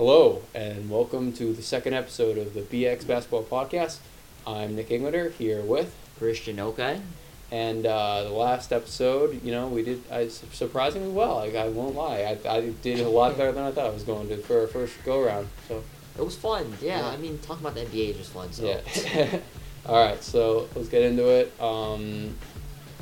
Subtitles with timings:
[0.00, 3.98] Hello, and welcome to the second episode of the BX Basketball Podcast.
[4.46, 7.02] I'm Nick Englander here with, Christian Okai.
[7.50, 11.40] and uh, the last episode, you know, we did I, surprisingly well.
[11.40, 14.02] I, I won't lie, I, I did a lot better than I thought I was
[14.02, 15.48] going to for our first go around.
[15.68, 15.84] So
[16.16, 16.72] It was fun.
[16.80, 17.06] Yeah, Yeah.
[17.06, 18.50] I mean, talking about the NBA is just fun.
[18.54, 19.40] So yeah.
[19.84, 21.52] All right, so let's get into it.
[21.60, 22.38] Um,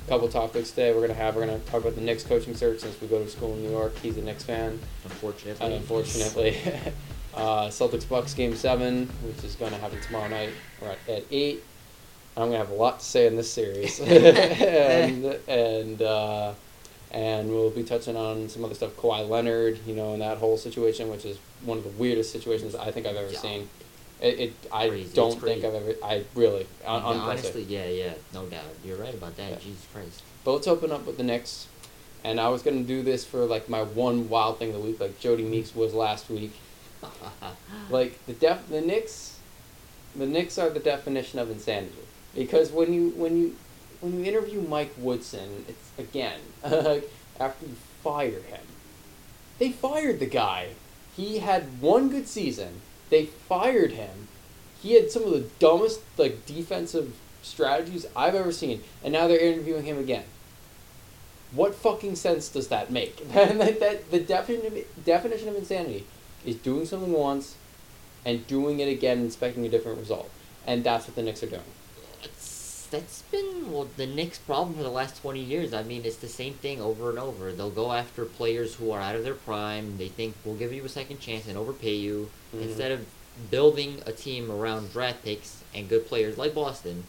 [0.09, 1.37] couple topics today we're gonna have.
[1.37, 3.71] We're gonna talk about the Knicks coaching search since we go to school in New
[3.71, 3.97] York.
[3.99, 4.79] He's a Knicks fan.
[5.05, 6.57] unfortunately, And unfortunately,
[7.35, 11.63] uh, Celtics Bucks game seven, which is going to happen tomorrow night, right at eight.
[12.37, 16.55] I'm going to have a lot to say in this series, and and uh,
[17.11, 18.97] and we'll be touching on some other stuff.
[18.97, 22.75] Kawhi Leonard, you know, in that whole situation, which is one of the weirdest situations
[22.75, 23.39] I think I've ever Yeah.
[23.41, 23.69] seen.
[24.21, 25.15] It, it I Crazy.
[25.15, 25.65] Don't think.
[25.65, 25.95] I've ever.
[26.03, 28.65] I really un- Yeah, honestly, yeah, yeah, no doubt.
[28.85, 29.51] You're right about that.
[29.51, 29.59] Yeah.
[29.59, 30.23] Jesus Christ.
[30.45, 31.67] But let's open up with the Knicks.
[32.25, 35.01] And I was gonna do this for like my one wild thing of the week,
[35.01, 35.51] like Jodie mm-hmm.
[35.51, 36.53] Meeks was last week.
[37.91, 39.39] like the def the Knicks
[40.17, 41.95] the Knicks are the definition of insanity.
[42.35, 43.57] Because when you when you
[44.01, 48.61] when you interview Mike Woodson, it's again after you fire him.
[49.59, 50.71] They fired the guy.
[51.17, 52.81] He had one good season.
[53.11, 54.29] They fired him.
[54.83, 59.39] He had some of the dumbest like defensive strategies I've ever seen, and now they're
[59.39, 60.25] interviewing him again.
[61.53, 63.27] What fucking sense does that make?
[63.33, 66.05] That, that the definition definition of insanity
[66.45, 67.57] is doing something once
[68.25, 70.31] and doing it again expecting a different result.
[70.67, 71.63] And that's what the Knicks are doing.
[72.91, 75.75] That's been well the Knicks' problem for the last twenty years.
[75.75, 77.53] I mean, it's the same thing over and over.
[77.53, 79.99] They'll go after players who are out of their prime.
[79.99, 82.63] They think we'll give you a second chance and overpay you Mhm.
[82.63, 83.05] instead of
[83.51, 87.05] building a team around draft picks and good players like Boston.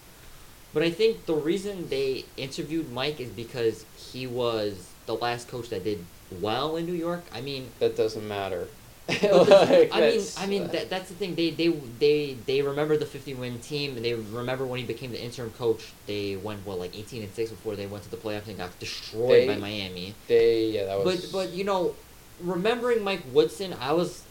[0.74, 5.70] But I think the reason they interviewed Mike is because he was the last coach
[5.70, 7.24] that did well in New York.
[7.34, 8.68] I mean, That doesn't matter.
[9.24, 11.36] I mean, that's- I mean that, that's the thing.
[11.36, 15.12] They they they they remember the fifty win team, and they remember when he became
[15.12, 15.92] the interim coach.
[16.08, 18.78] They went well like eighteen and six before they went to the playoffs and got
[18.80, 20.14] destroyed by Miami.
[20.28, 21.96] they yeah that was But but you know,
[22.42, 24.24] remembering Mike Woodson, I was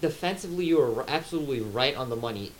[0.00, 2.52] defensively you were absolutely right on the money.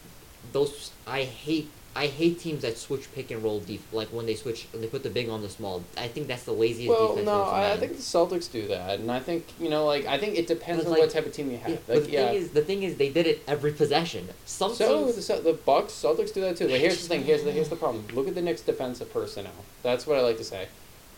[0.52, 1.70] Those I hate.
[1.98, 5.02] I hate teams that switch pick and roll deep, like when they switch, they put
[5.02, 5.82] the big on the small.
[5.96, 7.26] I think that's the laziest well, defense.
[7.26, 10.16] no, I, I think the Celtics do that, and I think you know, like I
[10.16, 11.70] think it depends on like, what type of team you have.
[11.70, 12.28] Yeah, like, the yeah.
[12.28, 14.28] thing is, the thing is, they did it every possession.
[14.46, 16.68] Some so teams, the, the Bucks, Celtics do that too.
[16.68, 17.24] But here's the thing.
[17.24, 18.06] Here's the here's the problem.
[18.14, 19.64] Look at the Knicks' defensive personnel.
[19.82, 20.68] That's what I like to say.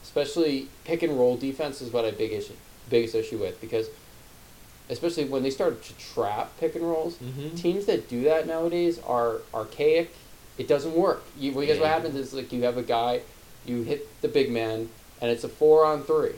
[0.02, 2.54] Especially pick and roll defense is what I big issue
[2.88, 3.88] biggest issue with because,
[4.88, 7.56] especially when they start to trap pick and rolls, Mhm.
[7.56, 10.12] teams that do that nowadays are archaic.
[10.60, 11.22] It doesn't work.
[11.38, 13.22] You, because what happens is like you have a guy,
[13.65, 14.91] you hit the big man,
[15.21, 16.34] and it's a four on three.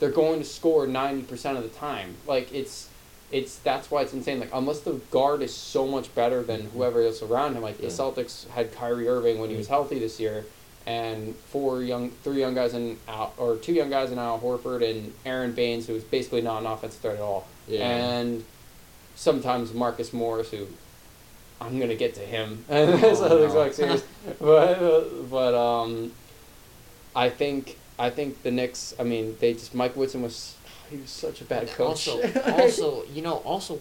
[0.00, 2.16] They're going to score ninety percent of the time.
[2.26, 2.88] Like it's,
[3.32, 4.38] it's that's why it's insane.
[4.40, 7.62] Like unless the guard is so much better than whoever else around him.
[7.62, 9.70] Like the Celtics had Kyrie Irving when he was Mhm.
[9.70, 10.44] healthy this year,
[10.84, 14.82] and four young, three young guys in Al, or two young guys in Al Horford
[14.88, 17.88] and Aron Baynes, who was basically not an offensive threat at all Yeah.
[17.88, 18.44] and
[19.16, 20.66] sometimes Marcus Morris, who
[21.64, 23.54] I'm gonna get to him, so Oh, the no.
[23.54, 24.04] Celtics series,
[24.40, 26.12] but but um,
[27.16, 28.94] I think I think the Knicks.
[28.98, 30.56] I mean, they just Mike Woodson was
[30.90, 32.08] he was such a bad coach.
[32.08, 33.80] Also, also, you know, also,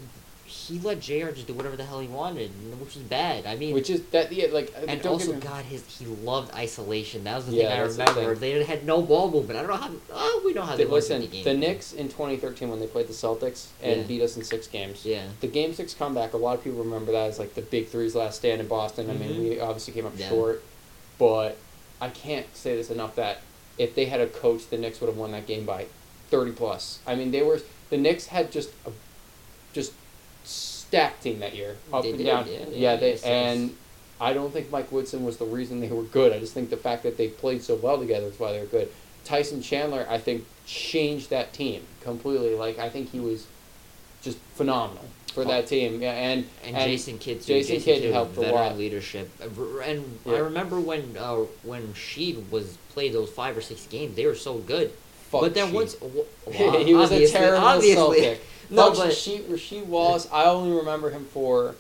[0.67, 1.31] he let J.R.
[1.31, 3.45] just do whatever the hell he wanted, which is bad.
[3.45, 7.23] I mean, which is that yeah like and also, God, his he loved isolation.
[7.25, 8.35] That was the Yeah, thing I that's the remember.
[8.35, 9.59] They had no ball movement.
[9.59, 9.91] I don't know how.
[10.13, 11.45] Oh, we know how they the, won listen 50 games.
[11.45, 14.07] the Knicks in 2013 when they played the Celtics and Yeah.
[14.07, 15.05] beat us in six games.
[15.05, 15.25] Yeah.
[15.41, 18.15] The game six comeback, a lot of people remember that as like the big three's
[18.15, 19.09] last stand in Boston.
[19.09, 19.39] I mean, Mhm.
[19.49, 20.29] we obviously came up Yeah.
[20.29, 20.63] short,
[21.17, 21.57] but
[22.01, 23.41] I can't say this enough that
[23.77, 25.87] if they had a coach, the Knicks would have won that game by
[26.29, 26.99] thirty plus.
[27.07, 29.02] I mean, they were the Knicks had just a just
[30.93, 32.47] stacked team that year, up They and did, down.
[32.47, 33.75] yeah, yeah, they and
[34.21, 36.31] I don't think Mike Woodson was the reason they were good.
[36.31, 38.67] I just think the fact that they played so well together is why they were
[38.67, 38.89] good.
[39.25, 42.53] Tyson Chandler, I think, changed that team completely.
[42.55, 43.47] Like I think he was
[44.21, 45.47] just phenomenal for Oh.
[45.47, 45.99] that team.
[46.01, 47.47] Yeah, and And, Jason Kidd too.
[47.53, 48.77] Jason Kidd helped a veteran lot.
[48.77, 49.29] leadership.
[49.41, 50.33] Uh, And Yeah.
[50.35, 54.35] I remember when uh, when Sheed was played those five or six games, they were
[54.35, 54.91] so good.
[55.31, 55.73] fuck but then Sheed.
[55.73, 58.21] once well, he was a terrible obviously.
[58.21, 58.41] Celtic.
[58.69, 60.27] No, but Sheed, Rasheed Wallace.
[60.31, 61.75] I only remember him for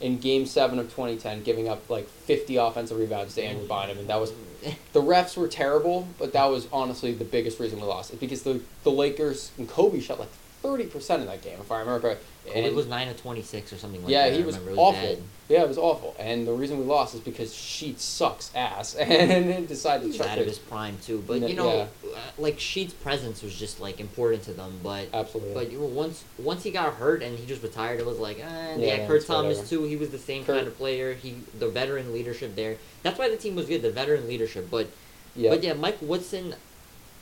[0.00, 4.08] in Game Seven of 2010, giving up like 50 offensive rebounds to Andrew Bynum, and
[4.08, 4.32] that was
[4.92, 8.10] the refs were terrible, but that was honestly the biggest reason we lost.
[8.10, 10.28] It's because the the Lakers and Kobe shot like
[10.66, 12.26] thirty percent in that game, if I remember correctly.
[12.54, 14.34] And- was nine of twenty six or something like yeah, that.
[14.34, 14.56] I he was.
[14.56, 14.92] Awful.
[14.92, 15.18] bad.
[15.48, 16.16] Yeah, it was awful.
[16.18, 20.38] And the reason we lost is because Sheets sucks ass and then decided to out
[20.38, 24.42] of his prime too, but you know, uh, like Sheed's presence was just like important
[24.44, 24.80] to them.
[24.82, 25.54] But Absolutely.
[25.54, 28.38] but you know, once once he got hurt and he just retired, it was like,
[28.38, 29.68] eh, Yeah, yeah, Kurt Thomas whatever.
[29.68, 29.84] too.
[29.84, 31.14] He was the same Kurt- kind of player.
[31.14, 32.76] He the veteran leadership there.
[33.02, 33.82] That's why the team was good.
[33.82, 34.88] The veteran leadership, but
[35.36, 36.54] yeah, but yeah, Mike Woodson.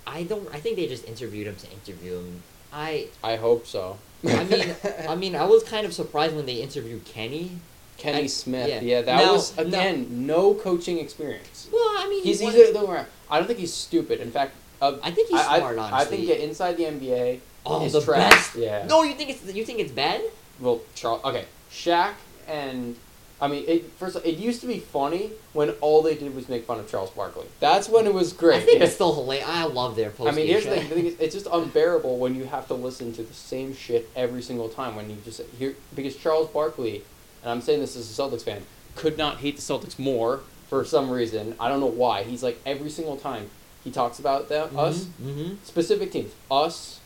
[0.06, 0.46] I don't.
[0.54, 2.42] I think they just interviewed him to interview him.
[2.74, 3.98] I I hope so.
[4.26, 4.74] I mean
[5.08, 7.52] I mean I was kind of surprised when they interviewed Kenny.
[7.96, 8.68] Kenny I- Smith.
[8.68, 8.80] yeah.
[8.80, 11.68] Yeah, that Now- was again no coaching experience.
[11.72, 14.20] Well, I mean He's he either worry, I don't think he's stupid.
[14.20, 15.78] In fact, uh, I think he's I, smart.
[15.78, 16.00] I, honestly.
[16.00, 18.30] I think yeah, inside the NBA oh, the trash.
[18.30, 18.56] best.
[18.56, 18.86] Yeah.
[18.86, 20.20] No, you think it's you think it's bad?
[20.60, 21.24] Well, Charles.
[21.24, 22.14] Okay, Shaq
[22.48, 22.96] and
[23.44, 26.34] I mean, it, first of all, it used to be funny when all they did
[26.34, 27.46] was make fun of Charles Barkley.
[27.60, 28.62] That's when it was great.
[28.62, 29.46] I think it's still hilarious.
[29.48, 30.32] I love their post.
[30.32, 30.88] I mean, here's the thing.
[30.88, 34.08] the thing is, it's just unbearable when you have to listen to the same shit
[34.16, 34.96] every single time.
[34.96, 37.02] When you just hear because Charles Barkley,
[37.42, 38.62] and I'm saying this as a Celtics fan,
[38.96, 41.54] could not hate the Celtics more for some reason.
[41.60, 42.22] I don't know why.
[42.22, 43.50] He's like every single time
[43.84, 45.56] he talks about them, us Mm-hmm.
[45.64, 47.00] specific teams, us,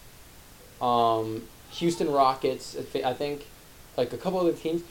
[0.81, 1.43] um,
[1.73, 2.77] Houston Rockets.
[2.95, 3.47] I I think,
[3.97, 4.83] like a couple other teams.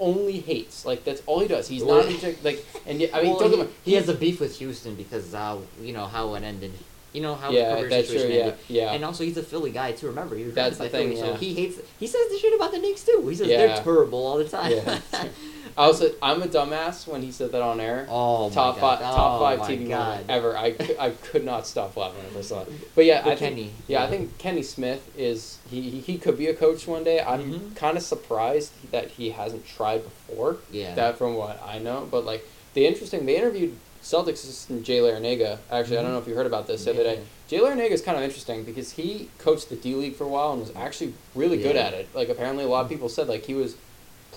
[0.00, 0.84] He only hates.
[0.84, 1.68] Like that's all he does.
[1.68, 2.64] He's not even like.
[2.86, 5.58] And yet, I mean, well, don't he, he has a beef with Houston because uh,
[5.80, 6.72] you know how it ended.
[7.12, 8.18] You know how Yeah, career that's true.
[8.18, 8.92] situation Yeah, yeah.
[8.92, 10.06] And also, he's a Philly guy too.
[10.06, 11.34] Remember, he was That's the thing, Philly, yeah.
[11.34, 11.80] So he hates.
[11.98, 13.26] He says the shit about the Knicks too.
[13.28, 13.66] He says Yeah.
[13.66, 14.72] they're terrible all the time.
[14.72, 15.00] Yeah.
[15.76, 18.06] I was I'm a dumbass when he said that on air.
[18.08, 18.80] oh my top god.
[18.80, 20.08] five, top oh five my TV god.
[20.08, 20.56] moment ever.
[20.56, 22.94] I, I could not stop laughing when I first saw it.
[22.94, 26.36] But yeah, But I think, Kenny, yeah, I think Kenny Smith is he, he, could
[26.38, 27.20] be a coach one day.
[27.20, 27.76] I'm Mhm.
[27.76, 30.58] kind of surprised that he hasn't tried before.
[30.70, 30.94] Yeah.
[30.94, 35.58] That from what I know, but like the interesting, they interviewed Celtics assistant Jay Larranaga.
[35.70, 36.14] Actually, I don't Mhm.
[36.14, 37.14] know if you heard about this the other Yeah.
[37.16, 37.20] day.
[37.48, 40.52] Jay Larranaga is kind of interesting because he coached the D League for a while
[40.52, 42.08] and was actually really good at it.
[42.14, 43.74] Like apparently, a lot of people said like he was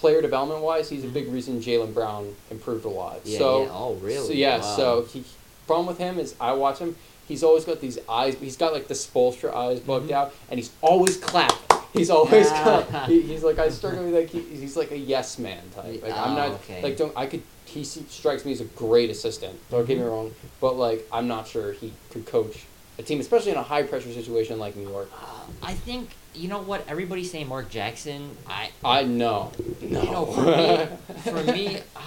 [0.04, 3.22] player development wise, he's a big reason Jaylen Brown improved a lot.
[3.24, 3.70] Yeah, so yeah.
[3.72, 4.28] Oh really?
[4.28, 4.76] so yeah, Wow.
[4.76, 5.24] so he
[5.66, 6.98] problem with him is I watch him.
[7.26, 8.36] He's always got these eyes.
[8.36, 10.14] He's got like the Spoelstra eyes bugged Mhm.
[10.20, 11.80] out, and he's always clapping.
[11.94, 12.86] He's always Ah.
[12.92, 16.04] got, he, he's like I struggle with like he, he's like a yes man type.
[16.04, 16.82] Like I'm Oh, not okay.
[16.84, 19.58] like don't I could he strikes me as a great assistant.
[19.72, 20.10] Don't get me Mhm.
[20.10, 22.66] wrong, but like I'm not sure he could coach
[23.00, 25.10] a team, especially in a high pressure situation like New York.
[25.16, 25.26] Uh,
[25.72, 27.48] I think you know what everybody's saying.
[27.48, 28.36] Mark Jackson.
[28.48, 29.52] I I know,
[29.82, 30.02] no.
[30.04, 30.88] You know, for me,
[31.24, 32.00] for me, uh,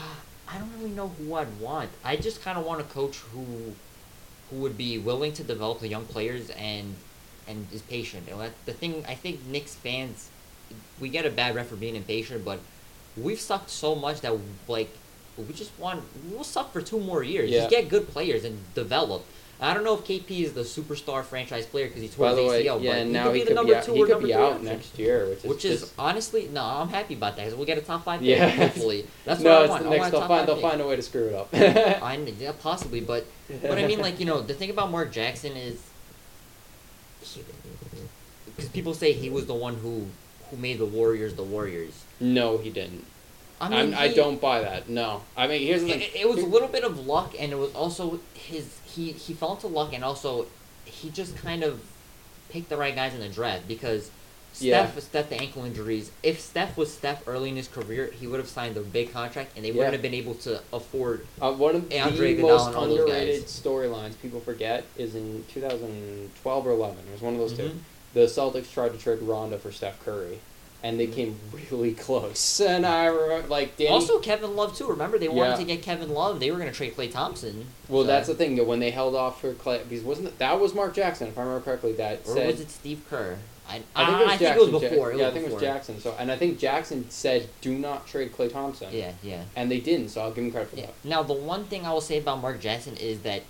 [0.49, 1.90] I don't really know who I'd want.
[2.05, 3.75] I just kind of want a coach who,
[4.50, 6.94] who would be willing to develop the young players and,
[7.46, 8.28] and is patient.
[8.28, 10.31] And the thing I think Knicks fans,
[11.00, 12.61] we get a bad rep for being impatient, but
[13.17, 14.37] we've sucked so much that
[14.69, 14.90] like
[15.37, 17.50] we just want we'll suck for two more years.
[17.50, 17.61] Yeah.
[17.61, 19.25] Just get good players and develop.
[19.61, 22.64] I don't know if KP is the superstar franchise player because he tore his way,
[22.64, 23.93] ACL, yeah, but and he now could be he the could number be out, two
[23.94, 24.64] he or could number be three out option.
[24.67, 27.67] next year, which is Which is just- honestly no, I'm happy about that because we'll
[27.67, 28.29] get a top five pick.
[28.29, 28.49] Yeah.
[28.50, 29.06] hopefully.
[29.25, 29.82] That's no, what I it's want.
[29.85, 30.00] the I next.
[30.00, 31.49] want They'll top find they'll find a way to screw it up.
[31.55, 33.26] I yeah, possibly, but
[33.62, 35.81] but I mean, like you know, the thing about Mark Jackson is,
[38.56, 40.06] because people say he was the one who
[40.50, 42.05] who made the Warriors the Warriors.
[42.20, 43.05] no, he didn't.
[43.59, 44.88] I I, mean, I don't buy that.
[44.91, 46.02] No, I mean here's the thing.
[46.02, 48.79] It, it was a little bit of luck, and it was also his.
[48.97, 50.47] He he fell into luck, and also
[50.87, 51.81] he just kind of
[52.49, 54.11] picked the right guys in the draft because.
[54.59, 54.87] Yeah.
[54.87, 56.11] Steph, Steph, the ankle injuries.
[56.23, 59.51] If Steph was Steph early in his career, he would have signed a big contract,
[59.55, 59.75] and they Yeah.
[59.77, 61.27] wouldn't have been able to afford.
[61.39, 66.67] Uh, one of Andre the most and all underrated storylines people forget is in 2012
[66.67, 66.97] or 11.
[67.07, 67.65] It was one of those two.
[67.65, 67.79] Mhm.
[68.15, 70.38] The Celtics tried to trade Rondo for Steph Curry,
[70.87, 71.37] and they came
[71.71, 72.61] really close.
[72.61, 73.90] And I remember, like, Danny.
[73.90, 74.87] Also, Kevin Love too.
[74.87, 75.57] Remember, they wanted Yeah.
[75.57, 76.38] to get Kevin Love.
[76.38, 77.66] They were going to trade Klay Thompson.
[77.88, 78.57] well, so- that's the thing.
[78.57, 81.37] That when they held off for Klay, because wasn't it, that was Mark Jackson, if
[81.37, 82.47] I remember correctly, that Or said.
[82.47, 83.38] was it Steve Kerr?
[83.69, 84.38] I, I think it was I Jackson.
[84.38, 85.11] think it was before.
[85.11, 85.62] it yeah, was I think it was.
[85.62, 86.00] Jackson.
[86.00, 89.43] So, and I think Jackson said, "Do not trade Klay Thompson." Yeah, yeah.
[89.57, 90.87] And they didn't, so I'll give him credit for yeah.
[90.87, 90.95] that.
[91.02, 93.43] Now, the one thing I will say about Mark Jackson is that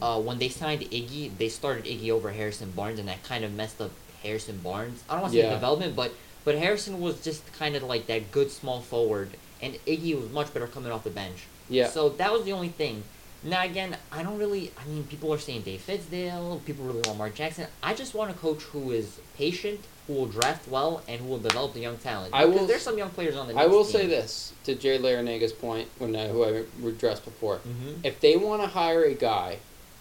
[0.00, 3.52] uh, when they signed Iggy, they started Iggy over Harrison Barnes, and that kind of
[3.54, 3.90] messed up
[4.22, 5.02] Harrison Barnes.
[5.10, 5.54] I don't want to say Yeah.
[5.54, 6.12] development, but
[6.46, 10.54] but Harrison was just kind of like that good small forward, and Iggy was much
[10.54, 11.42] better coming off the bench.
[11.68, 11.88] Yeah.
[11.88, 13.02] So that was the only thing.
[13.42, 14.70] Now again, I don't really.
[14.80, 16.64] I mean, people are saying Dave Fizdale.
[16.64, 17.66] People really want Mark Jackson.
[17.82, 21.38] I just want a coach who is patient, who will draft well, and who will
[21.38, 22.32] develop the young talent.
[22.32, 23.54] I Because will There's some young players on the.
[23.56, 23.92] I will team.
[23.92, 27.58] say this to Jay Larranaga's point, when I, who I addressed before.
[27.58, 28.04] Mhm.
[28.04, 29.58] If they want to hire a guy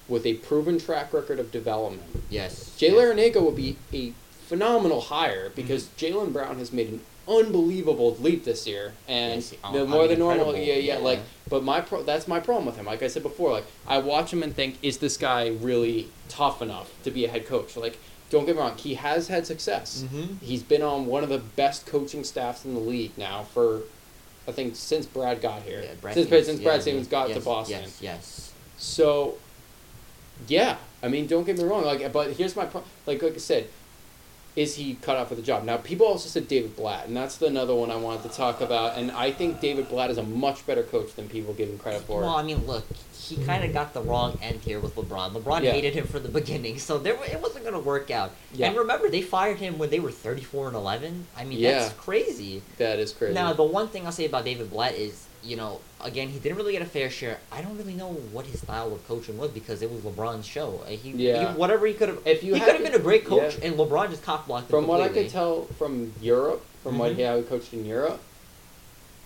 [0.08, 2.72] with a proven track record of development, Yes.
[2.78, 2.96] Jay yes.
[2.96, 4.14] Larranaga would be a
[4.46, 6.18] phenomenal hire because Mm-hmm.
[6.18, 10.00] Jaylen Brown has made an unbelievable leap this year, and Yes, I- the I more
[10.02, 10.56] mean, than normal.
[10.56, 10.98] Yeah, yeah, yeah.
[10.98, 12.86] Like, but my pro- that's my problem with him.
[12.86, 16.62] Like I said before, like I watch him and think, is this guy really tough
[16.62, 17.76] enough to be a head coach?
[17.76, 17.98] Like
[18.32, 20.04] don't get me wrong, he has had success.
[20.12, 20.42] Mhm.
[20.42, 23.82] He's been on one of the best coaching staffs in the league now for,
[24.48, 25.82] I think, since Brad got here.
[25.84, 26.82] Yeah, Brad since Stevens, since Brad yeah.
[26.82, 27.82] Stevens got yes, to Boston.
[27.84, 28.52] Yes, yes.
[28.78, 29.36] So,
[30.48, 31.84] yeah, I mean, don't get me wrong.
[31.86, 33.68] Like, but here's my pro- like, like I said,
[34.56, 35.64] is he cut out for the job?
[35.66, 38.62] Now, people also said David Blatt, and that's the another one I wanted to talk
[38.62, 38.98] about.
[38.98, 42.04] And I think David Blatt is a much better coach than people give him credit
[42.04, 42.22] for.
[42.22, 45.34] Well, I mean, look, he kind of got the wrong end here with LeBron.
[45.34, 45.72] LeBron Yeah.
[45.72, 48.32] hated him from the beginning, so there it wasn't going to work out.
[48.54, 48.68] Yeah.
[48.68, 51.28] And remember, they fired him when they were 34 and 11.
[51.36, 51.80] I mean, Yeah.
[51.80, 52.62] that's crazy.
[52.78, 53.34] that is crazy.
[53.34, 56.58] Now, the one thing I'll say about David Blatt is, you know, again, he didn't
[56.58, 57.38] really get a fair share.
[57.52, 60.82] I don't really know what his style of coaching was because it was LeBron's show.
[60.86, 61.54] Uh, He, Yeah.
[61.54, 62.20] he whatever he could have.
[62.26, 63.68] If you he could have been a great coach, yeah.
[63.68, 67.16] and LeBron just cock blocked from what I could tell from Europe, from what Mhm.
[67.18, 68.20] he, how he coached in Europe,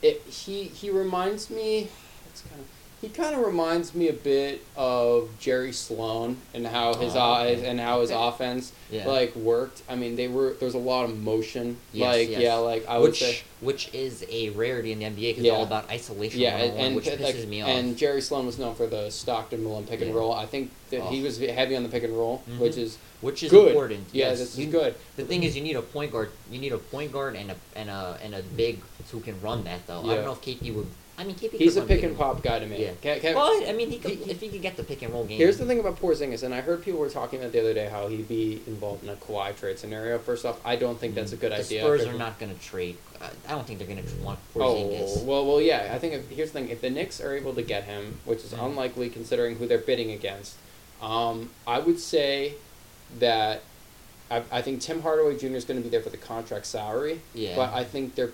[0.01, 1.89] it he he reminds me.
[2.31, 2.67] It's kind of
[3.01, 7.59] he kind of reminds me a bit of Jerry Sloan and how his Oh, eyes
[7.59, 7.67] okay.
[7.67, 8.27] and how his Okay.
[8.27, 9.07] offense Yeah.
[9.07, 9.81] like worked.
[9.87, 11.77] I mean, they were there's a lot of motion.
[11.93, 12.41] Yes, like yes.
[12.41, 13.39] yeah, like I would which say.
[13.61, 15.51] which is a rarity in the NBA because Yeah.
[15.53, 16.41] it's all about isolation.
[16.41, 17.69] Yeah, and, which like, me off.
[17.69, 20.17] and Jerry Sloan was known for the Stockton Malone pick and Yeah.
[20.17, 20.33] roll.
[20.33, 21.23] I think that he Oh.
[21.23, 22.59] was heavy on the pick and roll, Mhm.
[22.59, 23.67] which is which is good.
[23.69, 24.05] important.
[24.13, 24.39] Yeah, yes.
[24.39, 24.95] this You- is good.
[25.17, 26.31] The thing is, you need a point guard.
[26.49, 28.79] You need a point guard and a and a and a big
[29.11, 30.01] who can run that though.
[30.09, 30.87] I don't know if KP would.
[31.19, 31.51] I mean, KP.
[31.57, 32.81] He's a pick pick and pop guy to me.
[32.81, 32.91] Yeah.
[33.01, 35.13] Can- can- Well, I mean, he could He- if he could get the pick and
[35.13, 35.37] roll game.
[35.37, 37.87] Here's the thing about Porzingis, and I heard people were talking about the other day
[37.89, 40.17] how he'd be involved in a Kawhi trade scenario.
[40.17, 41.81] First off, I don't think that's a good the idea.
[41.81, 42.95] Spurs are not going to trade.
[43.21, 45.17] I I don't think they're going to want Porzingis.
[45.19, 45.91] Oh well, well, yeah.
[45.93, 48.39] I think if, here's the thing: if the Knicks are able to get him, which
[48.45, 48.67] is Mhm.
[48.67, 50.55] unlikely considering who they're bidding against,
[51.01, 52.53] um, I would say
[53.19, 53.61] that
[54.31, 55.47] I, I think Tim Hardaway Jr.
[55.57, 57.19] is going to be there for the contract salary.
[57.33, 57.55] Yeah.
[57.57, 58.31] But I think they're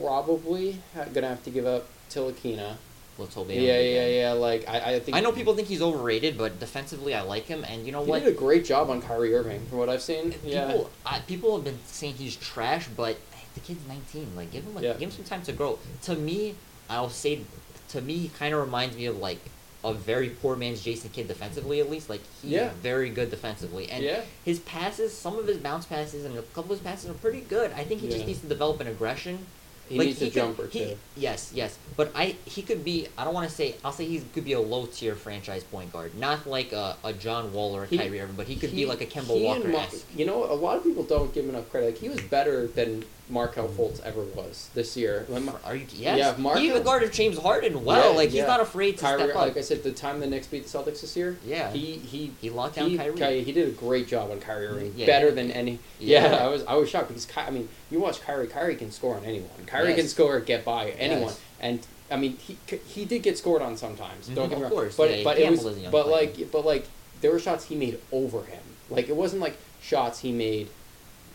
[0.00, 2.76] probably to have to give up Ntilikina.
[3.18, 4.32] Let's hope they Yeah, yeah, yeah.
[4.32, 7.64] Like I, I think I know people think he's overrated, but defensively, I like him.
[7.64, 8.20] And you know he what?
[8.22, 10.34] He did a great job on Kyrie Irving, from what I've seen.
[10.44, 10.68] Yeah.
[10.68, 13.16] People, I, people have been saying he's trash, but
[13.54, 14.36] the kid's 19.
[14.36, 14.92] Like, give him a, Yeah.
[14.92, 15.80] give him some time to grow.
[16.02, 16.54] To me,
[16.88, 17.40] I'll say,
[17.88, 19.40] to me, he kind of reminds me of like
[19.84, 22.08] a very poor man's Jason Kidd defensively, at least.
[22.08, 22.70] Like, he's Yeah.
[22.82, 24.20] very good defensively, and Yeah.
[24.44, 27.40] his passes, some of his bounce passes, and a couple of his passes are pretty
[27.40, 27.72] good.
[27.72, 28.14] I think he Yeah.
[28.14, 29.46] just needs to develop an aggression.
[29.88, 30.98] He like, needs a could- jumper he- too.
[31.16, 33.06] Yes, yes, but I he could be.
[33.16, 33.76] I don't want to say.
[33.84, 37.12] I'll say he could be a low tier franchise point guard, not like a, a
[37.12, 39.68] John Wall or a He- Kyrie Irving, but he could be like a Kemba Walker.
[39.68, 41.86] Mar- you know, a lot of people don't give him enough credit.
[41.86, 45.26] Like he was better than Markelle Fultz ever was this year.
[45.28, 45.86] Mar- Are you?
[45.94, 46.18] Yes.
[46.18, 48.10] Yeah, Marco- he even guarded James Harden well.
[48.12, 48.46] Yeah, like he's yeah.
[48.46, 49.42] not afraid to Kyrie, step up.
[49.42, 51.70] like I said, the time the Knicks beat the Celtics this year, Yeah.
[51.72, 53.42] he he He locked down he, Kyrie.
[53.44, 55.06] He did a great job on Kyrie Irving, Yeah.
[55.06, 55.78] better than any.
[55.98, 56.36] Yeah.
[56.42, 58.46] I was I was shocked because Ky, I mean, you watch Kyrie.
[58.46, 59.48] Kyrie can score on anyone.
[59.66, 60.10] Kyrie can Yes.
[60.10, 61.40] score, get by anyone, Yes.
[61.60, 62.56] and I mean, he
[62.86, 64.28] he did get scored on sometimes.
[64.28, 64.80] Mhm, Don't get me of wrong.
[64.80, 66.16] course, but but it was gambled as a young but player.
[66.16, 66.84] like but like
[67.20, 68.62] there were shots he made over him.
[68.88, 70.68] Like it wasn't like shots he made,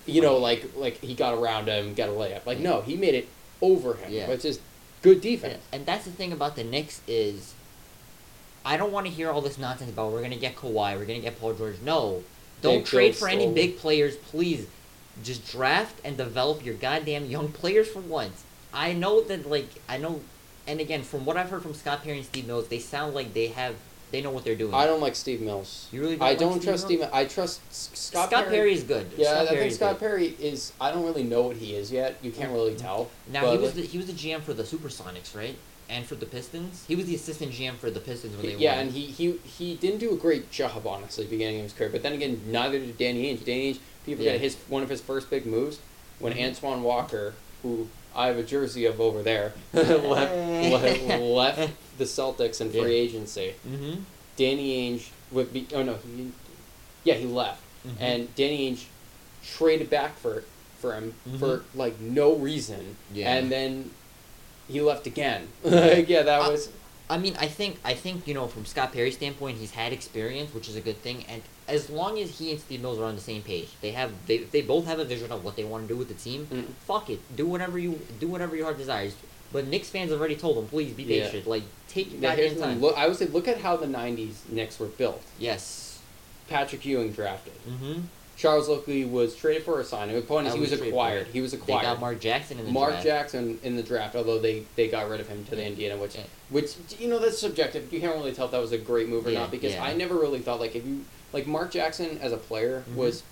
[0.06, 2.46] you know, like like he got around him, got a layup.
[2.46, 3.28] Like no, he made it
[3.62, 4.12] over him.
[4.12, 4.30] Yeah.
[4.30, 4.60] which is
[5.02, 5.62] good defense.
[5.72, 7.54] and that's the thing about the Knicks is,
[8.66, 11.20] I don't want to hear all this nonsense about we're gonna get Kawhi, we're gonna
[11.20, 11.82] get Paul George.
[11.82, 12.24] No,
[12.62, 14.68] don't Big trade for any big players, please.
[15.24, 18.44] Just draft and develop your goddamn young players for once.
[18.74, 20.22] I know that like I know,
[20.68, 23.34] and again from what I've heard from Scott Perry and Steve Mills, they sound like
[23.34, 23.76] they have
[24.14, 24.76] they know what they're doing.
[24.76, 25.88] I don't like Steve Mills.
[25.92, 27.02] You really don't I like don't Steve trust Mills?
[27.02, 27.10] Steve.
[27.14, 29.08] I trust S- Scott, Scott, Perry is good.
[29.18, 30.08] Yeah, Scott I think Perry's Scott good.
[30.08, 30.72] Perry is.
[30.80, 32.18] I don't really know what he is yet.
[32.22, 33.10] You can't really tell.
[33.32, 35.56] Now he was like- the, he was the GM for the Supersonics, right?
[35.90, 38.56] And for the Pistons, he was the assistant GM for the Pistons when they yeah,
[38.56, 38.62] won.
[38.78, 41.90] Yeah, and he, he he didn't do a great job honestly beginning of his career.
[41.90, 43.44] But then again, neither did Danny Ainge.
[43.44, 44.32] Danny Ainge, people Yeah.
[44.34, 45.80] forget his one of his first big moves
[46.20, 46.50] when Mhm.
[46.50, 52.62] Antoine Walker, who I have a jersey of over there, left, left left the Celtics
[52.62, 53.56] in free agency.
[53.68, 54.02] mm-hmm.
[54.36, 55.68] Danny Ainge would be.
[55.74, 56.32] Oh no, he,
[57.04, 57.92] yeah, he left, Mhm.
[58.00, 58.86] and Danny Ainge
[59.44, 60.44] traded back for
[60.80, 61.40] for him Mhm.
[61.40, 63.34] for like no reason, Yeah.
[63.34, 63.92] and then
[64.68, 65.48] he left again.
[65.64, 66.70] like, yeah, that was.
[67.14, 70.52] I mean, I think I think you know from Scott Perry's standpoint, he's had experience,
[70.54, 71.24] which is a good thing.
[71.30, 74.12] And as long as he and Steve Mills are on the same page, they have
[74.26, 76.48] they they both have a vision of what they want to do with the team.
[76.52, 76.66] Mm.
[76.88, 79.16] Fuck it, do whatever you do whatever your heart desires.
[79.52, 81.26] But Knicks fans have already told him, please be Yeah.
[81.28, 81.46] patient.
[81.46, 82.82] Like take your Now, goddamn time.
[82.82, 85.22] Look, I would say, look at how the '90s Knicks were built.
[85.38, 86.00] yes.
[86.50, 87.54] Patrick Ewing drafted.
[87.68, 88.02] Mm-hmm.
[88.36, 90.16] Charles Oakley was traded for a signing.
[90.16, 91.28] The point is, he was was acquired.
[91.28, 91.82] He was acquired.
[91.82, 93.06] They got Mark Jackson in the Mark draft.
[93.06, 96.16] Jackson in the draft, although they, they got rid of him to the Indiana, which
[96.16, 96.24] Yeah.
[96.50, 97.92] which you know that's subjective.
[97.94, 99.76] You can't really tell if that was a great move or Yeah, not because.
[99.76, 102.96] I never really thought like if you like Mark Jackson as a player Mhm.
[102.96, 103.24] was,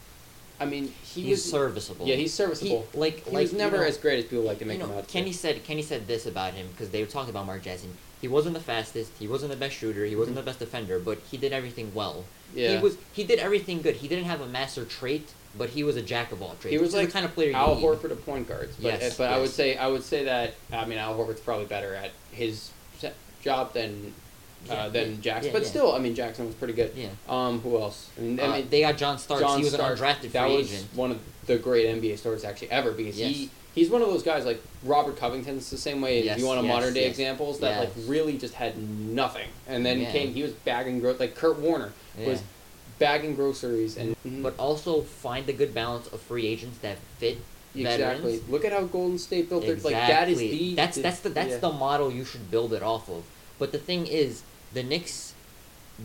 [0.60, 2.06] I mean he He's was serviceable.
[2.08, 2.88] yeah he's serviceable.
[2.94, 4.78] He, like He like was never you know, as great as people like to make
[4.80, 5.08] you know, him out.
[5.08, 7.96] Kenny said Kenny said this about him because they were talking about Mark Jackson.
[8.22, 9.12] He wasn't the fastest.
[9.18, 10.06] He wasn't the best shooter.
[10.06, 10.42] He wasn't Mhm.
[10.42, 12.24] the best defender, but he did everything well.
[12.56, 12.78] Yeah.
[12.78, 13.96] He was he did everything good.
[13.98, 16.72] He didn't have a master trait, but he was a jack of all trades.
[16.74, 17.84] He was like the kind of player you Al need.
[17.84, 18.76] Horford of point guards.
[18.76, 21.66] But, Yes, but I would say I would say that I mean Al Horford's probably
[21.66, 22.72] better at his
[23.42, 24.14] job than
[24.70, 25.52] uh, Yeah, than yeah, Jackson.
[25.52, 26.92] yeah, but still, I mean Jackson was pretty good.
[26.96, 27.10] Yeah.
[27.28, 28.10] Um, who else?
[28.18, 29.42] I mean, I Uh, mean they got John Starks.
[29.44, 32.44] John he was Starks, an undrafted that free was one of the great NBA stories
[32.44, 33.50] actually ever because he Yes.
[33.76, 36.24] He's one of those guys like Robert Covington's the same way.
[36.24, 37.12] Yes, if you want a yes, modern day yes.
[37.12, 40.12] examples that like really just had nothing, and then Yeah.
[40.12, 42.42] came he was bagging growth like Kurt Warner was
[43.00, 44.44] bagging groceries and mm-hmm.
[44.44, 47.40] But also find the good balance of free agents that fit
[47.74, 48.50] exactly veterans.
[48.50, 50.70] look at how Golden State built their like that is Exactly.
[50.70, 51.58] the that's that's the that's yeah.
[51.58, 53.24] the model you should build it off of.
[53.58, 55.31] But the thing is, the Knicks,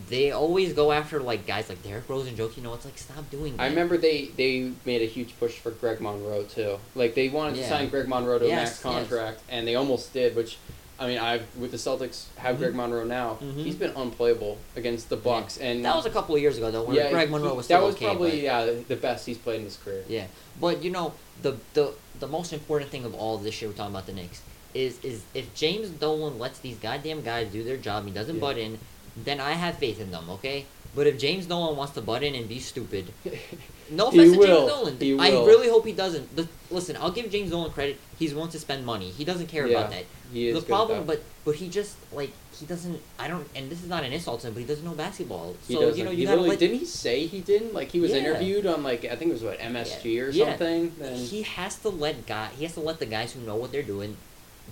[0.08, 2.58] they always go after like guys like Derrick Rose and Jokic.
[2.58, 3.62] You know, it's like stop doing that.
[3.62, 6.78] I remember they they made a huge push for Greg Monroe too.
[6.94, 8.82] Like they wanted to sign Greg Monroe to a Yes, max yes.
[8.82, 10.36] contract, and they almost did.
[10.36, 10.58] Which,
[10.98, 12.58] I mean, I with the Celtics have Mhm.
[12.58, 13.38] Greg Monroe now.
[13.42, 13.56] Mhm.
[13.64, 16.82] He's been unplayable against the Bucks, and that was a couple of years ago though,
[16.82, 18.04] when yeah, Greg Monroe was still that was okay.
[18.06, 20.04] probably but- yeah the best he's played in his career.
[20.08, 20.26] Yeah,
[20.60, 23.74] but you know the the the most important thing of all of this shit we're
[23.74, 24.40] talking about the Knicks
[24.74, 28.40] is is if James Dolan lets these goddamn guys do their job, he doesn't Yeah.
[28.42, 28.78] butt in,
[29.24, 30.28] then I have faith in them.
[30.30, 33.06] Okay, but if James Dolan wants to butt in and be stupid,
[33.90, 34.46] no He offense to will.
[34.46, 35.46] James Dolan, He I will.
[35.46, 36.34] really hope he doesn't.
[36.36, 37.98] The, listen, I'll give James Dolan credit.
[38.18, 39.10] He's willing to spend money.
[39.10, 40.04] He doesn't care about that.
[40.32, 43.00] he is the good problem, but but he just like he doesn't.
[43.18, 43.46] I don't.
[43.54, 45.54] And this is not an insult to him, but he doesn't know basketball.
[45.66, 45.98] He so doesn't.
[45.98, 46.58] you know you he gotta really, let.
[46.58, 47.72] didn't he say he didn't?
[47.74, 48.18] Like he was Yeah.
[48.18, 50.46] interviewed on like I think it was what MSG or Yeah.
[50.50, 50.92] something.
[50.98, 53.70] Then he has to let guy he has to let the guys who know what
[53.72, 54.16] they're doing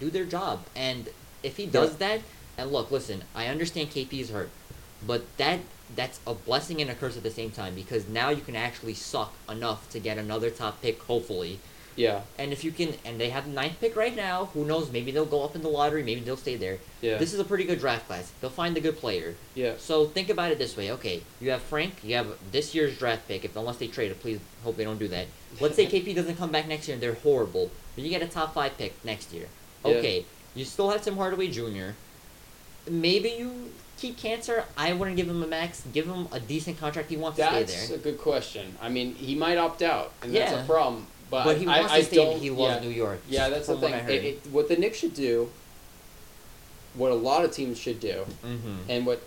[0.00, 1.08] do their job and
[1.44, 2.20] if he does that
[2.56, 4.50] and look listen i understand kp is hurt
[5.06, 5.60] but that
[5.94, 8.94] that's a blessing and a curse at the same time because now you can actually
[8.94, 11.58] suck enough to get another top pick hopefully
[11.96, 14.90] yeah, and if you can and they have the ninth pick right now who knows
[14.90, 17.44] maybe they'll go up in the lottery maybe they'll stay there yeah, this is a
[17.44, 19.74] pretty good draft class they'll find a good player yeah.
[19.78, 20.90] so think about it this way.
[20.92, 22.02] Okay, you have Frank.
[22.02, 23.44] You have this year's draft pick.
[23.44, 25.26] If unless they trade it, please hope they don't do that.
[25.60, 28.26] Let's say KP doesn't come back next year and they're horrible, but you get a
[28.26, 29.46] top five pick next year.
[29.84, 29.92] Yeah.
[29.92, 31.94] Okay, you still have Tim Hardaway Jr.
[32.88, 34.64] Maybe you keep Kanter.
[34.76, 35.82] I wouldn't give him a max.
[35.92, 37.10] Give him a decent contract.
[37.10, 37.88] He wants to That's stay there.
[37.88, 38.76] That's a good question.
[38.80, 41.06] I mean, he might opt out, and that's a problem.
[41.30, 42.38] But, But he wants I to stay.
[42.38, 42.88] He loves yeah.
[42.88, 43.20] New York.
[43.28, 43.94] Yeah, that's the what thing.
[43.94, 44.10] I.
[44.10, 45.50] It, it, what the Knicks should do,
[46.94, 48.76] what a lot of teams should do, mm-hmm.
[48.88, 49.22] and what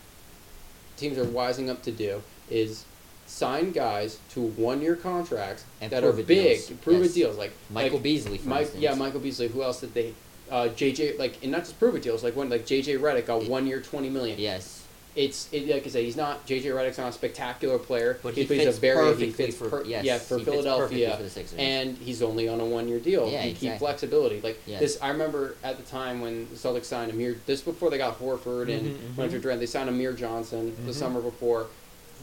[0.95, 2.85] teams are wising up to do, is
[3.25, 6.71] sign guys to one-year contracts And that are big, deals.
[6.81, 7.13] prove Yes.
[7.13, 7.37] deals.
[7.37, 9.47] Like Michael like, Beasley, for Mike, yeah, Michael Beasley.
[9.49, 10.13] Who else did they?
[10.49, 12.23] Uh, JJ, like, and not just prove it deals.
[12.23, 14.39] Like when, like JJ Redick got It- one year, twenty million.
[14.39, 14.83] Yes.
[15.15, 18.41] It's it, like I said, he's not JJ Redick's not a spectacular player, But he
[18.43, 21.59] he's fits a very he fits for- per- yes, yeah for he Philadelphia, for the
[21.61, 23.27] and he's only on a one year deal.
[23.27, 24.41] Yeah, you keep flexibility.
[24.41, 24.79] Like Yes.
[24.79, 27.37] this, I remember at the time when the Celtics signed Amir.
[27.47, 29.25] This before they got Horford and Mhm, went mhm.
[29.25, 29.59] after Durant.
[29.59, 30.95] They signed Amir Johnson the Mhm.
[30.95, 31.65] summer before.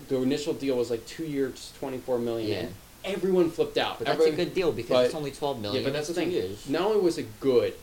[0.09, 2.49] The initial deal was like two years, twenty four million.
[3.05, 3.13] Yeah.
[3.13, 3.99] Everyone flipped out.
[3.99, 5.83] But that's a good deal because but- it's only twelve million.
[5.83, 6.31] yeah, but that's the thing.
[6.31, 6.69] Years.
[6.69, 7.75] Not only was it good,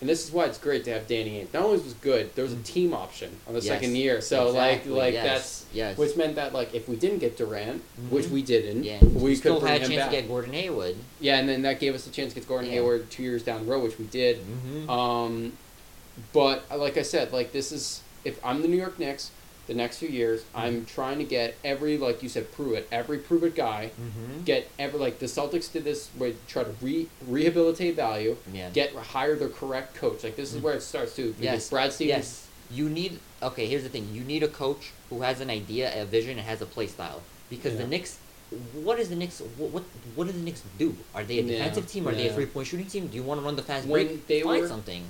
[0.00, 1.52] and this is why it's great to have Danny Ainge.
[1.52, 3.64] Not only was good, there was a team option on the Mm.
[3.64, 4.20] Yes, second year.
[4.20, 5.98] So exactly, like like yes, that's yes.
[5.98, 8.30] which meant that like if we didn't get Durant, which Mhm.
[8.30, 10.10] we didn't, Yeah, we we could still had a chance back.
[10.10, 10.96] to get Gordon Hayward.
[11.20, 12.76] Yeah, and then that gave us a chance to get Gordon Yeah.
[12.76, 14.38] Hayward two years down the road, which we did.
[14.38, 14.88] Mm-hmm.
[14.90, 15.52] Um,
[16.32, 19.30] but like I said, like this is if I'm the New York Knicks,
[19.70, 20.58] the next few years, Mm-hmm.
[20.58, 23.92] I'm trying to get every like you said, prove it, every prove it guy.
[23.94, 24.42] mm-hmm.
[24.44, 28.70] Get every like the Celtics did this where try to re rehabilitate value, Yeah.
[28.70, 30.24] get hire the correct coach.
[30.24, 30.62] Like this is Mhm.
[30.64, 31.28] where it starts too.
[31.38, 31.70] because Yes.
[31.70, 32.16] Brad Stevens.
[32.18, 32.46] Yes.
[32.78, 33.66] You need okay.
[33.66, 34.08] Here's the thing.
[34.12, 37.20] You need a coach who has an idea, a vision, and has a play style.
[37.48, 37.88] Because the Yeah.
[37.94, 38.18] Knicks,
[38.86, 39.40] what is the Knicks?
[39.56, 39.84] What what,
[40.16, 40.96] what do the Knicks do?
[41.14, 42.08] Are they a Yeah, defensive team?
[42.08, 43.06] Are they a three point shooting team?
[43.06, 44.26] Do you want to run the fast When break?
[44.26, 45.04] they Find were- something.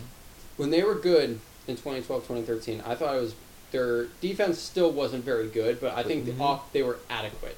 [0.59, 3.35] when they were good in 2012 2013 i thought it was
[3.73, 6.37] their defense still wasn't very good but i think Mhm.
[6.37, 7.57] the off, they were adequate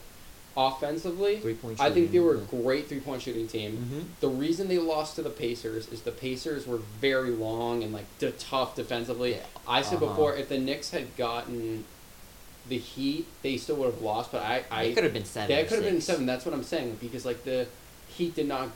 [0.56, 1.80] offensively Three point.
[1.80, 4.00] i think they were a great three-point shooting team Mm-hmm.
[4.20, 8.04] the reason they lost to the pacers is the pacers were very long and like
[8.18, 10.06] de- tough defensively Yeah, i said uh-huh.
[10.08, 11.84] before if the knicks had gotten
[12.68, 15.48] the heat they still would have lost but i i could have been seven.
[15.56, 16.26] that could have been seven.
[16.26, 17.66] That's what I'm saying because like the
[18.08, 18.68] Heat did not.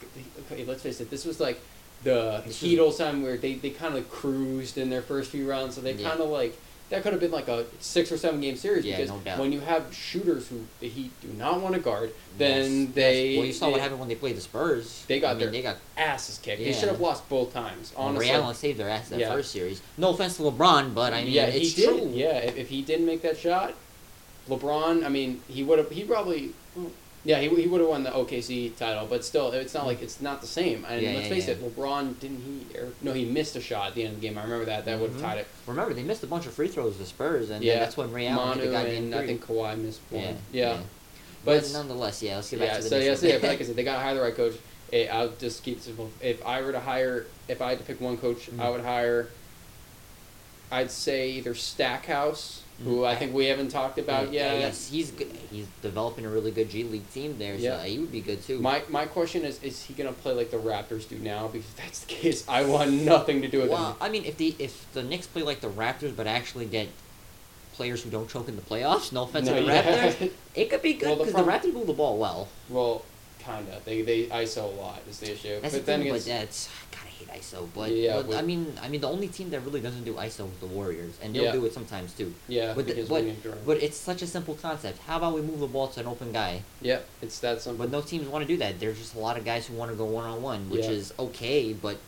[0.50, 1.10] Okay, let's face it.
[1.10, 1.60] This was like
[2.02, 5.46] the This Heat old time where they, they kind of cruised in their first few
[5.48, 6.08] rounds, so they Yeah.
[6.08, 6.56] kind of like
[6.90, 9.52] that could have been like a six or seven game series Yeah, because no when
[9.52, 12.94] you have shooters who the Heat do not want to guard, then Yes, yes.
[12.94, 15.04] they Well, you saw they, what happened when they played the Spurs.
[15.08, 16.58] They got I mean, their they got asses kicked.
[16.62, 17.92] They should have lost both times.
[17.96, 19.32] Honestly, Ray Allen saved their ass that Yeah.
[19.32, 19.82] first series.
[19.98, 21.88] No offense to LeBron, but I mean, yeah, it's he did.
[21.98, 22.10] true.
[22.12, 23.74] Yeah, if, if he didn't make that shot,
[24.48, 25.04] LeBron.
[25.04, 25.90] I mean, he would have.
[25.90, 26.52] He probably.
[27.26, 30.20] Yeah, he, he would have won the OKC title, but still, it's not like it's
[30.20, 30.84] not the same.
[30.88, 31.54] And Yeah, let's yeah, face yeah.
[31.54, 32.78] it, LeBron didn't he?
[32.78, 34.38] Or, no, he missed a shot at the end of the game.
[34.38, 34.84] I remember that.
[34.84, 35.48] That would have tied it.
[35.66, 38.28] Remember, they missed a bunch of free throws to Spurs, and yeah, that's when Ray
[38.28, 39.14] Allen hit the goddamn and.
[39.16, 40.22] I think Kawhi missed one.
[40.22, 40.78] yeah, Yeah,
[41.44, 42.36] But, but nonetheless, yeah.
[42.36, 43.96] Let's get back to the So yeah, so yeah, but like I said, they got
[43.96, 44.54] to hire the right coach.
[44.92, 46.12] Eh, I'll just keep simple.
[46.20, 48.72] If I were to hire, if I had to pick one coach, I Mm.
[48.72, 49.30] would hire.
[50.70, 53.04] I'd say either Stackhouse, who.
[53.04, 54.60] I think we haven't talked about yeah, yet.
[54.60, 55.30] yes, he's good.
[55.50, 57.84] He's developing a really good G League team there, so Yeah.
[57.84, 58.58] he would be good too.
[58.60, 61.48] My my question is: Is he gonna play like the Raptors do now?
[61.48, 63.96] Because if that's the case, I want nothing to do with well, him.
[64.00, 66.88] I mean, if the if the Knicks play like the Raptors, but actually get
[67.74, 69.82] players who don't choke in the playoffs, no offense No, to the yeah.
[70.10, 72.48] Raptors, it could be good Well, the because the Raptors move the ball well.
[72.70, 73.04] Well,
[73.46, 73.80] kinda.
[73.84, 75.60] They they ISO a lot is the issue.
[75.60, 77.68] That's but the then thing, but against, that's God, I hate ISO.
[77.74, 80.50] But, Yeah, but I mean, I mean, the only team that really doesn't do ISO
[80.52, 81.52] is the Warriors, and they'll Yeah.
[81.52, 82.34] do it sometimes too.
[82.48, 83.24] yeah, But, the, but,
[83.66, 84.98] but it's such a simple concept.
[85.06, 86.62] How about we move the ball to an open guy?
[86.80, 87.84] yeah, it's that simple.
[87.86, 88.80] But no teams want to do that.
[88.80, 90.90] There's just a lot of guys who want to go one on one, which Yeah.
[90.98, 91.72] is okay.
[91.72, 91.98] But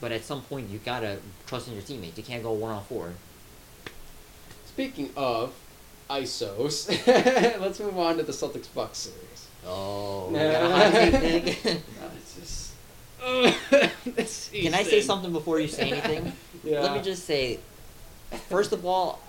[0.00, 2.16] but at some point you gotta trust in your teammates.
[2.16, 3.12] You can't go one on four.
[4.74, 5.52] Speaking of
[6.08, 6.88] ISOs,
[7.60, 9.35] let's move on to the Celtics Bucks series.
[9.66, 11.82] Oh, we got a hot take, Nick.
[12.16, 12.72] It's just.
[14.16, 16.32] this Can I say something before you say anything?
[16.64, 16.80] Yeah.
[16.80, 17.60] Let me just say,
[18.48, 19.20] first of all,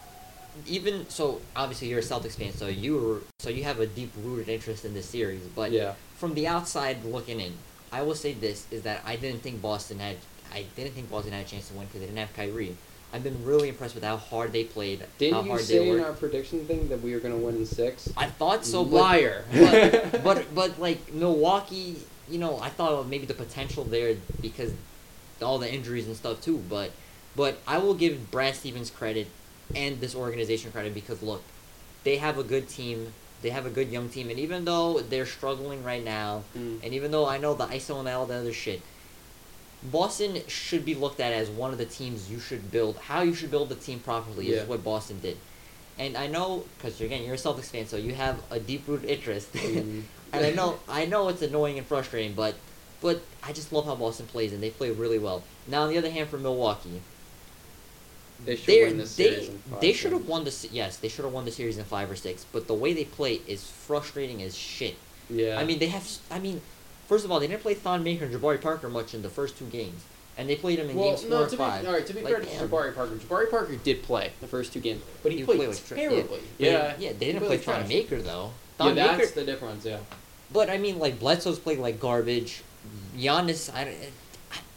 [0.65, 4.11] even so, obviously you're a Celtics fan, so you were, so you have a deep
[4.23, 5.41] rooted interest in this series.
[5.55, 5.93] But yeah.
[6.15, 7.53] from the outside looking in,
[7.91, 10.17] I will say this is that I didn't think Boston had,
[10.51, 12.75] I didn't think Boston had a chance to win because they didn't have Kyrie.
[13.13, 16.11] I've been really impressed with how hard they played, Didn't you hard say in our
[16.13, 18.09] prediction thing that we were gonna win in six?
[18.17, 19.45] I thought so, but Liar.
[19.53, 21.95] but, but but like Milwaukee,
[22.29, 24.73] you know, I thought maybe the potential there because
[25.41, 26.57] all the injuries and stuff too.
[26.69, 26.91] But
[27.35, 29.27] but I will give Brad Stevens credit
[29.75, 31.43] and this organization credit because look,
[32.03, 33.13] they have a good team.
[33.41, 36.79] They have a good young team, and even though they're struggling right now, Mm.
[36.83, 38.81] and even though I know the ISO and all the other shit,
[39.91, 42.97] Boston should be looked at as one of the teams you should build.
[42.97, 44.57] How you should build the team properly Yeah.
[44.57, 45.37] is what Boston did.
[45.99, 49.51] And I know, because again, you're a Celtics fan, so you have a deep-rooted interest.
[49.53, 50.03] Mm.
[50.33, 52.55] and I know, I know it's annoying and frustrating, but,
[53.01, 55.43] but I just love how Boston plays, and they play really well.
[55.67, 57.01] Now, on the other hand, for Milwaukee,
[58.45, 59.47] They should they're- win this they series.
[59.49, 62.09] in they should have won the yes they should have won the series in five
[62.11, 62.45] or six.
[62.51, 64.95] But the way they play is frustrating as shit.
[65.29, 65.57] Yeah.
[65.59, 66.07] I mean, they have.
[66.29, 66.61] I mean,
[67.07, 69.57] first of all, they didn't play Thon Maker and Jabari Parker much in the first
[69.57, 70.03] two games,
[70.37, 71.41] and they played him in well, games four no.
[71.41, 71.85] and To be five.
[71.87, 72.69] all right, to be Like, fair to damn.
[72.69, 75.69] Jabari Parker, Jabari Parker did play the first two games, but he, He played played
[75.69, 76.09] like tra- yeah.
[76.09, 76.39] terribly.
[76.57, 76.93] Yeah.
[76.99, 78.51] yeah, they didn't play Thon Maker though.
[78.79, 79.85] Yeah, Thon that's the difference.
[79.85, 79.97] Yeah.
[80.53, 82.61] but I mean, like Bledsoe's played like garbage.
[83.17, 83.95] Giannis, I,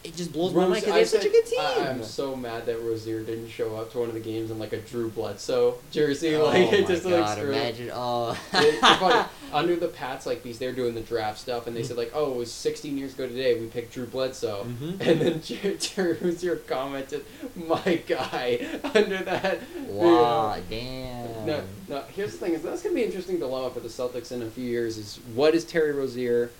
[0.02, 1.60] it, it just blows my mind because I they have such a good team.
[1.60, 4.58] I, am so mad that Rozier didn't show up to one of the games in
[4.58, 6.34] like a Drew Bledsoe jersey.
[6.36, 7.12] oh like it just god!
[7.12, 7.56] like screw it.
[7.56, 7.90] imagine.
[7.92, 8.38] Oh.
[8.52, 9.28] It's.
[9.52, 12.32] Under the Pats, like because they're doing the draft stuff, and they said like, "Oh,
[12.32, 15.00] it was 16 years ago today we picked Drew Bledsoe," Mhm.
[15.00, 17.24] and then Jer- Jer- Rozier commented,
[17.56, 19.58] "My guy." Under that.
[19.88, 20.56] Wow!
[20.68, 20.80] video.
[20.80, 21.46] Damn.
[21.46, 22.02] No, no.
[22.14, 24.50] Here's the thing: is that's gonna be an interesting dilemma for the Celtics in a
[24.50, 24.96] few years.
[24.98, 26.50] Is what is Terry Rozier?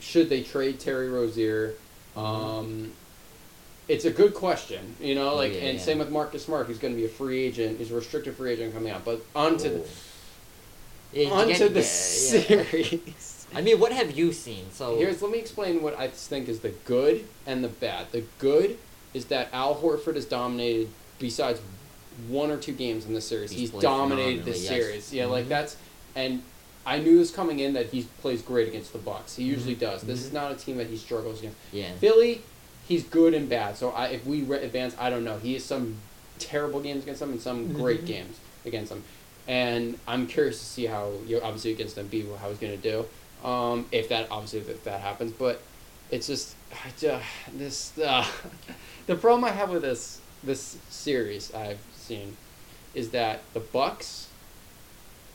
[0.00, 1.74] Should they trade Terry Rozier?
[2.16, 2.92] Um,
[3.88, 5.34] it's a good question, you know.
[5.36, 5.84] Like, Yeah, and yeah.
[5.84, 7.78] same with Marcus Smart, who's going to be a free agent.
[7.78, 9.04] He's a restricted free agent coming out.
[9.04, 9.86] But onto the,
[11.12, 13.46] Yeah, onto the series.
[13.54, 14.66] I mean, what have you seen?
[14.72, 18.10] So Here's let me explain what I think is the good and the bad.
[18.10, 18.76] The good
[19.14, 21.60] is that Al Horford has dominated besides
[22.28, 23.50] one or two games in this series.
[23.52, 24.86] He's He's, dominated this phenomenally, yes.
[24.86, 25.12] series.
[25.12, 25.48] Yeah, like Mhm.
[25.48, 25.76] that's
[26.16, 26.42] and
[26.86, 29.34] I knew this coming in that he plays great against the Bucks.
[29.36, 29.80] He usually Mhm.
[29.80, 30.02] does.
[30.02, 30.26] This Mhm.
[30.26, 31.56] is not a team that he struggles against.
[31.72, 31.92] yeah.
[32.00, 32.42] Philly,
[32.88, 33.76] he's good and bad.
[33.76, 35.38] So I, if we re- advance, I don't know.
[35.38, 35.96] He has some
[36.38, 38.06] terrible games against them and some great Mhm.
[38.06, 39.02] games against them.
[39.48, 42.90] And I'm curious to see how you obviously against them, Embiid how he's going to
[42.90, 43.06] do.
[43.48, 45.60] Um, if that obviously if that happens, but
[46.10, 46.54] it's just
[47.00, 47.18] ju-
[47.54, 48.24] this uh,
[49.06, 52.36] the problem I have with this this series I've seen
[52.94, 54.26] is that the Bucks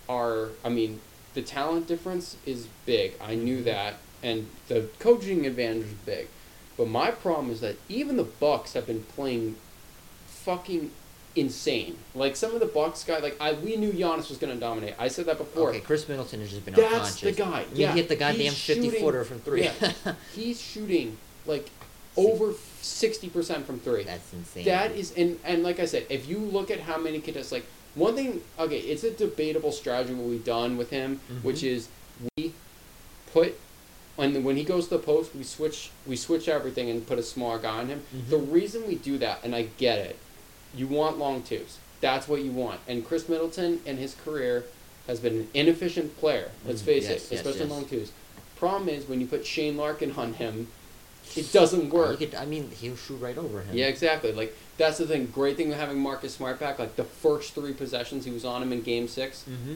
[0.09, 0.99] are I mean
[1.34, 3.13] the talent difference is big.
[3.22, 6.28] I knew that, and the coaching advantage is big.
[6.78, 9.56] But my problem is that even the Bucks have been playing
[10.28, 10.91] fucking
[11.36, 11.98] insane.
[12.15, 14.96] Like some of the Bucks guys, like I we knew Giannis was going to dominate.
[15.00, 15.70] I said that before.
[15.70, 17.22] Okay, Khris Middleton has just been That's unconscious.
[17.22, 17.65] the guy.
[17.74, 19.63] He Yeah, hit the goddamn fifty shooting- footer from three.
[19.63, 19.94] yeah.
[20.36, 21.70] He's shooting like
[22.17, 24.04] over sixty percent from three.
[24.04, 24.65] That's insane.
[24.65, 27.65] That is, and and like I said, if you look at how many contests, like
[27.95, 31.63] one thing, okay, it's a debatable strategy what we've done with him, which Mhm.
[31.75, 31.88] is
[32.38, 32.54] we
[33.34, 33.56] put,
[34.15, 37.23] when when he goes to the post, we switch we switch everything and put a
[37.23, 38.04] smaller guy on him.
[38.15, 38.30] Mhm.
[38.30, 40.17] The reason we do that, and I get it,
[40.75, 41.77] you want long twos.
[42.01, 42.80] That's what you want.
[42.88, 44.65] And Khris Middleton in his career
[45.08, 46.51] has been an inefficient player.
[46.65, 47.69] Let's Mm, face yes, it, yes, especially yes.
[47.69, 48.12] long twos.
[48.56, 50.67] Problem is when you put Shane Larkin on him,
[51.38, 52.20] it doesn't work.
[52.20, 53.76] Could, I mean, he'll shoot right over him.
[53.76, 54.32] Yeah, exactly.
[54.32, 55.28] Like that's the thing.
[55.28, 56.80] Great thing with having Marcus Smart back.
[56.80, 59.46] Like the first three possessions, he was on him in Game Six.
[59.50, 59.74] Mm-hmm.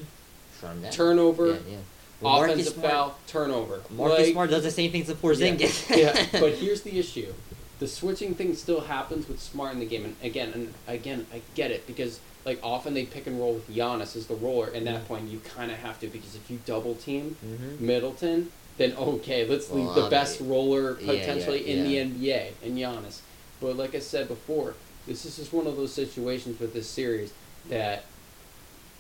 [0.62, 0.92] Shut him.
[0.92, 1.78] Turnover, Yeah, yeah.
[2.22, 3.82] Well, Marcus offensive Smart- foul, turnover.
[3.92, 5.90] Marcus Like, Smart does the same things to Porzingis.
[5.90, 5.98] Yeah,
[6.34, 7.34] yeah, but here's the issue:
[7.80, 11.42] the switching thing still happens with Smart in the game, and again, and again, I
[11.56, 14.86] get it because like often they pick and roll with Giannis as the roller, and
[14.88, 15.08] that Mhm.
[15.08, 17.86] point you kind of have to because if you double team mm-hmm.
[17.86, 21.90] Middleton, then okay, let's leave Well, the I best roller yeah, potentially yeah, in
[22.22, 22.44] yeah.
[22.44, 23.20] the NBA and Giannis.
[23.62, 24.74] But like I said before,
[25.08, 27.32] this is just one of those situations with this series
[27.70, 28.04] that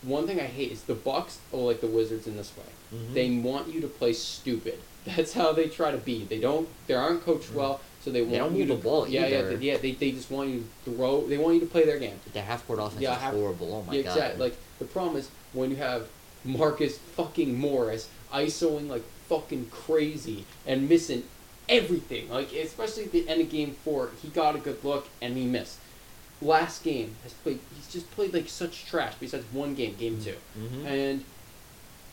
[0.01, 2.97] one thing I hate is the Bucks are like the Wizards in this way.
[2.97, 3.13] Mhm.
[3.13, 4.79] They want you to play stupid.
[5.05, 6.23] That's how they try to be.
[6.23, 6.67] They don't.
[6.87, 8.31] They aren't coached well, so they, Mm-hmm.
[8.31, 9.57] They want don't you to ball Yeah, yeah, either.
[9.57, 9.77] they, yeah.
[9.77, 11.25] They, they just want you to throw.
[11.27, 12.19] They want you to play their game.
[12.33, 13.73] Their half court offense Yeah, is half- horrible.
[13.75, 14.11] Oh my yeah, god.
[14.15, 14.39] exactly.
[14.45, 16.07] Like the problem is when you have
[16.43, 21.23] Marcus fucking Morris isoing like fucking crazy and missing
[21.67, 22.29] everything.
[22.29, 25.45] Like especially at the end of game four, he got a good look and he
[25.45, 25.77] missed.
[26.41, 27.59] Last game has played.
[27.75, 29.13] He's just played like such trash.
[29.19, 30.85] Besides one game, game two, Mhm.
[30.85, 31.23] and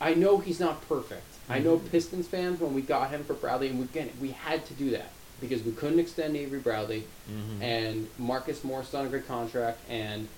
[0.01, 1.25] I know he's not perfect.
[1.48, 1.90] I know Mhm.
[1.90, 4.90] Pistons fans when we got him for Bradley, and we again we had to do
[4.90, 7.61] that because we couldn't extend Avery Bradley Mhm.
[7.62, 10.29] and Marcus Morris on a great contract, and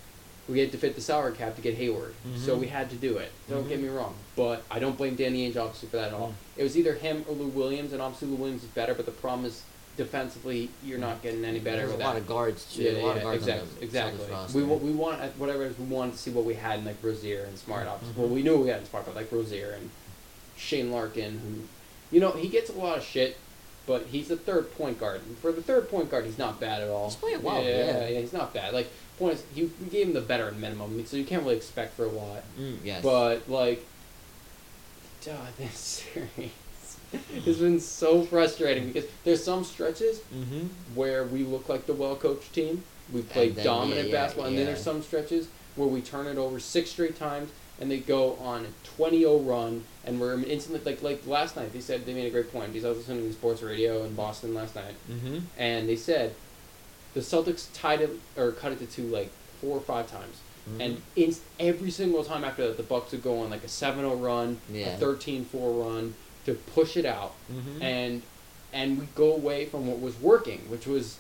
[0.49, 2.15] we had to fit the salary cap to get Hayward.
[2.37, 2.61] So Mhm.
[2.61, 3.31] we had to do it.
[3.49, 3.83] Don't get Mhm.
[3.85, 6.29] me wrong, but I don't blame Danny Ainge obviously for that at all.
[6.29, 6.59] Mm.
[6.61, 9.13] It was either him or Lou Williams, and obviously Lou Williams is better, but the
[9.13, 9.63] problem is
[9.97, 12.05] defensively you're not getting any better There's with a that.
[12.09, 12.83] lot of guards too.
[12.83, 14.61] yeah, a lot yeah, of guards exactly, exactly.
[14.61, 16.81] We wa- we want uh, whatever it is, we wanted to see what we had
[16.81, 17.87] in like Rozier and Smart.
[17.87, 18.35] Obviously, well Mhm.
[18.35, 19.89] we knew we had in Smart, but like Rozier and
[20.59, 23.37] Shane Larkin, who, you know, he gets a lot of shit,
[23.87, 25.21] but he's a third point guard.
[25.27, 27.07] And for the third point guard, he's not bad at all.
[27.07, 28.09] He's playing well, Yeah, yeah.
[28.09, 28.73] yeah, he's not bad.
[28.75, 32.05] Like point is, you gave him the veteran minimum, so you can't really expect for
[32.05, 32.43] a lot.
[32.59, 33.03] Mm, yes.
[33.03, 33.85] But like,
[35.25, 36.51] duh, this series
[37.45, 40.67] has been so frustrating because there's some stretches mm-hmm.
[40.95, 42.83] where we look like the well-coached team.
[43.13, 46.27] We play then, dominant yeah, yeah, basketball, and then there's some stretches where we turn
[46.27, 50.81] it over six straight times, and they go on a 20-0 run, and we're instantly
[50.85, 51.73] like like last night.
[51.73, 54.15] They said they made a great point because I was listening to sports radio in
[54.15, 55.39] Boston last night, Mm-hmm.
[55.59, 56.35] and they said
[57.15, 60.37] the Celtics tied it or cut it to two like four or five times,
[60.69, 60.81] Mm-hmm.
[60.81, 64.21] and in every single time after that, the Bucks would go on like a 7-0
[64.23, 64.97] run, Yeah.
[64.97, 66.15] a 13-4 run
[66.47, 67.83] to push it out mm-hmm.
[67.83, 68.23] and
[68.73, 71.17] and we go away from what was working, which was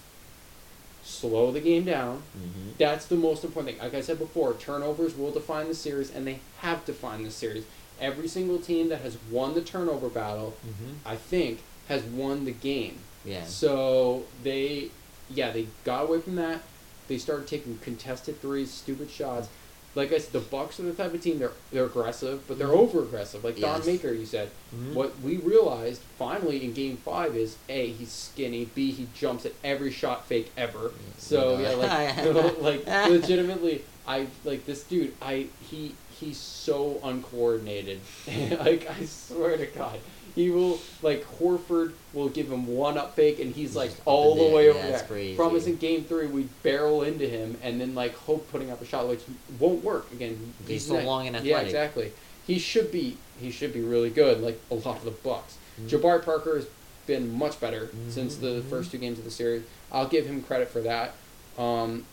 [1.04, 2.22] slow the game down.
[2.36, 2.70] mm-hmm.
[2.78, 3.84] That's the most important thing.
[3.84, 7.64] Like I said before, turnovers will define the series, and they have defined the series.
[8.00, 10.92] Every single team that has won the turnover battle, Mm-hmm.
[11.08, 12.98] I think, has won the game.
[13.24, 13.44] Yeah.
[13.44, 14.90] So they,
[15.30, 16.60] yeah, they got away from that.
[17.08, 19.48] They started taking contested threes, stupid shots.
[19.94, 22.66] Like I said, the Bucks are the type of team they're they're aggressive, but they're
[22.68, 22.78] Mhm.
[22.78, 23.44] over aggressive.
[23.44, 23.86] Like Thon Yes.
[23.86, 24.50] Maker, you said.
[24.74, 24.92] Mhm.
[24.94, 29.52] What we realized finally in Game Five is a he's skinny, b he jumps at
[29.62, 30.90] every shot fake ever.
[31.16, 35.12] So yeah, like like legitimately, I like this dude.
[35.22, 38.00] I he he's so uncoordinated.
[38.60, 39.98] like I swear to God,
[40.34, 44.54] he will like Horford will give him one up fake, and he's like all the
[44.54, 45.02] way Yeah, over there.
[45.36, 45.70] crazy.
[45.70, 49.08] In Game Three we barrel into him, and then like hope putting up a shot
[49.08, 49.22] which
[49.58, 50.52] won't work again.
[50.66, 51.50] He's so not- long and athletic.
[51.50, 52.12] Yeah, exactly.
[52.46, 55.56] He should be he should be really good, like a lot of the Bucks.
[55.80, 55.88] Mhm.
[55.88, 56.66] Jabari Parker has
[57.06, 58.70] been much better since the Mhm.
[58.70, 59.62] first two games of the series.
[59.92, 61.14] I'll give him credit for that.
[61.58, 62.06] Um,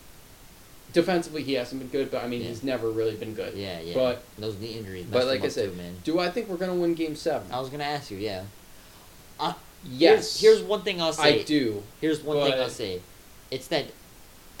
[0.92, 2.48] defensively, he hasn't been good, but I mean, Yeah.
[2.48, 3.54] he's never really been good.
[3.54, 3.94] Yeah, yeah.
[3.94, 5.06] But those knee injuries.
[5.10, 5.96] but like I said, too, man.
[6.04, 7.50] do I think we're gonna win Game Seven?
[7.50, 8.18] I was gonna ask you.
[8.18, 8.44] Yeah.
[9.40, 10.40] Uh, yes.
[10.40, 11.40] Here's, here's one thing I'll say.
[11.40, 11.82] I do.
[12.00, 13.00] Here's one thing I'll say.
[13.50, 13.86] It's that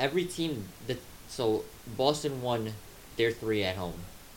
[0.00, 1.64] every team that so
[1.96, 2.72] Boston won
[3.16, 3.94] their three at home.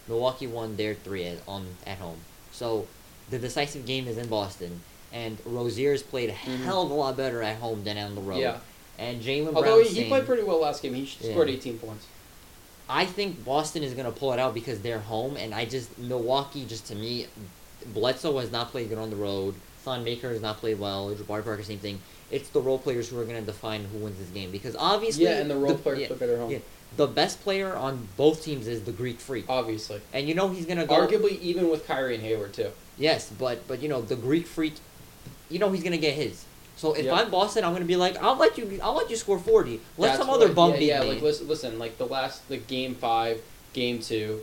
[0.08, 2.20] Milwaukee won their three at on at home.
[2.52, 2.88] So
[3.30, 4.82] the decisive game is in Boston,
[5.12, 6.64] and Rozier's played a Mhm.
[6.64, 8.40] hell of a lot better at home than on the road.
[8.40, 8.58] Yeah.
[8.98, 9.56] And Jaylen Brown.
[9.58, 11.32] Although he, he played pretty well last game, he Yeah.
[11.32, 12.06] scored 18 points.
[12.88, 16.66] I think Boston is gonna pull it out because they're home, and I just Milwaukee
[16.66, 17.26] just to me,
[17.94, 19.56] Bledsoe has not played good on the road.
[19.84, 21.10] Thon Maker has not played well.
[21.14, 22.00] Jabari Parker, same thing.
[22.32, 25.38] It's the role players who are gonna define who wins this game because obviously Yeah,
[25.40, 26.52] and the role players yeah, play better at home.
[26.52, 26.60] yeah,
[26.96, 30.02] the best player on both teams is the Greek Freak, Obviously.
[30.14, 30.96] and you know he's gonna go.
[31.08, 32.70] Arguably, even with Kyrie and Hayward too.
[32.98, 34.76] Yes, but but you know the Greek Freak,
[35.50, 36.46] you know he's gonna get his.
[36.86, 37.16] So if Yeah.
[37.16, 39.82] I'm Boston, I'm gonna be like, I'll let you, I'll let you score forty.
[39.98, 41.10] Let That's some other what- bum yeah, beat yeah, me.
[41.14, 43.42] like listen, listen, like the last, like game five,
[43.74, 44.42] game two,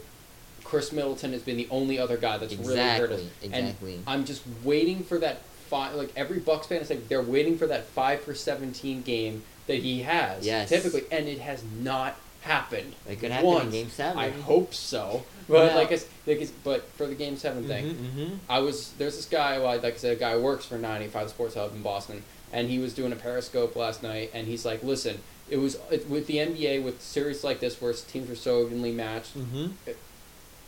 [0.65, 3.21] Khris Middleton has been the only other guy that's really hurt us.
[3.21, 4.01] exactly, And exactly.
[4.09, 5.95] I'm just waiting for that five.
[5.95, 9.77] Like every Bucks fan is like they're waiting for that five for seventeen game that
[9.79, 10.45] he has.
[10.45, 10.69] Yes.
[10.69, 12.95] Typically, and it has not happened.
[13.09, 13.73] It could happen in once.
[13.73, 14.19] Game Seven.
[14.19, 15.25] I hope so.
[15.53, 15.77] But Yeah.
[15.77, 19.17] like, I s like it's, but for the game seven thing, Mm-hmm, I was there's
[19.17, 22.23] this guy, well, like I said, a guy works for 95 Sports Hub in Boston,
[22.53, 26.09] and he was doing a Periscope last night, and he's like, listen, it was it,
[26.09, 29.67] with the NBA with series like this where teams are so evenly matched, Mm-hmm.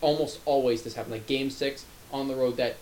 [0.01, 1.13] almost always this happens.
[1.13, 2.77] Like Game Six on the road, that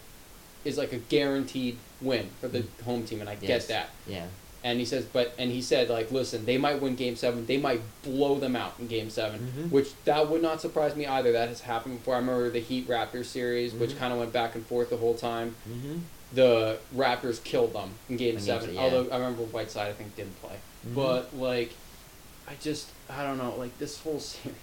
[0.64, 3.66] is like a guaranteed win for the home team, and I Yes.
[3.66, 3.90] get that.
[4.06, 4.26] Yeah.
[4.64, 7.56] And he says, but and he said like, listen, they might win Game Seven, they
[7.56, 9.70] might blow them out in Game 7 Mhm.
[9.72, 11.32] which that would not surprise me either.
[11.32, 12.14] That has happened before.
[12.14, 13.98] I remember the Heat Raptors series, which Mhm.
[13.98, 15.56] kind of went back and forth the whole time.
[15.68, 15.98] Mm-hmm.
[16.34, 18.68] The Raptors killed them in Game Game Seven.
[18.70, 18.80] se- yeah.
[18.82, 20.56] Although I remember Whiteside, I think didn't play,
[20.88, 20.94] Mhm.
[20.94, 21.72] but like,
[22.48, 23.54] I just I don't know.
[23.58, 24.56] Like this whole series.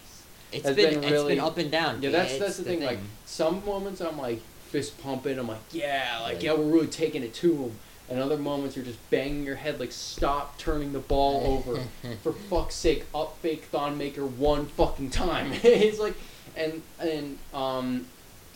[0.52, 2.02] It's has been, been it's really- been up and down.
[2.02, 2.82] Yeah, that's it's that's the thing.
[2.84, 5.38] Like some moments I'm like fist pumping.
[5.38, 7.80] I'm like, yeah, like Like- yeah, we're really taking it to them.
[8.10, 11.84] And other moments you're just banging your head like, stop turning the ball over.
[12.24, 15.52] For fuck's sake, up fake Thon Maker one fucking time.
[15.64, 16.16] it's like,
[16.58, 18.08] and and um,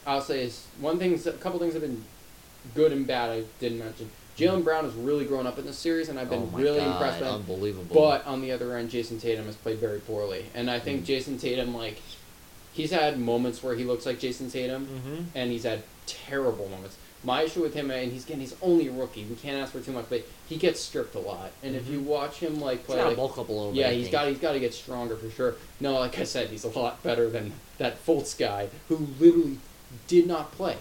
[0.07, 1.13] I'll say is one thing.
[1.25, 2.03] A couple things have been
[2.73, 3.29] good and bad.
[3.29, 4.09] I didn't mention.
[4.37, 6.93] Jaylen Brown has really grown up in this series, and I've been oh really God,
[6.93, 7.35] impressed by him.
[7.35, 7.93] Unbelievable.
[7.93, 11.05] But on the other end, Jayson Tatum has played very poorly, and I think Mm.
[11.05, 12.01] Jayson Tatum like
[12.73, 15.23] he's had moments where he looks like Jayson Tatum, Mm-hmm.
[15.35, 16.97] and he's had terrible moments.
[17.25, 19.23] My issue with him, and he's again, he's only a rookie.
[19.25, 21.51] We can't ask for too much, but he gets stripped a lot.
[21.63, 21.91] And if Mhm.
[21.93, 24.39] you watch him like play, like, bulk up a little yeah, I he's got he's
[24.39, 25.55] got to get stronger for sure.
[25.79, 29.57] No, like I said, he's a lot better than that Fultz guy who literally
[30.07, 30.75] did not play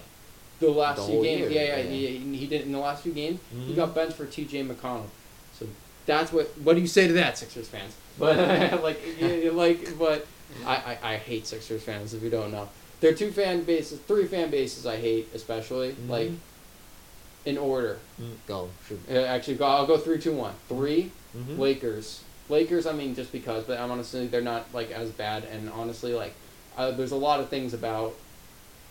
[0.58, 1.40] the last The few games.
[1.40, 2.08] year, yeah, yeah, yeah.
[2.08, 3.38] He, he did in the last few games.
[3.66, 3.76] He Mhm.
[3.76, 4.62] got benched for T.J.
[4.64, 5.06] McConnell.
[5.58, 5.66] So
[6.06, 6.46] that's what.
[6.62, 7.92] What do you say to that, Sixers fans?
[8.18, 8.36] But
[8.82, 10.26] like, you- like, but
[10.66, 12.68] I, I, I hate Sixers fans if you don't know.
[13.02, 15.96] There are two fan bases, three fan bases I hate especially.
[16.08, 16.36] Like Mhm.
[17.44, 17.98] in order.
[18.20, 18.70] Mm, Go.
[18.88, 19.00] Shoot.
[19.10, 20.54] Uh, actually, go, I'll go three, two, one.
[20.68, 21.10] Three.
[21.36, 21.58] Mhm.
[21.58, 22.20] Lakers.
[22.48, 25.42] Lakers, I mean, just because, but I'm honestly, they're not like as bad.
[25.50, 26.34] And honestly, like,
[26.78, 28.14] uh, there's a lot of things about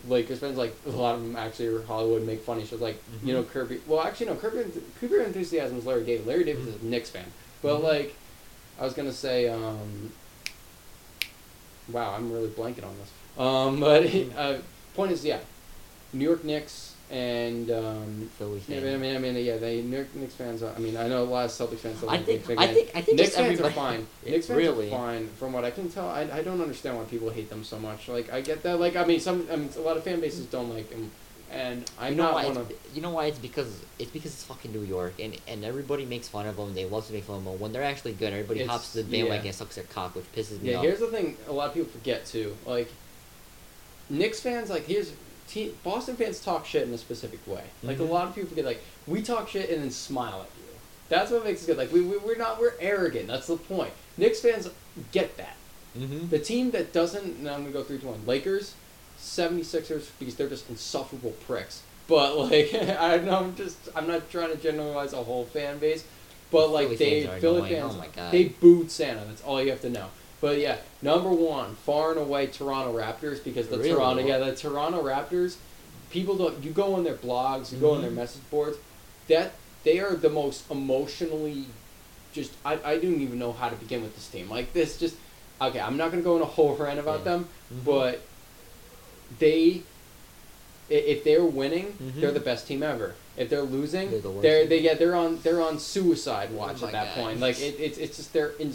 [0.10, 0.58] Lakers fans.
[0.58, 2.82] Like, a lot of them actually are Hollywood make funny shows.
[2.82, 3.38] Like, you Mhm.
[3.38, 3.80] know, Kirby.
[3.88, 4.70] Well, actually, no, Kirby.
[5.00, 6.28] Curb Your Enthusiasm is Larry David.
[6.28, 7.32] Larry David is a Knicks fan.
[7.62, 7.84] But Mhm.
[7.84, 8.16] like,
[8.78, 10.12] I was gonna say, um,
[11.88, 13.10] wow, I'm really blanking on this.
[13.38, 14.58] Um, but uh,
[14.94, 15.40] point is, yeah,
[16.14, 18.78] New York Knicks and um, Philly yeah.
[18.78, 20.64] I mean, I mean, yeah, they New York Knicks fans.
[20.64, 22.00] Are, I mean, I know a lot of Celtics fans.
[22.00, 22.48] Don't I think.
[22.48, 22.92] Big I think.
[22.96, 24.08] I think Knicks fans are fine.
[24.26, 24.88] Knicks fans really.
[24.88, 26.08] are fine, from what I can tell.
[26.08, 28.08] I, I don't understand why people hate them so much.
[28.08, 28.80] Like, I get that.
[28.80, 31.12] Like, I mean, some I mean, a lot of fan bases don't like them,
[31.52, 32.72] and I'm you know not one of.
[32.96, 33.26] You know why?
[33.26, 36.74] It's because it's because it's fucking New York, and and everybody makes fun of them.
[36.74, 37.60] They love to make fun of them.
[37.60, 39.24] When they're actually good, everybody It's- hops to the yeah.
[39.24, 40.84] bandwagon and sucks their cock, which pisses me Yeah, off.
[40.84, 41.36] here's the thing.
[41.50, 42.56] A lot of people forget too.
[42.66, 42.90] Like,
[44.12, 45.12] Knicks fans, like here's.
[45.48, 47.64] Te- Boston fans talk shit in a specific way.
[47.84, 48.08] Like Mhm.
[48.08, 50.64] a lot of people get like we talk shit and then smile at you.
[51.10, 51.76] That's what makes us good.
[51.78, 53.28] Like we, we we're not we're arrogant.
[53.28, 53.92] That's the point.
[54.18, 54.70] Knicks fans
[55.12, 55.56] get that.
[55.98, 56.30] mm-hmm.
[56.30, 58.26] The team that doesn't, now I'm going to go 3 to 1.
[58.26, 58.76] Lakers,
[59.20, 61.82] 76ers, because they're just insufferable pricks.
[62.08, 66.04] But, like, I know I'm just, I'm not trying to generalize a whole fan base.
[66.52, 69.24] But, like, Philly they, fans Philly fans, Oh they booed Santa.
[69.26, 70.08] That's all you have to know.
[70.42, 73.92] But, yeah, number one, far and away, Toronto Raptors, because the Really?
[73.92, 75.56] Toronto, yeah, the Toronto Raptors,
[76.10, 78.16] people don't, you go on their blogs, you go on their Mhm.
[78.16, 78.78] message boards,
[79.28, 79.52] that,
[79.84, 81.66] they are the most emotionally
[82.34, 84.50] just I, I didn't even know how to begin with this team.
[84.50, 85.16] Like this just
[85.60, 87.24] okay, I'm not gonna go in a whole rant about Yeah.
[87.26, 87.84] them, Mhm.
[87.84, 88.22] but
[89.40, 89.82] they
[90.90, 92.22] if they're winning, Mhm.
[92.22, 93.16] they're the best team ever.
[93.38, 96.86] If they're losing, They're the they're they yeah they're on they're on suicide watch Oh
[96.86, 97.22] at that God.
[97.24, 97.40] point.
[97.42, 98.72] Like it, it's it's just they're in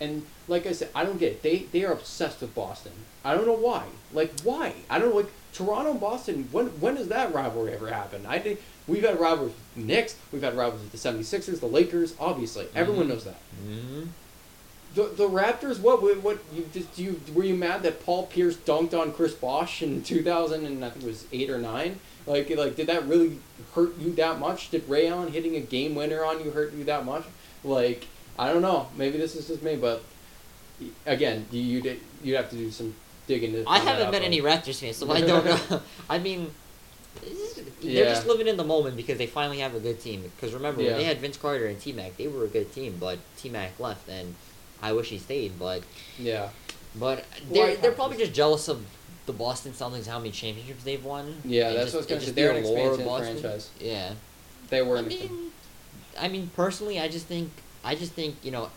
[0.00, 1.42] and like I said, I don't get it.
[1.42, 2.92] They they are obsessed with Boston.
[3.24, 3.84] I don't know why.
[4.12, 4.74] Like why?
[4.90, 5.16] I don't know.
[5.16, 6.48] Like Toronto and Boston.
[6.52, 8.26] When when does that rivalry ever happen?
[8.26, 10.16] I think we've had rivalries with the Knicks.
[10.32, 12.14] We've had rivalries with the 76ers, the Lakers.
[12.20, 13.08] Obviously, everyone Mhm.
[13.08, 13.40] knows that.
[13.66, 14.02] Mm-hmm.
[14.94, 15.78] The, the Raptors.
[15.80, 19.34] What what, what you just you were you mad that Paul Pierce dunked on Chris
[19.34, 22.00] Bosh in 2000 and I think it was eight or nine?
[22.26, 23.38] Like like did that really
[23.74, 24.70] hurt you that much?
[24.70, 27.24] Did Ray Allen hitting a game winner on you hurt you that much?
[27.62, 28.06] Like
[28.38, 28.88] I don't know.
[28.96, 30.02] Maybe this is just me, but
[31.06, 32.94] again, you you you'd have to do some
[33.26, 33.52] digging.
[33.52, 35.80] To I haven't met any Raptors fans, so I don't know.
[36.08, 36.50] I mean,
[37.22, 37.32] they're
[37.80, 38.04] Yeah.
[38.04, 40.22] just living in the moment because they finally have a good team.
[40.36, 40.90] Because remember, Yeah.
[40.90, 43.48] when they had Vince Carter and T Mac, they were a good team, but T
[43.48, 44.34] Mac left, and
[44.82, 45.58] I wish he stayed.
[45.58, 45.82] But
[46.18, 46.50] Yeah,
[46.94, 48.84] but they're they're probably just jealous of
[49.26, 51.40] the Boston Celtics, how many championships they've won.
[51.44, 51.72] yeah.
[51.72, 52.26] That's just- what I was gonna and say.
[52.26, 53.38] just They're an of expansion Boston.
[53.40, 53.70] franchise.
[53.80, 54.12] Yeah.
[54.70, 55.50] They were I mean,
[56.18, 57.50] I mean, personally, I just think
[57.86, 58.68] I just think you know.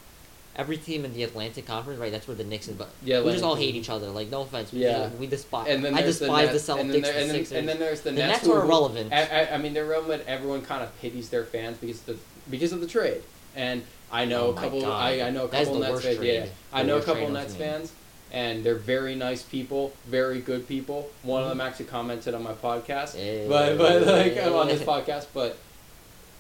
[0.56, 2.12] Every team in the Atlantic Conference, right?
[2.12, 4.08] That's where the Knicks and but Yeah, we just all hate each other.
[4.10, 5.04] Like, no offense, we Yeah.
[5.08, 5.68] just, we despise.
[5.70, 7.52] And then I despise the, the, Celtics, and then, there, the and, Sixers.
[7.58, 9.14] and then there's the, The Nets Nets who- are irrelevant.
[9.14, 10.24] I, I, mean, they're relevant.
[10.28, 12.18] Everyone kind of pities their fans because the
[12.50, 13.22] because of the trade.
[13.56, 14.86] and I know Oh a couple.
[14.86, 16.18] I, I know a couple Nets fans.
[16.18, 16.34] trade.
[16.44, 17.94] Yeah, I know a couple Nets fans,
[18.34, 21.10] and they're very nice people, very good people.
[21.24, 21.52] One Mm-hmm.
[21.52, 23.14] of them actually commented on my podcast,
[23.48, 25.28] but but like on this podcast.
[25.34, 25.58] But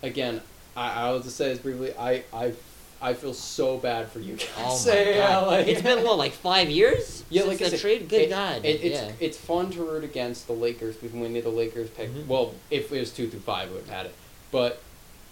[0.03, 0.41] again,
[0.80, 1.93] I I will just say this briefly.
[1.97, 2.53] I I
[3.01, 4.47] I feel so bad for you guys.
[4.57, 5.43] Oh my god!
[5.43, 7.23] uh, like- it's been what, like five years?
[7.32, 8.09] Yeah, since like the said, trade.
[8.09, 8.65] Good it- God!
[8.65, 9.11] It, it's yeah.
[9.19, 12.27] it's fun to root against the Lakers because when the Lakers pick, Mhm.
[12.27, 14.15] well, if it was two through five, we would have had it.
[14.51, 14.82] But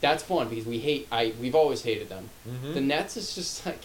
[0.01, 1.07] that's fun because we hate.
[1.11, 2.29] I we've always hated them.
[2.47, 2.73] Mhm.
[2.75, 3.83] The Nets is just like.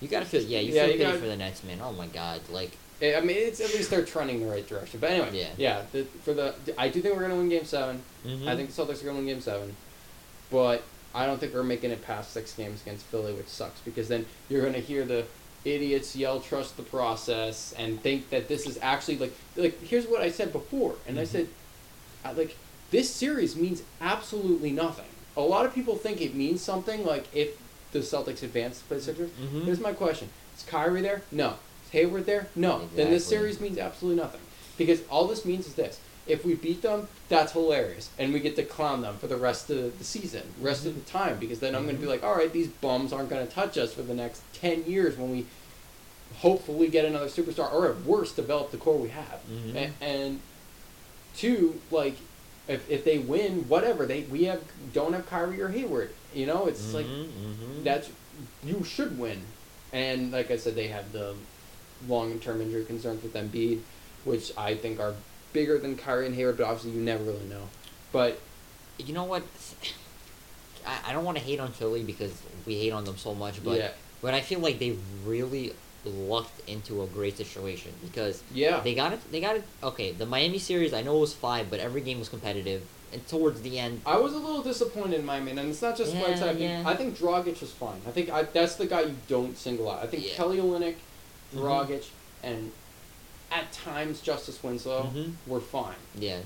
[0.00, 0.42] you gotta feel.
[0.42, 1.78] Yeah, you Yeah, feel you pity gotta- for the Nets, man.
[1.82, 2.40] Oh my God!
[2.50, 5.00] Like, I mean, it's at least they're trending the right direction.
[5.00, 5.48] But anyway, Yeah.
[5.56, 5.82] yeah.
[5.92, 8.46] The, for the, I do think we're gonna win Game 7 mhm.
[8.46, 9.74] I think the Celtics are gonna win Game Seven,
[10.50, 10.82] but
[11.14, 14.26] I don't think we're making it past six games against Philly, which sucks because then
[14.48, 15.24] you're gonna hear the
[15.64, 20.20] idiots yell "trust the process" and think that this is actually like like here's what
[20.22, 21.28] I said before, and I Mhm.
[21.28, 21.48] said,
[22.24, 22.56] I, like
[22.90, 25.06] this series means absolutely nothing.
[25.36, 27.56] A lot of people think it means something, like if
[27.92, 29.30] the Celtics advance to play the Sixers.
[29.40, 29.64] Mhm.
[29.64, 31.22] Here's my question: Is Kyrie there?
[31.30, 31.54] No.
[31.86, 32.48] Is Hayward there?
[32.56, 32.88] No.
[32.96, 34.40] Then this series means absolutely nothing
[34.76, 38.56] because all this means is this: if we beat them, that's hilarious, and we get
[38.56, 41.74] to clown them for the rest of the season, rest of the time, because then
[41.74, 42.10] I'm going to be Mhm.
[42.10, 45.16] like, all right, these bums aren't going to touch us for the next ten years
[45.18, 45.46] when we
[46.38, 49.40] hopefully get another superstar, or at worst, develop the core we have.
[49.50, 49.74] Mhm.
[49.76, 50.40] A- and
[51.36, 52.16] two, like,
[52.68, 54.62] if, if they win, whatever they we have
[54.92, 57.84] don't have Kyrie or Hayward, you know, it's like Mhm, mhm.
[57.84, 58.08] that's
[58.64, 59.42] you should win.
[59.92, 61.34] And like I said, they have the
[62.08, 63.80] long term injury concerns with Embiid,
[64.24, 65.14] which I think are
[65.54, 67.68] bigger than Kyrie and Hayward, but obviously you never really know.
[68.12, 68.38] But
[68.98, 69.42] you know what?
[70.86, 72.32] I, I don't want to hate on Philly because
[72.66, 73.90] we hate on them so much, but yeah,
[74.20, 75.72] but I feel like they've really
[76.04, 79.20] lucked into a great situation because yeah, they got it.
[79.32, 79.64] They got it.
[79.82, 82.82] Okay, the Miami series I know it was five, but every game was competitive,
[83.12, 86.12] and towards the end, I was a little disappointed in Miami, and it's not just
[86.14, 86.58] Yeah, Whiteside.
[86.58, 86.82] yeah.
[86.84, 88.00] I think Dragic was fine.
[88.06, 90.02] I think I, that's the guy you don't single out.
[90.02, 90.34] I think Yeah.
[90.34, 90.96] Kelly Olynyk,
[91.54, 92.02] Mhm.
[92.42, 92.72] And
[93.54, 95.32] at times Justice Winslow Mhm.
[95.46, 95.94] were fine.
[96.18, 96.40] yeah.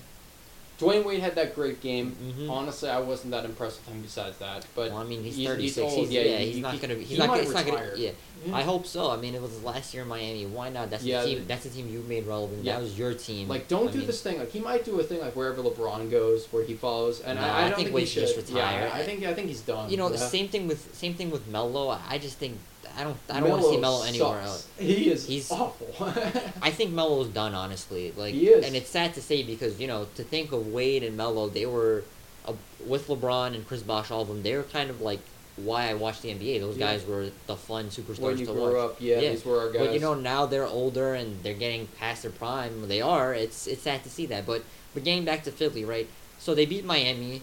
[0.80, 2.14] Dwyane Wade had that great game.
[2.38, 2.48] Mhm.
[2.48, 4.00] Honestly, I wasn't that impressed with him.
[4.00, 6.60] Besides that, but well, I mean, he's he's- thirty he's He's, yeah, yeah, he's he-
[6.60, 6.94] not gonna.
[6.94, 7.26] he He's not.
[7.26, 7.78] might Gonna, it's not gonna.
[7.82, 7.94] retire.
[7.96, 8.10] Yeah.
[8.46, 8.54] Yeah.
[8.56, 9.10] I hope so.
[9.10, 10.46] I mean, it was his last year in Miami.
[10.46, 10.88] Why not?
[10.90, 11.38] That's Yeah, the team.
[11.40, 12.62] the- That's the team you made relevant.
[12.64, 12.74] Yeah.
[12.76, 13.48] That was your team.
[13.48, 14.38] Like, don't I do mean, this thing.
[14.38, 17.18] Like, he might do a thing like wherever LeBron goes, where he follows.
[17.22, 18.36] And No, I, I I don't think think, Wade he should should.
[18.42, 18.90] just Yeah, retire.
[18.94, 19.90] I think I think he's done.
[19.90, 20.16] You know, yeah.
[20.16, 21.88] same thing with same thing with Melo.
[22.08, 22.56] I just think
[22.98, 23.16] I don't.
[23.30, 24.46] I don't want to see Melo anywhere sucks.
[24.48, 24.68] else.
[24.78, 25.86] He is He's- awful.
[26.62, 28.12] I think Melo's done, honestly.
[28.16, 28.66] Like, He is.
[28.66, 31.64] and it's sad to say because you know to think of Wade and Melo, they
[31.66, 32.02] were
[32.46, 32.54] uh,
[32.86, 34.42] with LeBron and Chris Bosh, all of them.
[34.42, 35.20] They were kind of like
[35.56, 36.60] why I watched the NBA.
[36.60, 36.86] Those Yeah.
[36.92, 38.90] guys were the fun superstars when you to grew watch.
[38.92, 39.30] up, yeah, Yeah.
[39.30, 39.86] these were our guys.
[39.86, 42.88] But you know now they're older and they're getting past their prime.
[42.88, 43.32] They are.
[43.34, 44.44] It's it's sad to see that.
[44.46, 44.62] But
[44.94, 46.08] but getting back to Philly, right?
[46.40, 47.42] So they beat Miami,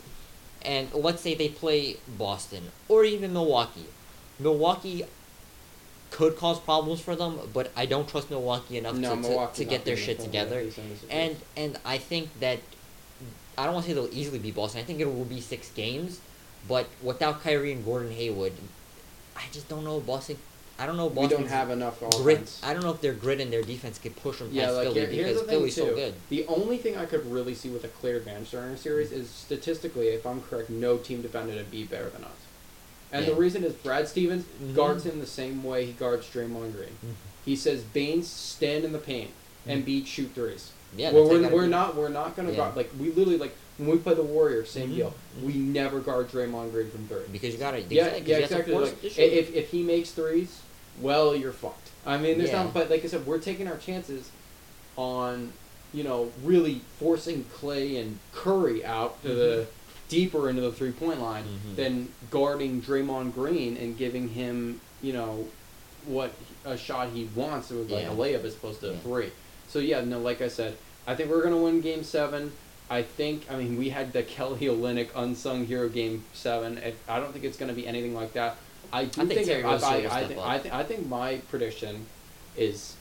[0.63, 3.85] and let's say they play Boston or even Milwaukee.
[4.39, 5.03] Milwaukee
[6.15, 9.65] could cause problems for them, but I don't trust Milwaukee enough no, to, to, to
[9.65, 10.55] get their shit together.
[10.55, 10.63] back.
[10.63, 11.11] He's undisputed.
[11.11, 12.59] And and I think that
[13.57, 14.79] I don't want to say they'll easily beat Boston.
[14.79, 16.21] I think it will be six games,
[16.69, 18.53] but without Kyrie and Gordon Hayward,
[19.35, 20.37] I just don't know Boston.
[20.79, 21.07] I don't know.
[21.07, 22.59] if we don't have enough grit.
[22.63, 24.87] I don't know if their grit and their defense could push them Yeah, past like
[24.87, 25.81] Philly here- because Philly's too.
[25.81, 26.13] so good.
[26.29, 29.29] The only thing I could really see with a clear advantage during a series is
[29.29, 32.31] statistically, if I'm correct, no team defended a beat better than us.
[33.15, 34.75] And the reason is Brad Stevens Mhm.
[34.75, 36.89] guards him the same way he guards Draymond Green.
[37.05, 37.13] Mhm.
[37.45, 39.31] He says Baynes stand in the paint
[39.67, 40.71] and beat shoot threes.
[40.97, 41.69] Yeah, well, that's how you we're, we're be.
[41.69, 42.57] not we're not gonna Yeah.
[42.57, 44.95] guard like we literally like when we play the Warriors, same Mhm.
[44.95, 45.13] deal.
[45.43, 45.67] We Mhm.
[45.73, 47.23] never guard Draymond Green from three.
[47.31, 47.81] because you gotta.
[47.81, 48.73] Yeah, yeah, you have to exactly.
[48.75, 49.21] Like, the i- shoot.
[49.21, 50.49] if if he makes threes,
[51.01, 51.89] well, you're fucked.
[52.05, 52.63] I mean, there's Yeah.
[52.63, 52.73] not.
[52.73, 54.29] But like I said, we're taking our chances
[54.97, 55.51] on,
[55.93, 59.67] you know, really forcing Klay and Curry out to the
[60.09, 61.75] deeper into the three point line Mhm.
[61.75, 65.47] than guarding Draymond Green and giving him, you know,
[66.05, 66.31] what
[66.63, 67.71] a shot he wants.
[67.71, 68.11] It was like Yeah.
[68.11, 69.31] a layup as opposed to a three.
[69.67, 70.77] So yeah, no, like I said,
[71.07, 72.51] I think we're gonna win Game Seven.
[72.87, 73.45] I think.
[73.49, 76.79] I mean, we had the Kelly Olynyk unsung hero Game Seven.
[77.07, 78.57] I don't think it's gonna be anything like that.
[78.93, 79.77] I do I think Terry I, I, I,
[80.27, 80.39] think.
[80.39, 82.05] I, think, I think my prediction
[82.55, 82.93] is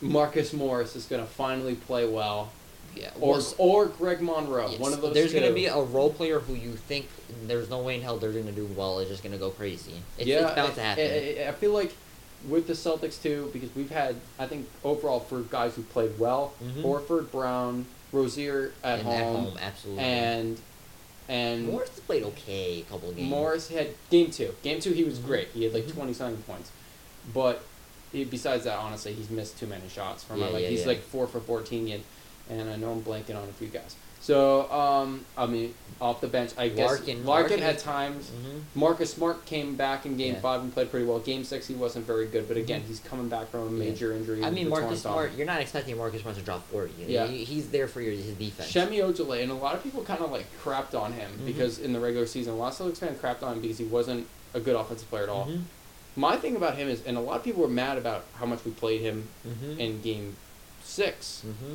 [0.00, 2.50] Marcus Morris is gonna finally play well,
[2.96, 4.70] yeah, or we'll or Greg Monroe.
[4.70, 5.14] yes, One of those.
[5.14, 5.40] There's two.
[5.40, 7.08] gonna be a role player who you think
[7.46, 8.98] there's no way in hell they're gonna do well.
[8.98, 9.94] Is just gonna go crazy.
[10.18, 11.04] It's, yeah, it's bound I- to happen.
[11.04, 11.92] I, I- I feel like
[12.48, 16.54] with the Celtics too, because we've had, I think overall for guys who played well,
[16.64, 16.82] Mhm.
[16.82, 20.02] Horford, Brown, Rozier at And home, absolutely.
[20.02, 20.60] and
[21.28, 23.28] and Morris played okay a couple of games.
[23.30, 24.54] Morris had game two.
[24.62, 25.26] Game two, he was Mhm.
[25.26, 25.48] great.
[25.54, 25.94] He had like Mhm.
[25.94, 26.70] twenty something points,
[27.32, 27.62] but
[28.10, 30.52] he, besides that, honestly, he's missed too many shots from Yeah, him.
[30.54, 30.86] Like yeah, he's yeah.
[30.88, 32.02] like four for fourteen, and
[32.50, 33.96] and I know I'm blanking on a few guys.
[34.20, 38.30] So um, I mean, off the bench, I guess Larkin, Larkin, Larkin had times.
[38.30, 38.78] Mm-hmm.
[38.78, 40.40] Marcus Smart came back in Game yeah.
[40.40, 41.18] Five and played pretty well.
[41.20, 42.88] Game Six, he wasn't very good, but again, mm-hmm.
[42.88, 44.18] he's coming back from a major yeah.
[44.18, 44.44] injury.
[44.44, 46.92] I mean, Marcus Smart, you're not expecting Marcus Smart to drop forty.
[46.98, 47.24] You know?
[47.24, 48.70] Yeah, he's there for your his defense.
[48.70, 51.46] Semi Ojeleye, and a lot of people kind of like crapped on him mm-hmm.
[51.46, 54.26] because in the regular season, a lot of fans crapped on him because he wasn't
[54.52, 55.46] a good offensive player at all.
[55.46, 55.62] Mm-hmm.
[56.16, 58.64] My thing about him is, and a lot of people were mad about how much
[58.64, 59.80] we played him mm-hmm.
[59.80, 60.36] in Game
[60.82, 61.74] 6 mm-hmm.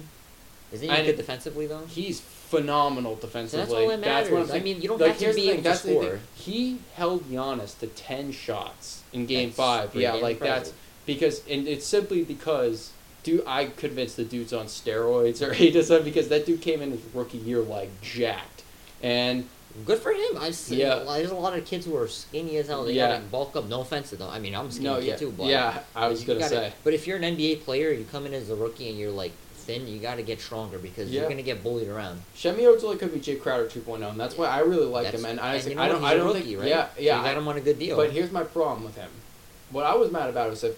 [0.71, 1.85] Isn't he And good defensively though?
[1.87, 3.65] He's phenomenal defensively.
[3.65, 4.31] that's all that matters.
[4.31, 6.19] what I'm I mean, you don't Like, have to be able to that's score.
[6.35, 9.95] He held Giannis to ten shots in Game That's Five.
[9.95, 10.73] Yeah, like that's
[11.05, 12.91] because, and it's simply because.
[13.23, 16.79] Dude, I convinced the dude's on steroids or he does that because that dude came
[16.83, 18.61] in his rookie year like jacked,
[19.01, 19.47] and
[19.83, 20.37] Good for him.
[20.39, 20.93] I've seen Yeah.
[20.95, 22.85] lot, there's a lot of kids who are skinny as hell.
[22.85, 23.09] They Yeah.
[23.13, 23.67] gotta bulk up.
[23.67, 24.29] No offense to them.
[24.29, 26.93] I mean, I'm skinny no, yeah, too, but yeah, I was gonna gotta- say, But
[26.93, 29.31] if you're an NBA player, you come in as a rookie and you're like
[29.65, 31.21] thin, you got to get stronger because Yeah.
[31.21, 32.21] you're gonna get bullied around.
[32.35, 35.29] Semi Ojeleye could be Jae Crowder 2.0, and that's why I really like That's- him.
[35.29, 36.67] And I, and you know I don't, He's I a don't rookie, think, right?
[36.69, 37.17] yeah, So yeah.
[37.19, 37.97] you got him on a good deal.
[37.97, 39.09] But here's my problem with him.
[39.71, 40.77] What I was mad about is that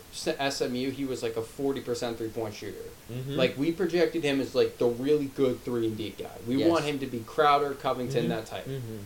[0.54, 2.78] SMU, he was like a 40% three point shooter.
[3.12, 3.36] Mhm.
[3.36, 6.26] Like, we projected him as like the really good 3 and D guy.
[6.48, 6.70] We Yes.
[6.70, 8.30] want him to be Crowder, Covington, Mhm.
[8.30, 8.66] that type.
[8.68, 9.00] Mhm.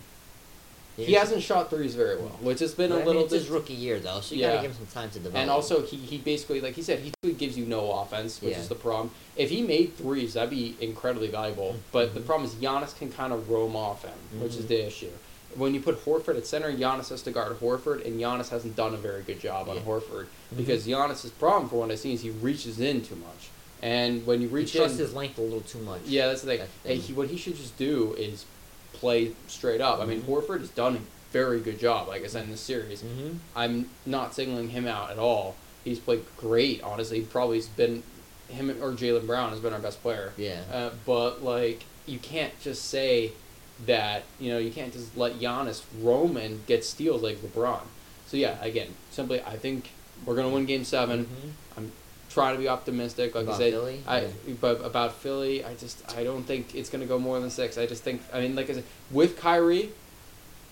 [1.05, 3.33] He hasn't shot threes very well, which has been But, a I mean, little it's
[3.33, 4.49] his rookie year though, so you Yeah.
[4.55, 5.37] gotta give him some time to develop.
[5.37, 8.59] And also, he, he basically, like he said, he gives you no offense, which Yeah.
[8.59, 9.11] is the problem.
[9.35, 11.75] If he made threes, that'd be incredibly valuable.
[11.91, 12.25] But the Mhm.
[12.25, 14.69] problem is Giannis can kind of roam off him, which is Mhm.
[14.69, 15.09] the issue.
[15.55, 18.93] When you put Horford at center, Giannis has to guard Horford, and Giannis hasn't done
[18.93, 19.81] a very good job on Yeah.
[19.83, 20.57] Horford Mhm.
[20.57, 23.49] because Giannis's problem, for what I've seen, is he reaches in too much.
[23.81, 26.01] And when you he reach trusts in, his length a little too much.
[26.05, 26.61] yeah, that's the thing.
[26.83, 28.45] The Hey, he, what he should just do is
[29.01, 29.99] play straight up.
[29.99, 30.27] I mean, Mhm.
[30.27, 30.99] Horford has done a
[31.33, 33.01] very good job, like I said in this series.
[33.01, 33.37] Mm-hmm.
[33.55, 35.55] I'm not singling him out at all.
[35.83, 37.19] He's played great, honestly.
[37.19, 38.03] He probably has been
[38.47, 40.33] him or Jaylen Brown has been our best player.
[40.37, 40.61] Yeah.
[40.71, 43.31] Uh, but like, you can't just say
[43.85, 44.23] that.
[44.39, 47.81] You know, you can't just let Giannis roam and get steals like LeBron.
[48.27, 49.89] So yeah, again, simply, I think
[50.25, 51.51] we're gonna win Game 7 Mhm.
[52.33, 53.73] Trying to be optimistic, like About I said.
[53.73, 54.03] Philly?
[54.07, 54.27] I
[54.61, 57.77] but about Philly, I just I don't think it's gonna go more than six.
[57.77, 59.91] I just think I mean, like I said, with Kyrie,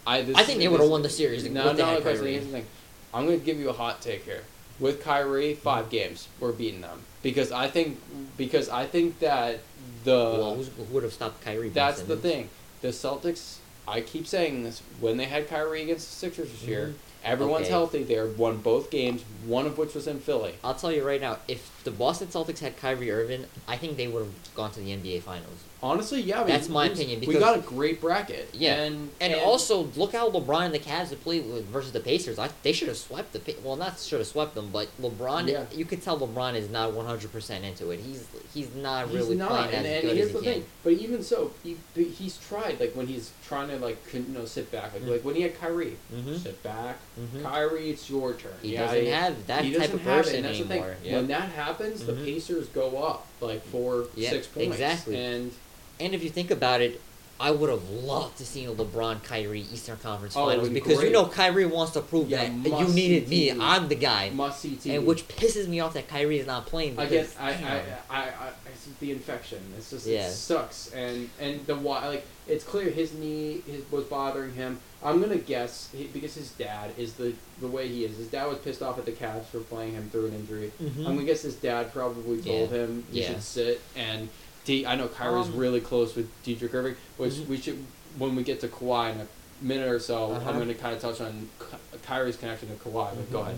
[0.08, 2.38] I this I think they would've won the series No, no, Kyrie.
[2.38, 2.66] the thing.
[3.14, 4.44] I'm gonna give you a hot take here.
[4.80, 5.92] With Kyrie, five mm-hmm.
[5.92, 8.00] games, we're beating them because I think
[8.38, 9.60] because I think that
[10.04, 11.70] the well, who would have stopped Kyrie?
[11.70, 12.50] That's the thing.
[12.82, 13.58] The Celtics.
[13.88, 16.88] I keep saying this when they had Kyrie against the Sixers this year.
[16.88, 17.09] Mm-hmm.
[17.30, 17.72] Everyone's Okay.
[17.72, 18.04] healthy.
[18.04, 20.56] They won both games, one of which was in Philly.
[20.64, 24.08] I'll tell you right now, if the Boston Celtics had Kyrie Irving, I think they
[24.08, 25.60] would have gone to the NBA Finals.
[25.82, 26.38] Honestly, yeah.
[26.38, 28.50] I mean, That's my we- opinion, we got a great bracket.
[28.54, 28.76] Yeah.
[28.84, 32.38] and And, also, look how LeBron and the Cavs have played with, versus the Pacers.
[32.38, 33.56] I, they should have swept the.
[33.64, 35.48] Well, not should have swept them, but LeBron.
[35.50, 35.64] Yeah.
[35.74, 38.02] You could tell LeBron is not one hundred percent into it.
[38.02, 40.46] He's he's not he's really not, playing and, as and good here's as the he
[40.46, 40.62] thing.
[40.62, 40.70] can.
[40.84, 42.80] But even so, he he's tried.
[42.82, 45.12] Like when he's trying to like you know sit back, like Mm.
[45.12, 46.40] like when he had Kyrie, Mhm.
[46.44, 46.98] sit back.
[47.18, 47.42] Mhm.
[47.44, 48.52] Kyrie, it's your turn.
[48.62, 50.72] He yeah, doesn't he- have that he type of person and the thing.
[50.72, 50.96] anymore.
[51.06, 51.16] Yeah.
[51.16, 52.26] When that happens, the Mhm.
[52.26, 54.74] Pacers go up like four, Yeah, six points.
[54.74, 55.16] exactly.
[55.16, 55.52] And
[56.00, 57.02] And if you think about it,
[57.42, 61.02] I would have loved to see a LeBron Kyrie Eastern Conference Oh, Finals been because
[61.02, 63.50] you know Kyrie wants to prove Yeah, that you needed me.
[63.50, 63.58] TV.
[63.62, 64.30] I'm the guy.
[64.32, 64.98] must see TV.
[64.98, 66.96] And which pisses me off that Kyrie is not playing.
[66.96, 67.52] Because, I, I.
[67.54, 69.60] I, I, I, it's the infection.
[69.78, 70.28] It's just Yeah.
[70.28, 74.78] it sucks, and and the why like it's clear his knee his, was bothering him.
[75.02, 78.18] I'm gonna guess because his dad is the the way he is.
[78.18, 80.74] His dad was pissed off at the Cavs for playing him through an injury.
[80.84, 80.98] Mhm.
[81.08, 82.78] I'm gonna guess his dad probably told Yeah.
[82.80, 83.28] him you Yeah.
[83.30, 83.82] should sit.
[83.96, 84.28] And
[84.66, 87.48] D, I know Kyrie's Um, really close with Drederick Irving, which Mhm.
[87.48, 87.86] we should
[88.18, 89.28] when we get to Kawhi in a
[89.62, 90.32] minute or so.
[90.32, 90.50] Uh-huh.
[90.50, 93.16] I'm gonna kind of touch on Ky- Kyrie's connection to Kawhi.
[93.16, 93.58] But go Mhm, ahead.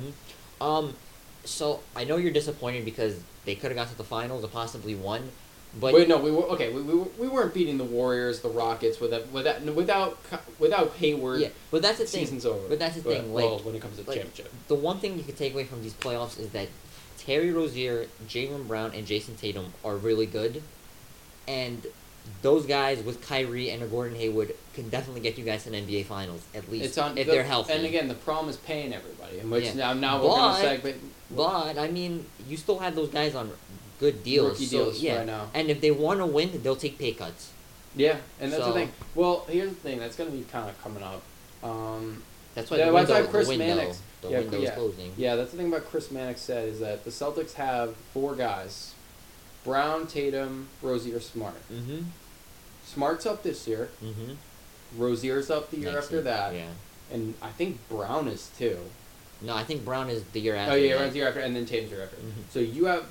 [0.60, 0.66] mhm.
[0.66, 0.94] Um,
[1.46, 4.94] so I know you're disappointed because they could have got to the finals or possibly
[4.94, 5.32] won,
[5.80, 6.72] but Wait, no, we were okay.
[6.72, 10.18] We, we, we weren't beating the Warriors, the Rockets without without without
[10.60, 11.40] without Hayward.
[11.42, 12.22] yeah, but that's the thing.
[12.26, 12.68] season's over.
[12.68, 15.18] But that's the thing, well, like- when it comes to like, championship, The one thing
[15.18, 16.68] you can take away from these playoffs is that
[17.18, 20.62] Terry Rozier, Jaylen Brown, and Jayson Tatum are really good,
[21.48, 21.86] and
[22.42, 25.86] those guys with Kyrie and a Gordon Hayward can definitely get you guys to an
[25.88, 27.74] NBA Finals at least it's on if the- they're healthy.
[27.74, 29.74] And again, the problem is paying everybody, and which Yeah.
[29.74, 30.98] now now we're gonna But- segment
[31.36, 33.52] But I mean, you still have those guys on
[34.00, 34.52] good deals.
[34.54, 35.18] rookie so, deals yeah.
[35.20, 35.50] right now.
[35.54, 37.50] And if they want to win, they'll take pay cuts.
[37.96, 38.92] Yeah, and that's So- the thing.
[39.16, 40.00] Well, here's the thing.
[40.00, 41.22] That's gonna be kind of coming up.
[41.64, 42.24] Um,
[42.54, 44.72] That's why Yeah, the that's window, why Chris the window, Mannix- the yeah, yeah.
[44.72, 45.14] closing.
[45.16, 48.92] yeah, that's the thing about Chris Mannix said is that the Celtics have four guys:
[49.64, 51.56] Brown, Tatum, Rozier, Smart.
[51.72, 52.04] Mm-hmm.
[52.86, 53.90] Smart's up this year.
[54.04, 54.34] Mm-hmm.
[55.02, 56.68] Rozier's up the year after that, Yeah.
[57.12, 58.78] and I think Brown is too.
[59.42, 60.74] No, I think Brown is the year after.
[60.74, 60.98] Oh yeah.
[60.98, 62.18] Brown's year after, and then Tatum's the year after.
[62.18, 62.52] Mhm.
[62.52, 63.06] So you have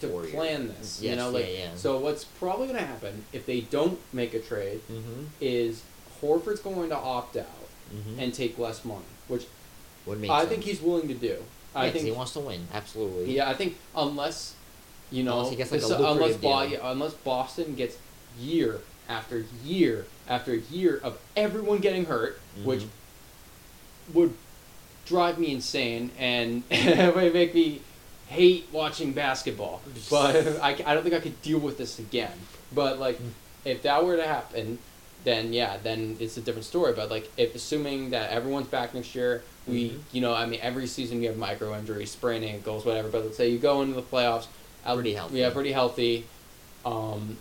[0.00, 0.34] to Four years.
[0.34, 1.02] plan this.
[1.02, 1.70] you Yes, know, like yeah, yeah.
[1.74, 1.98] so.
[1.98, 5.24] What's probably going to happen if they don't make a trade Mm-hmm.
[5.40, 5.82] is
[6.22, 7.46] Horford's going to opt out
[7.94, 8.20] Mm-hmm.
[8.20, 9.46] and take less money, which
[10.06, 10.50] Would make I sense.
[10.50, 11.42] think he's willing to do.
[11.74, 12.68] I think he wants to win.
[12.72, 13.34] Absolutely.
[13.34, 14.54] Yeah, I think unless
[15.10, 17.96] you know, Unless he gets, like, a unless Bo- yeah, unless Boston gets
[18.38, 22.88] year after year after year of everyone getting hurt, which Mhm.
[24.14, 24.34] would
[25.06, 27.80] drive me insane and would make me
[28.26, 29.80] hate watching basketball.
[30.10, 32.32] But I, I don't think I could deal with this again.
[32.74, 33.30] But like, Mm.
[33.64, 34.78] if that were to happen,
[35.24, 36.92] then yeah, then it's a different story.
[36.92, 39.98] But like, if assuming that everyone's back next year, we, Mhm.
[40.12, 43.08] you know, I mean, every season you have micro injuries, sprained ankles, whatever.
[43.08, 44.46] But let's say you go into the playoffs,
[44.86, 45.38] out- Pretty healthy.
[45.38, 46.24] Yeah, pretty healthy.
[46.84, 47.36] Um,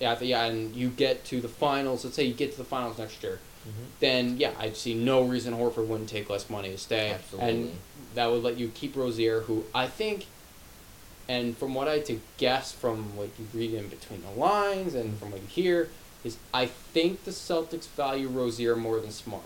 [0.00, 2.04] yeah, yeah, and you get to the finals.
[2.04, 3.70] Let's say you get to the finals next year Mhm.
[4.00, 7.10] then yeah, I see no reason Horford wouldn't take less money to stay.
[7.10, 7.48] Absolutely.
[7.50, 7.78] And
[8.16, 10.26] that would let you keep Rozier, who I think,
[11.28, 14.94] and from what I had to guess from what you read in between the lines
[14.94, 15.90] and from what you hear,
[16.24, 19.42] is I think the Celtics value Rozier more than Smart.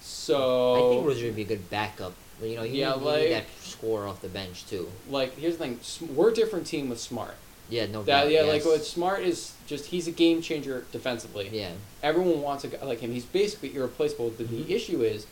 [0.00, 2.12] So I think Rozier would be a good backup.
[2.42, 4.88] You know, you, Yeah, need, you need that score off the bench too.
[5.08, 7.34] like here's the thing, we're a different team with Smart.
[7.68, 8.30] Yeah, no That doubt.
[8.30, 8.64] yeah, yes.
[8.64, 11.48] like what Smart is just he's a game changer defensively.
[11.52, 11.72] Yeah.
[12.02, 13.10] everyone wants a guy like him.
[13.12, 14.30] He's basically irreplaceable.
[14.30, 14.66] The, Mhm.
[14.66, 15.26] the issue is,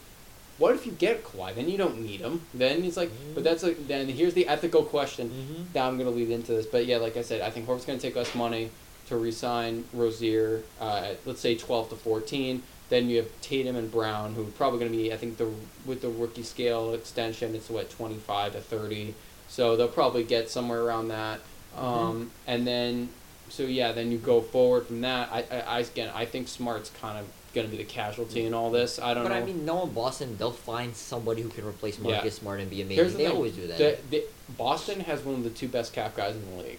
[0.59, 1.55] what if you get Kawhi?
[1.55, 2.41] Then you don't need him.
[2.55, 3.35] Then he's like, Mhm.
[3.35, 5.29] but that's like then here's the ethical question.
[5.31, 5.63] Mm-hmm.
[5.75, 7.99] That I'm gonna lead into this, but yeah, like I said, I think Horford's gonna
[7.99, 8.71] take less money
[9.09, 10.63] to resign Rozier.
[10.81, 12.63] Uh, at, let's say 12 to 14.
[12.91, 15.49] Then you have Tatum and Brown, who are probably gonna be, I think the
[15.87, 19.15] with the rookie scale extension, it's what 25 to 30.
[19.49, 21.41] So they'll probably get somewhere around that.
[21.77, 21.85] Mm-hmm.
[21.85, 23.09] Um, and then,
[23.49, 25.29] so yeah, then you go forward from that.
[25.31, 28.53] I, I, I again, I think Smart's kind of going to be the casualty in
[28.53, 28.99] all this.
[28.99, 29.41] I don't But know.
[29.41, 32.13] But I mean, no knowing Boston, they'll find somebody who can replace Yeah.
[32.13, 33.05] Marcus Smart and be amazing.
[33.05, 33.79] The they thing, always do that.
[33.79, 34.25] The, the,
[34.59, 36.79] Boston has one of the two best cap guys in the league.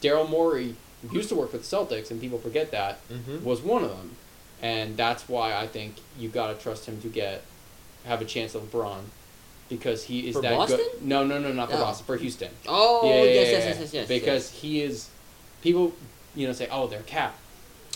[0.00, 0.76] Daryl Morey
[1.12, 3.44] used to work for the Celtics, and people forget that mm-hmm.
[3.44, 4.16] was one of them,
[4.62, 7.42] and that's why I think you got to trust him to get
[8.04, 9.00] have a chance at LeBron.
[9.68, 10.78] Because he is For that Boston?
[10.78, 11.02] good.
[11.02, 11.80] No, no, no, not for Oh.
[11.80, 12.06] Boston.
[12.06, 12.48] For Houston.
[12.66, 14.08] Oh, Yeah, yeah, yes, yeah, yes, yeah, yes, yes, yes.
[14.08, 15.08] Because he is,
[15.60, 15.92] people,
[16.34, 17.36] you know, say, "Oh, they're cap."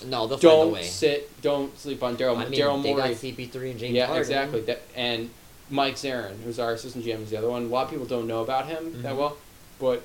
[0.06, 0.82] no, they'll find a don't way.
[0.82, 2.36] sit, don't sleep on Daryl.
[2.36, 3.14] I mean, Daryl they got Morey.
[3.14, 4.20] CP3 and James yeah, Harden.
[4.22, 4.60] exactly.
[4.62, 5.30] That and
[5.70, 7.62] Mike Zarren, who's our assistant GM, is the other one.
[7.64, 9.16] A lot of people don't know about him that Mhm.
[9.16, 9.36] well,
[9.78, 10.02] but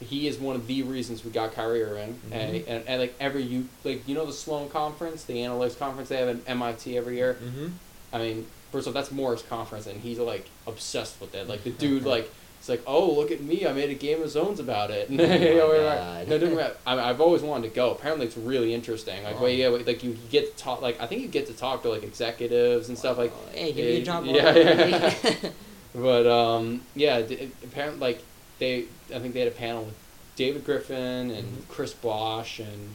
[0.00, 2.18] he is one of the reasons we got Kyrie Irving.
[2.30, 2.64] And, Mhm.
[2.68, 6.16] and, and like every you like you know the Sloan conference, the analytics conference they
[6.18, 7.36] have at MIT every year.
[7.42, 7.66] Mm-hmm.
[8.12, 11.48] I mean, first of all, that's Morey's conference, and he's like obsessed with it.
[11.48, 12.30] Like the dude, like
[12.60, 15.08] it's like, oh, look at me, I made a game of zones about it.
[15.10, 16.28] Oh my You know, like- God.
[16.28, 17.92] no, don't get me wrong, I, I've always wanted to go.
[17.92, 19.22] Apparently, it's really interesting.
[19.24, 19.42] Like, Oh.
[19.42, 20.80] well, yeah, like you get to talk.
[20.82, 23.16] Like, I think you get to talk to like executives and stuff.
[23.18, 24.24] Like, hey, give me a eh, job.
[24.26, 25.50] yeah, yeah.
[25.94, 28.22] but um, yeah, d- apparently, like
[28.58, 29.94] they, I think they had a panel with
[30.36, 31.68] David Griffin and Mhm.
[31.68, 32.94] Chris Bosh and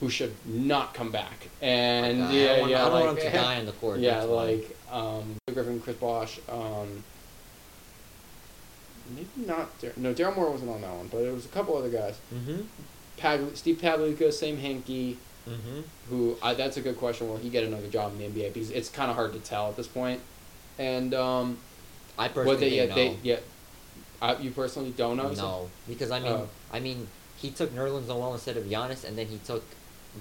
[0.00, 1.48] who should not come back.
[1.62, 3.72] And Like, yeah, don't want, yeah, I don't like, want him to die on the
[3.72, 3.98] court.
[4.00, 7.02] yeah, like um, Griffin, Chris Bosh, um,
[9.14, 9.78] maybe not.
[9.80, 12.16] Dar- no, Daryl Morey wasn't on that one, but it was a couple other guys.
[12.34, 12.62] Mm-hmm.
[13.16, 15.16] Pag- Steve Pagliuca, Sam Hinkie,
[15.48, 15.80] Mm-hmm.
[16.10, 17.28] who I, that's a good question.
[17.28, 18.52] Will he get another job in the NBA?
[18.52, 20.20] Because it's kind of hard to tell at this point.
[20.76, 21.58] And um,
[22.18, 23.36] I personally what they yeah think they yeah,
[24.22, 25.30] uh, you personally don't know.
[25.32, 26.48] No, because I mean, Oh.
[26.72, 29.64] I mean, he took Nerlens Noel instead of Giannis, and then he took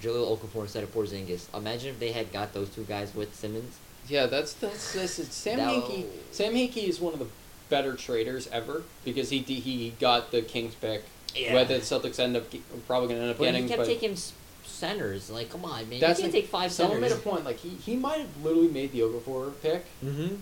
[0.01, 1.47] Jahlil Okafor instead of Porzingis.
[1.57, 3.77] Imagine if they had got those two guys with Simmons.
[4.07, 6.05] Yeah, that's that's, that's it's Sam That- Hinkie.
[6.31, 7.27] Sam Hinkie is one of the
[7.69, 11.03] better traders ever because he he got the Kings pick.
[11.33, 11.53] Yeah.
[11.53, 12.43] Whether the Celtics end up
[12.87, 14.15] probably going to end up But getting, he kept but taking
[14.63, 15.29] centers.
[15.29, 15.99] Like, come on, man.
[15.99, 16.93] That's you can't like- take five centers.
[16.93, 19.85] someone made a point like he he might have literally made the Okafor pick.
[20.03, 20.35] Mm-hmm.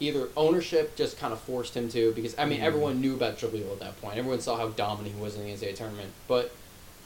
[0.00, 2.64] Either ownership just kind of forced him to because I mean Mhm.
[2.64, 4.18] everyone knew about Jahlil at that point.
[4.18, 6.50] Everyone saw how dominant he was in the NCAA tournament, but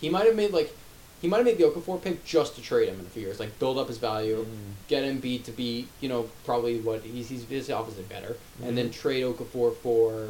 [0.01, 0.75] he might have made like
[1.21, 3.41] he might have made the Okafor pick just to trade him in a few years,
[3.41, 4.47] like build up his value.
[4.89, 8.79] get him beat to be, you know, probably what he's he's, he's obviously better, and
[8.79, 8.93] then Mhm.
[8.95, 10.29] trade Okafor for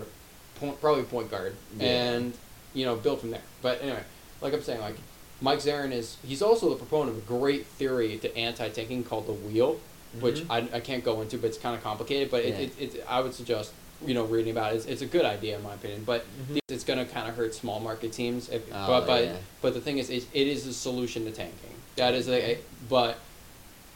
[0.59, 1.87] point, probably point guard, Yeah.
[1.87, 2.33] and
[2.75, 3.43] you know build from there.
[3.63, 4.03] But anyway,
[4.41, 4.97] like I'm saying, like
[5.41, 9.33] Mike Zarren is he's also the proponent of a great theory to anti-tanking called the
[9.33, 9.79] wheel,
[10.21, 10.51] which Mhm.
[10.73, 12.31] I, I can't go into, but it's kind of complicated.
[12.31, 12.55] But Yeah.
[12.59, 13.73] it, it, it I would suggest
[14.07, 14.77] you know reading about it.
[14.77, 16.59] It's, it's a good idea in my opinion, but Mhm.
[16.69, 18.49] it's going to kind of hurt small market teams.
[18.49, 19.37] If, Oh, but but yeah.
[19.63, 21.75] but the thing is, it, it is a solution to tanking.
[21.97, 22.59] That is a,
[22.89, 23.19] but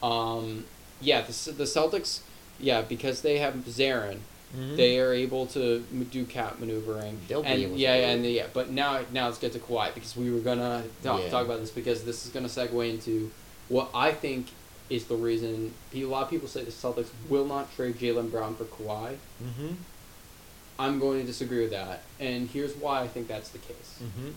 [0.03, 0.65] um,
[1.01, 2.21] yeah, the the Celtics,
[2.59, 4.19] yeah, because they have Zarren,
[4.57, 4.77] Mhm.
[4.77, 7.19] they are able to do cap maneuvering.
[7.29, 8.07] They'll be and able to yeah, do it.
[8.15, 11.31] and yeah, but now now let's get to Kawhi because we were gonna talk, Yeah.
[11.31, 13.31] talk about this because this is gonna segue into
[13.69, 14.49] what I think
[14.95, 18.55] is the reason a lot of people say the Celtics will not trade Jaylen Brown
[18.57, 19.17] for Kawhi.
[19.43, 19.77] Mhm.
[20.79, 24.01] I'm going to disagree with that, and here's why I think that's the case.
[24.03, 24.33] Mhm.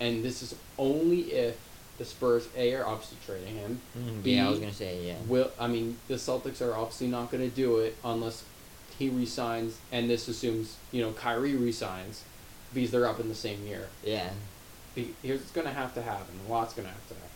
[0.00, 1.56] and this is only if
[1.98, 3.80] the Spurs A are obviously trading him.
[3.96, 5.14] Mhm, B, yeah, I was gonna say yeah.
[5.28, 8.42] Will I mean the Celtics are obviously not going to do it unless
[8.98, 12.22] he resigns, and this assumes you know Kyrie resigns
[12.74, 13.88] because they're up in the same year.
[14.04, 14.30] Yeah.
[14.96, 16.34] Be- Here's what's going to have to happen.
[16.48, 17.30] A lot's going to have to happen.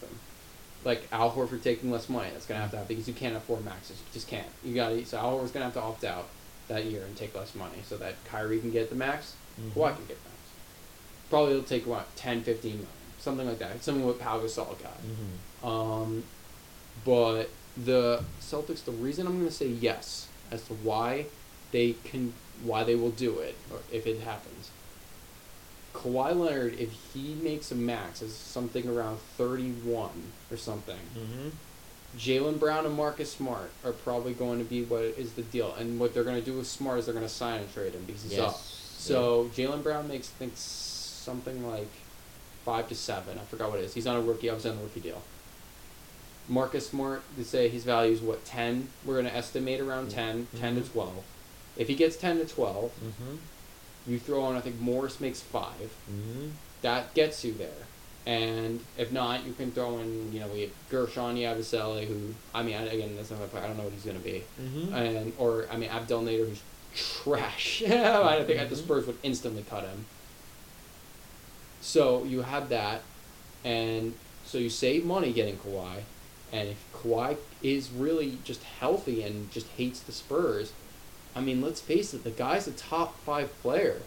[0.87, 3.35] Like Al Horford taking less money, that's going to have to happen because you can't
[3.37, 3.99] afford maxes.
[3.99, 4.47] You just can't.
[4.65, 5.05] You got to.
[5.05, 6.29] So Al Horford's going to have to opt out
[6.69, 9.35] that year and take less money so that Kyrie can get the max.
[9.61, 9.73] Mhm.
[9.73, 10.37] Kawhi can get max.
[11.29, 13.83] Probably it'll take what 10, 15 million, something like that.
[13.83, 14.99] Something what Pau Gasol got.
[15.03, 15.69] Mhm.
[15.69, 16.25] Um,
[17.05, 21.27] but the Celtics, the reason I'm going to say yes as to why
[21.73, 22.33] they can,
[22.63, 24.71] why they will do it, or if it happens.
[25.97, 30.11] Kawhi Leonard, if he makes a max, is something around 31
[30.51, 30.99] or something.
[31.17, 31.51] Mhm.
[32.19, 35.99] Jaylen Brown and Marcus Smart are probably going to be what is the deal, and
[36.01, 38.05] what they're going to do with Smart is they're going to sign and trade him
[38.07, 38.53] because he's up.
[38.53, 38.95] Yes.
[38.99, 41.89] So Jaylen Brown makes I think something like
[42.65, 43.39] five to seven.
[43.39, 43.95] I forgot what it is.
[43.95, 44.49] He's on a rookie.
[44.51, 45.23] I was on a rookie deal.
[46.49, 48.89] Marcus Smart, they say his value is what ten.
[49.05, 50.93] We're gonna estimate around 10, 10 to Mhm.
[50.93, 51.25] twelve.
[51.77, 53.39] If he gets ten to twelve, Mhm.
[54.07, 55.91] You throw on I think Morris makes five.
[56.11, 56.51] Mhm.
[56.83, 57.87] That gets you there.
[58.27, 62.63] And if not, you can throw in you know we have Guerschon Yabusele, who I
[62.63, 63.65] mean again that's not my point.
[63.65, 64.93] I don't know what he's gonna be Mhm.
[64.93, 66.61] and or I mean Abdel Nader who's
[66.95, 67.83] trash.
[67.87, 68.79] I think the Mhm.
[68.79, 70.07] Spurs would instantly cut him.
[71.81, 73.03] So you have that,
[73.65, 76.01] and so you save money getting Kawhi,
[76.53, 80.73] and if Kawhi is really just healthy and just hates the Spurs,
[81.37, 84.01] I mean let's face it, the guy's a top five player.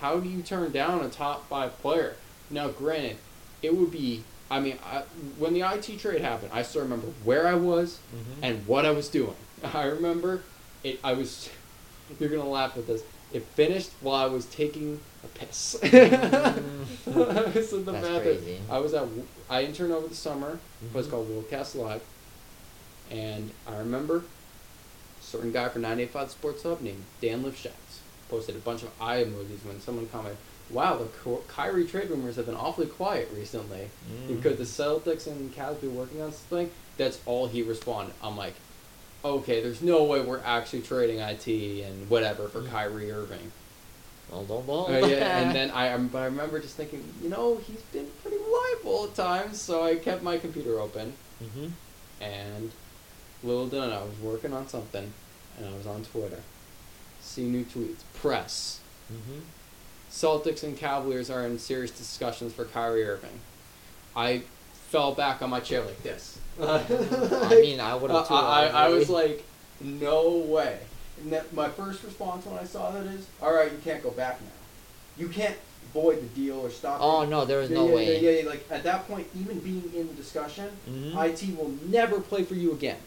[0.00, 2.14] How do you turn down a top five player?
[2.50, 3.16] Now, granted,
[3.62, 4.22] it would be.
[4.50, 5.02] I mean, I,
[5.38, 8.38] when the IT trade happened, I still remember where I was Mhm.
[8.42, 9.34] and what I was doing.
[9.74, 10.42] I remember
[10.84, 11.00] it.
[11.02, 11.48] I was.
[12.20, 13.02] You're gonna laugh at this.
[13.32, 15.76] It finished while I was taking a piss.
[15.82, 18.20] I was in the That's bathroom.
[18.22, 18.58] crazy.
[18.70, 19.08] I was at.
[19.50, 20.60] I interned over the summer.
[20.84, 21.10] A place Mhm.
[21.10, 22.02] called Worldcast Live,
[23.10, 24.22] and I remember
[25.36, 29.64] certain guy from 985 Sports Hub named Dan Lifshitz posted a bunch of eye emojis
[29.64, 30.38] when someone commented,
[30.70, 34.36] "Wow, the Ky- Kyrie trade rumors have been awfully quiet recently." Mm.
[34.42, 36.70] because the Celtics and Cavs be working on something.
[36.96, 38.14] That's all he responded.
[38.22, 38.54] I'm like,
[39.24, 41.46] okay, there's no way we're actually trading IT
[41.82, 42.70] and whatever for Mm.
[42.70, 43.52] Kyrie Irving.
[44.30, 44.68] Well, don't.
[44.68, 48.08] Uh, yeah, and then I, um, but I remember just thinking, you know, he's been
[48.22, 49.60] pretty reliable at times.
[49.60, 51.12] So I kept my computer open,
[51.44, 51.70] Mhm.
[52.20, 52.72] and
[53.44, 55.12] little did I know I was working on something,
[55.56, 56.40] and I was on Twitter.
[57.20, 58.02] See new tweets.
[58.14, 58.80] Press.
[59.12, 59.40] Mhm.
[60.10, 63.40] Celtics and Cavaliers are in serious discussions for Kyrie Irving.
[64.14, 64.42] I
[64.90, 66.38] fell back on my chair like this.
[66.62, 68.34] I mean, I would Uh, have too.
[68.34, 69.44] I, I was like,
[69.80, 70.78] no way.
[71.20, 74.10] And that, my first response when I saw that is, all right, you can't go
[74.10, 74.46] back now.
[75.18, 75.56] You can't
[75.92, 76.98] void the deal or stop.
[77.02, 77.28] Oh it.
[77.28, 78.20] no, there was yeah, no yeah, way.
[78.20, 81.14] Yeah, yeah, yeah, like at that point, even being in the discussion, Mhm.
[81.26, 82.98] IT will never play for you again.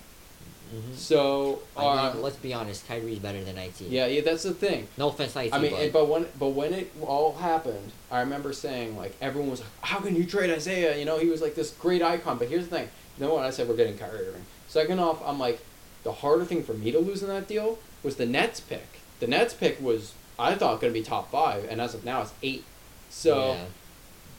[0.73, 0.95] Mhm.
[0.95, 2.87] So, I uh, mean, let's be honest.
[2.87, 3.81] Kyrie's better than IT.
[3.81, 4.87] yeah, yeah, that's the thing.
[4.97, 5.53] No offense, IT.
[5.53, 9.49] I mean, but, but when but when it all happened, I remember saying like everyone
[9.49, 12.37] was like, "How can you trade Isaiah?" You know, he was like this great icon.
[12.37, 13.45] But here's the thing: you know what?
[13.45, 14.45] I said we're getting Kyrie Irving.
[14.67, 15.59] Second off, I'm like,
[16.03, 18.99] the harder thing for me to lose in that deal was the Nets pick.
[19.19, 22.21] The Nets pick was I thought going to be top five, and as of now,
[22.21, 22.63] it's eight.
[23.09, 23.65] So yeah.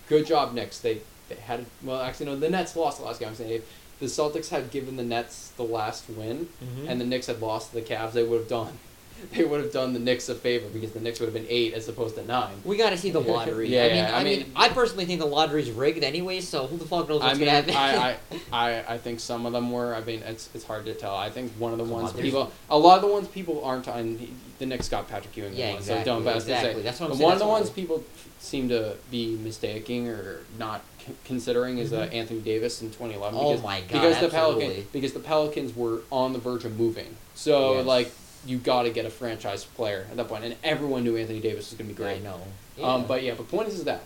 [0.09, 0.79] good job, Knicks.
[0.79, 3.29] They they had well, actually no, the Nets lost the last game.
[3.29, 3.63] I'm saying
[4.01, 6.89] the Celtics had given the Nets the last win, Mhm.
[6.89, 8.73] and the Knicks had lost to the Cavs, they would have done.
[9.37, 11.75] They would have done the Knicks a favor because the Knicks would have been eight
[11.75, 12.55] as opposed to nine.
[12.65, 13.69] We gotta see the lottery.
[13.69, 16.41] Yeah, I mean, yeah, I, I mean, mean- I personally think the lottery's rigged anyway.
[16.41, 17.75] So who the fuck knows I mean, gonna happen?
[17.77, 18.17] I,
[18.51, 19.95] I, I, I think some of them were.
[19.95, 21.15] I mean, it's it's hard to tell.
[21.15, 23.89] I think one of the ones on, people, a lot of the ones people aren't
[23.89, 24.19] on.
[24.59, 25.53] The Knicks got Patrick Ewing.
[25.55, 26.75] Yeah, one, exactly, So don't exactly.
[26.77, 26.83] say.
[26.83, 28.03] That's what I'm But saying, one of the ones people
[28.39, 30.81] seem to be mistaking or not
[31.25, 32.15] considering is uh, Mhm.
[32.15, 33.39] Anthony Davis in 2011.
[33.39, 34.29] Oh because, my God, Because the.
[34.29, 37.17] Pelicans, because the Pelicans were on the verge of moving.
[37.35, 37.87] So Yes.
[37.87, 38.13] like,
[38.47, 41.71] you got to get a franchise player at that point, and everyone knew Anthony Davis
[41.71, 42.17] was going to be great.
[42.17, 42.41] I know.
[42.83, 44.01] Um, but yeah, but point is, is that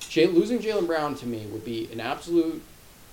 [0.00, 2.62] Jay, losing Jaylen Brown to me would be an absolute,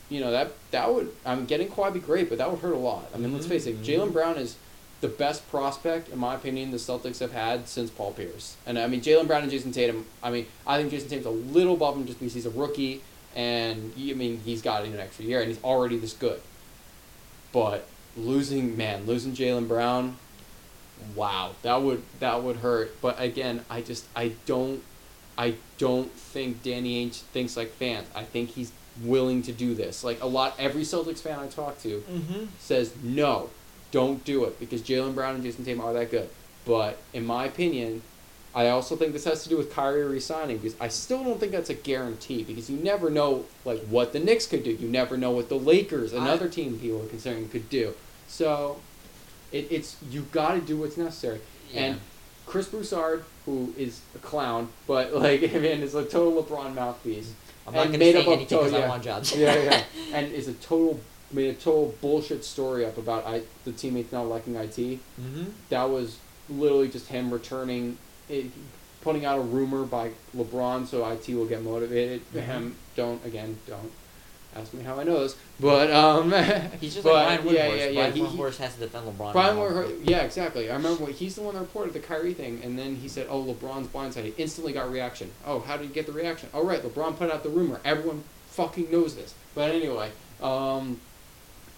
[0.10, 2.78] you know that that would I'm getting Kawhi be great, but that would hurt a
[2.78, 3.10] lot.
[3.14, 3.86] I mean, let's Mhm, face it, mhm.
[3.86, 4.56] Jaylen Brown is
[5.02, 8.56] the best prospect in my opinion the Celtics have had since Paul Pierce.
[8.66, 10.06] And I mean, Jaylen Brown and Jayson Tatum.
[10.24, 13.02] I mean, I think Jayson Tatum's a little above him just because he's a rookie,
[13.36, 16.42] and I mean he's got an extra year, and he's already this good.
[17.52, 17.86] But
[18.16, 20.18] losing, man, losing Jaylen Brown,
[21.16, 23.00] wow, that would that would hurt.
[23.02, 24.82] But again, I just I don't
[25.38, 28.08] I don't think Danny Ainge thinks like fans.
[28.16, 28.72] I think he's
[29.02, 30.04] willing to do this.
[30.04, 32.46] Like a lot, every Celtics fan I talk to Mm-hmm.
[32.60, 33.52] says no,
[33.92, 36.30] don't do it because Jaylen Brown and Jayson Tatum are that good.
[36.66, 38.02] But in my opinion,
[38.54, 41.52] I also think this has to do with Kyrie resigning because I still don't think
[41.52, 44.72] that's a guarantee because you never know like what the Knicks could do.
[44.72, 47.94] You never know what the Lakers, I- another team people are considering, could do.
[48.28, 48.80] So,
[49.52, 51.40] it, it's you got to do what's necessary.
[51.74, 52.00] And
[52.46, 57.34] Chris Broussard, who is a clown, but like I mean, is a total LeBron mouthpiece.
[57.68, 58.90] I'm not gonna made say anything because to- I yeah.
[58.90, 59.36] want jobs.
[59.36, 59.84] yeah, yeah,
[60.14, 61.00] and is a total
[61.32, 64.76] made a total bullshit story up about I, the teammates not liking IT.
[64.76, 65.46] Mm-hmm.
[65.70, 66.18] That was
[66.50, 67.98] literally just him returning,
[68.30, 68.46] it,
[69.02, 72.22] putting out a rumor by LeBron so IT will get motivated.
[72.34, 72.42] Mhm.
[72.44, 73.92] Him don't again don't
[74.56, 76.32] ask me how I know this, but um,
[76.82, 77.78] He's just but, like Brian yeah, Windhorst.
[77.78, 79.34] yeah, yeah, Brian he- he- Windhorst has to defend LeBron.
[79.34, 79.62] Brian now.
[79.64, 80.72] Windhorst, yeah, exactly.
[80.72, 83.28] I remember when he's the one that reported the Kyrie thing, and then he said,
[83.30, 85.32] "Oh, LeBron's blindsided." He instantly got reaction.
[85.46, 86.50] Oh, how did he get the reaction?
[86.54, 87.80] Oh, right, LeBron put out the rumor.
[87.86, 89.36] Everyone fucking knows this.
[89.54, 90.12] But anyway,
[90.42, 91.00] um,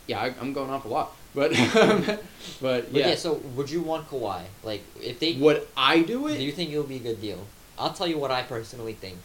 [0.09, 2.21] yeah, I, I'm going off a lot, but but
[2.61, 3.09] But yeah.
[3.09, 3.15] yeah.
[3.15, 4.41] so would you want Kawhi?
[4.63, 6.37] Like, if they, Would I do it?
[6.37, 7.45] do you think it would be a good deal?
[7.77, 9.19] I'll tell you what I personally think.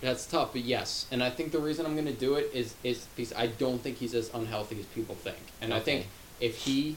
[0.00, 1.06] That's tough, but yes.
[1.10, 3.80] And I think the reason I'm going to do it is is because I don't
[3.82, 5.38] think he's as unhealthy as people think.
[5.60, 6.06] And I think
[6.38, 6.94] if he,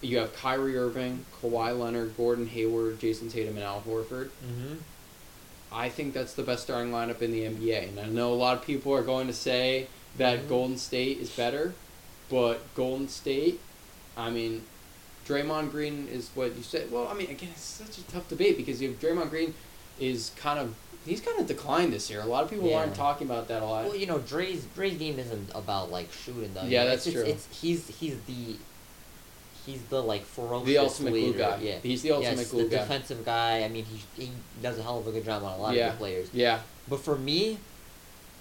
[0.00, 4.30] you have Kyrie Irving, Kawhi Leonard, Gordon Hayward, Jayson Tatum, and Al Horford.
[4.44, 4.74] Mm-hmm.
[5.72, 7.90] I think that's the best starting lineup in the NBA.
[7.90, 9.86] And I know a lot of people are going to say
[10.18, 10.48] that.
[10.48, 11.72] Golden State is better,
[12.28, 13.60] but Golden State,
[14.16, 14.62] I mean,
[15.26, 16.90] Draymond Green is what you said.
[16.90, 19.54] Well, I mean, again, it's such a tough debate because you have Draymond Green
[19.98, 20.74] is kind of
[21.06, 22.20] he's kind of declined this year.
[22.20, 23.84] A lot of people aren't talking about that a lot.
[23.86, 26.62] Well, you know, Dre's Dre's game isn't about like shooting though.
[26.62, 27.24] Yeah, You know, that's it's, true.
[27.24, 28.56] It's, it's he's he's the
[29.66, 31.38] he's the like ferocious the ultimate glue leader.
[31.38, 31.58] guy.
[31.62, 31.78] Yeah.
[31.82, 32.82] He's the ultimate yes, glue the guy.
[32.82, 33.62] defensive guy.
[33.62, 34.30] I mean, he he
[34.62, 35.86] does a hell of a good job on a lot Yeah.
[35.88, 36.28] of good players.
[36.32, 36.60] Yeah.
[36.88, 37.58] But for me,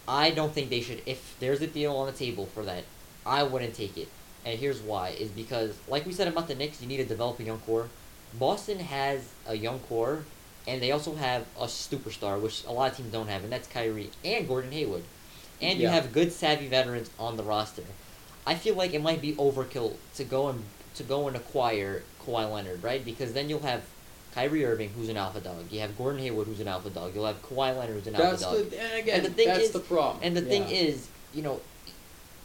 [0.10, 1.04] I don't think they should.
[1.06, 2.84] If there's a deal on the table for that,
[3.28, 4.08] I wouldn't take it.
[4.44, 7.40] And here's why: is because, like we said about the Knicks, you need to develop
[7.40, 7.90] a young core.
[8.34, 10.24] Boston has a young core,
[10.68, 13.68] and they also have a superstar, which a lot of teams don't have, and that's
[13.68, 15.04] Kyrie and Gordon Hayward.
[15.62, 17.84] And you have good, savvy veterans on the roster.
[18.48, 20.64] I feel like it might be overkill to go and
[20.96, 23.06] to go and acquire Kawhi Leonard, right?
[23.06, 23.84] Because then you'll have
[24.34, 25.72] Kyrie Irving, who's an alpha dog.
[25.72, 27.14] You have Gordon Hayward, who's an alpha dog.
[27.16, 28.70] You'll have Kawhi Leonard, who's an That's alpha dog.
[28.72, 29.16] the and again.
[29.18, 30.20] And the thing that's is- the problem.
[30.24, 31.60] And the thing is, you know,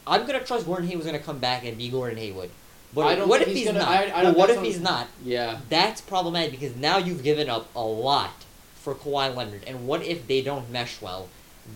[0.06, 2.50] I'm gonna trust Gordon Hayward's gonna come back and be Gordon Hayward.
[2.94, 3.88] But I don't what if he's he's, gonna- not?
[3.88, 5.08] I- I what if he's not?
[5.24, 5.60] yeah.
[5.68, 8.44] That's problematic because now you've given up a lot
[8.76, 9.62] for Kawhi Leonard.
[9.66, 11.28] And what if they don't mesh well?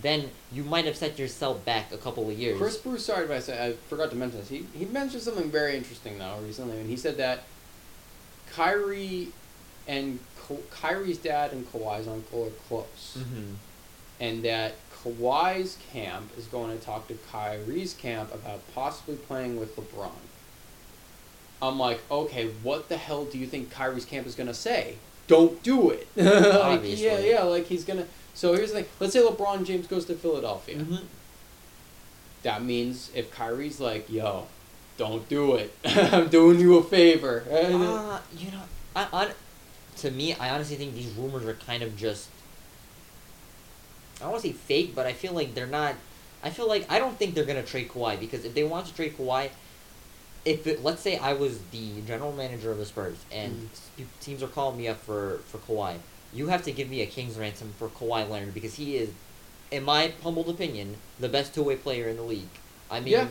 [0.02, 2.59] Then you might have set yourself back a couple of years.
[2.59, 4.48] Chris Broussard, I said, I forgot to mention this.
[4.50, 7.44] He he mentioned something very interesting though recently, and he said that
[8.52, 9.28] Kyrie
[9.89, 10.20] and
[10.70, 13.55] Kyrie's dad and Kawhi's uncle are close, hmm
[14.20, 19.76] and that Kawhi's camp is going to talk to Kyrie's camp about possibly playing with
[19.76, 20.11] LeBron.
[21.62, 24.97] I'm like, okay, what the hell do you think Kyrie's camp is going to say?
[25.28, 26.09] Don't do it.
[26.16, 27.30] like, yeah, Obviously.
[27.30, 28.07] yeah, like he's gonna.
[28.34, 28.91] So here's the thing.
[28.99, 30.78] Let's say LeBron James goes to Philadelphia.
[30.78, 31.05] hmm
[32.43, 34.47] That means if Kyrie's like, yo,
[34.97, 35.74] don't do it.
[35.84, 37.45] I'm doing you a favor.
[37.51, 38.62] Uh, you know,
[38.97, 39.28] I, on,
[39.99, 42.28] to me, I honestly think these rumors are kind of just.
[44.18, 45.94] I don't want to say fake, but I feel like they're not.
[46.42, 48.94] I feel like I don't think they're gonna trade Kawhi because if they want to
[48.94, 49.51] trade Kawhi,
[50.44, 53.68] if it, let's say I was the general manager of the Spurs and
[53.99, 54.07] Mhm.
[54.20, 55.99] teams are calling me up for for Kawhi,
[56.32, 59.11] you have to give me a king's ransom for Kawhi Leonard because he is,
[59.70, 62.49] in my humbled opinion, the best two way player in the league.
[62.90, 63.12] I mean.
[63.12, 63.26] Yeah.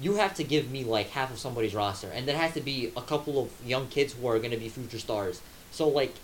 [0.00, 2.92] You have to give me like half of somebody's roster, and that has to be
[2.96, 5.40] a couple of young kids who are going to be future stars.
[5.72, 6.14] So like,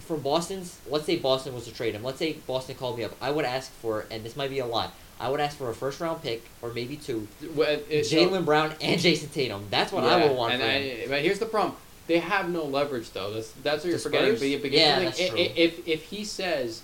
[0.00, 2.02] for Boston's, let's say Boston was to trade him.
[2.04, 3.12] Let's say Boston called me up.
[3.20, 4.94] I would ask for, and this might be a lot.
[5.20, 9.00] I would ask for a first round pick or maybe two, Well, Jaylen Brown and
[9.00, 9.66] Jayson Tatum.
[9.68, 10.62] That's what I would want and.
[10.62, 11.74] I, but here's the problem:
[12.06, 13.32] they have no leverage, though.
[13.32, 14.34] That's that's what you're forgetting.
[14.34, 15.38] But, you- Yeah, that's thing- true.
[15.56, 16.82] If if he says,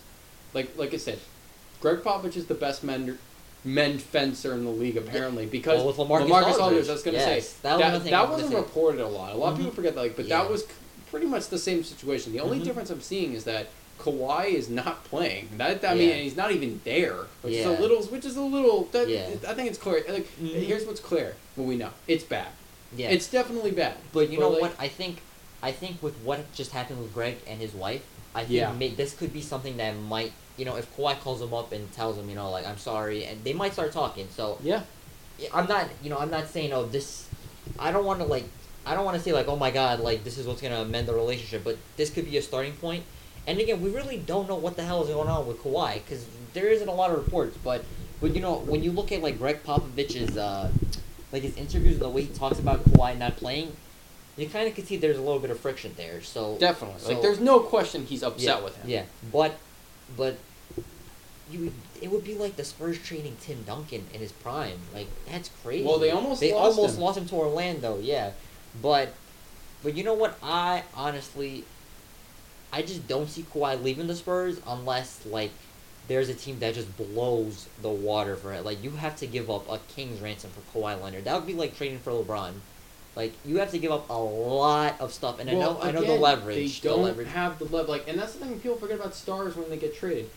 [0.53, 1.20] like like I said,
[1.80, 3.18] Gregg Popovich is the best men
[3.65, 7.17] men fencer in the league apparently because Well, with LaMarcus Aldridge, Aldridge, I was gonna
[7.17, 8.57] yes, say that was that, that was wasn't say.
[8.57, 9.33] reported a lot.
[9.33, 9.77] A lot of people Mhm.
[9.77, 10.43] forget that, like, but Yeah.
[10.43, 10.69] that was c-
[11.11, 12.33] pretty much the same situation.
[12.33, 12.65] The only Mhm.
[12.65, 15.49] difference I'm seeing is that Kawhi is not playing.
[15.57, 16.15] That I mean, Yeah.
[16.17, 18.89] he's not even there, which is a little, which is a little.
[18.93, 19.29] That, Yeah.
[19.49, 20.05] I think it's clear.
[20.09, 20.49] Like, Mhm.
[20.65, 21.37] here's what's clear.
[21.55, 22.49] What we know, it's bad.
[22.97, 23.09] Yeah.
[23.11, 23.95] It's definitely bad.
[24.12, 24.75] But you know like, what?
[24.79, 25.19] I think,
[25.62, 28.03] I think with what just happened with Gregg and his wife,
[28.35, 28.73] I think Yeah.
[28.73, 31.91] may, this could be something that might, you know, if Kawhi calls him up and
[31.93, 34.29] tells him, you know, like I'm sorry, and they might start talking.
[34.31, 34.83] So Yeah.
[35.39, 37.29] yeah, I'm not, you know, I'm not saying oh this,
[37.79, 38.45] I don't want to like,
[38.87, 41.09] I don't want to say like oh my god like this is what's gonna amend
[41.09, 43.05] the relationship, but this could be a starting point.
[43.47, 46.25] And again, we really don't know what the hell is going on with Kawhi because
[46.55, 47.57] there isn't a lot of reports.
[47.63, 47.85] But
[48.21, 50.71] but you know when you look at like Gregg Popovich's uh,
[51.33, 53.77] like his interviews, and the way he talks about Kawhi not playing,
[54.37, 56.23] you kind of can see there's a little bit of friction there.
[56.23, 57.01] So Definitely.
[57.01, 58.89] So- like, there's no question he's upset yeah, with him.
[58.89, 59.03] Yeah,
[59.33, 59.59] but
[60.17, 60.37] but
[61.51, 64.79] you it would be like the Spurs trading Tim Duncan in his prime.
[64.93, 65.85] Like that's crazy.
[65.85, 67.03] Well, they almost they lost almost him.
[67.03, 67.99] lost him to Orlando.
[68.01, 68.33] Yeah,
[68.81, 69.15] but
[69.83, 70.39] but you know what?
[70.43, 71.65] I honestly,
[72.73, 75.51] I just don't see Kawhi leaving the Spurs unless like
[76.09, 78.65] there's a team that just blows the water for it.
[78.65, 81.25] Like you have to give up a king's ransom for Kawhi Leonard.
[81.25, 82.55] That would be like trading for LeBron.
[83.17, 86.01] Like you have to give up a lot of stuff, and well, I know I
[86.01, 86.81] know the leverage.
[86.81, 87.29] They don't leverage.
[87.29, 87.89] have the leverage.
[87.89, 90.31] Like, and that's the thing people forget about stars when they get traded.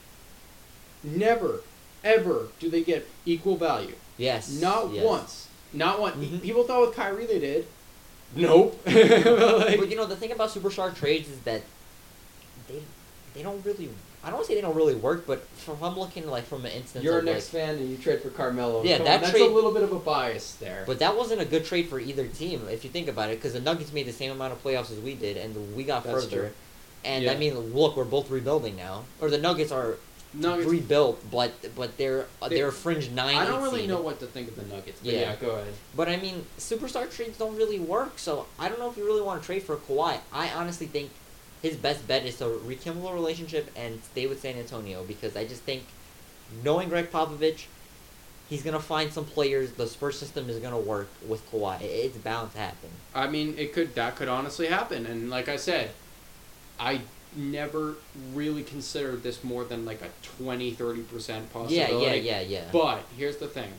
[1.04, 1.62] Never,
[2.04, 3.96] ever do they get equal value.
[4.18, 4.62] Yes.
[4.62, 5.06] Not yes.
[5.06, 5.48] once.
[5.74, 6.14] Not one.
[6.14, 6.42] Mhm.
[6.42, 7.68] People thought with Kyrie they did.
[8.36, 8.80] Nope.
[8.86, 11.62] but like, you know the thing about superstar trades is that
[12.68, 12.84] they
[13.34, 13.90] they don't really.
[14.28, 16.66] I don't want to say they don't really work, but from I'm looking like from
[16.66, 18.84] an instance you're a Knicks like, fan and you trade for Carmelo.
[18.84, 20.84] Yeah, that on, that's trade- a little bit of a bias there.
[20.86, 23.54] but that wasn't a good trade for either team if you think about it, because
[23.54, 26.26] the Nuggets made the same amount of playoffs as we did, and we got That's
[26.26, 26.38] further.
[26.38, 26.50] true.
[27.06, 27.32] And Yeah.
[27.32, 29.96] I mean, look, we're both rebuilding now, or the Nuggets are
[30.34, 30.68] Nuggets.
[30.70, 33.38] rebuilt, but but they're They- they're a fringe nine.
[33.38, 33.90] I don't really seed.
[33.90, 35.00] know what to think of the Nuggets.
[35.02, 35.20] But Yeah.
[35.22, 35.36] yeah.
[35.38, 35.74] go ahead.
[35.96, 39.22] But I mean, superstar trades don't really work, so I don't know if you really
[39.22, 40.18] want to trade for Kawhi.
[40.34, 41.12] I honestly think
[41.62, 45.46] his best bet is to rekindle a relationship and stay with San Antonio because I
[45.46, 45.84] just think,
[46.64, 47.66] knowing Gregg Popovich,
[48.50, 49.72] he's gonna find some players.
[49.74, 51.82] The Spurs system is gonna work with Kawhi.
[51.82, 52.90] It's bound to happen.
[53.16, 55.92] I mean, it could that could honestly happen, and like I said,
[56.80, 57.02] I
[57.36, 57.96] never
[58.34, 60.10] really considered this more than like a
[60.42, 62.06] 20 30 percent Yeah, possibility.
[62.06, 62.64] yeah, yeah, yeah.
[62.72, 63.72] But here's the thing.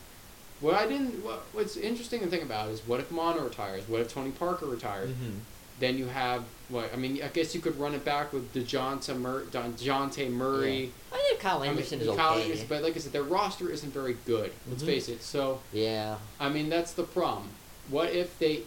[0.60, 3.88] What I didn't, what, what's interesting to think about is what if Manu retires?
[3.88, 5.10] What if Tony Parker retires?
[5.10, 5.38] Mhm.
[5.80, 6.92] Then you have what?
[6.92, 10.92] I mean, I guess you could run it back with Dejounte, Mur- Dejounte Murray.
[11.12, 12.42] I think Kyle I mean, Anderson is Kyle okay.
[12.44, 14.52] Anderson, but like I said, their roster isn't very good.
[14.68, 14.86] Let's Mhm.
[14.86, 15.22] face it.
[15.22, 16.16] So Yeah.
[16.40, 17.50] I mean, that's the problem.
[17.88, 18.62] What if they,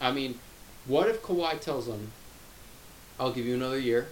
[0.00, 0.38] I mean,
[0.86, 2.12] what if Kawhi tells them,
[3.18, 4.08] I'll give you another year,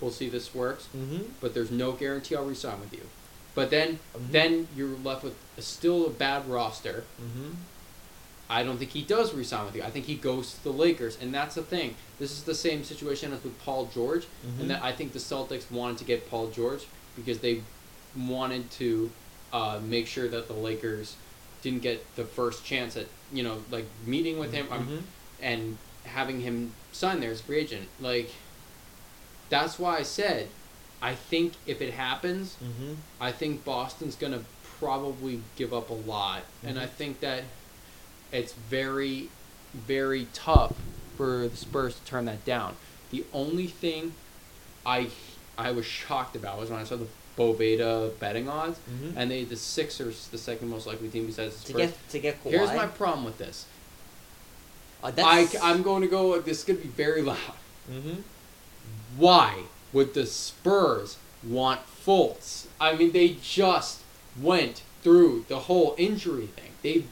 [0.00, 1.22] we'll see if this works, Mm-hmm.
[1.40, 3.08] but there's no guarantee I'll resign with you.
[3.54, 4.30] But then, Mhm.
[4.32, 7.04] then you're left with a, still a bad roster.
[8.52, 8.60] Mm-hmm.
[8.60, 9.82] I don't think he does resign with you.
[9.82, 11.94] I think he goes to the Lakers, and that's the thing.
[12.18, 14.60] This is the same situation as with Paul George, Mhm.
[14.60, 16.86] and that I think the Celtics wanted to get Paul George
[17.16, 17.62] because they
[18.16, 19.10] wanted to
[19.52, 21.16] uh, make sure that the Lakers
[21.60, 25.02] didn't get the first chance at you know like meeting with him um, Mhm.
[25.42, 27.86] and having him sign there as free agent.
[28.00, 28.30] Like
[29.50, 30.48] that's why I said
[31.02, 32.94] I think if it happens, Mm-hmm.
[33.20, 34.44] I think Boston's gonna
[34.78, 36.90] probably give up a lot, and I Mhm.
[36.90, 37.44] think that
[38.32, 39.28] it's very,
[39.74, 40.74] very tough
[41.16, 42.74] for the Spurs to turn that down.
[43.10, 44.14] The only thing
[44.86, 45.10] I
[45.58, 47.06] I was shocked about was when I saw the
[47.36, 49.12] Bovada betting odds, Mhm.
[49.16, 52.42] and they the Sixers the second most likely team besides the To get to get
[52.42, 52.50] Kawhi.
[52.50, 53.66] Here's my problem with this.
[55.04, 56.40] Uh, I, I'm going to go.
[56.40, 57.56] This is going to be very loud.
[57.90, 58.20] Mm-hmm.
[59.16, 62.66] Why would the Spurs want Fultz?
[62.80, 64.00] I mean, they just
[64.40, 66.70] went through the whole injury thing.
[66.82, 67.04] They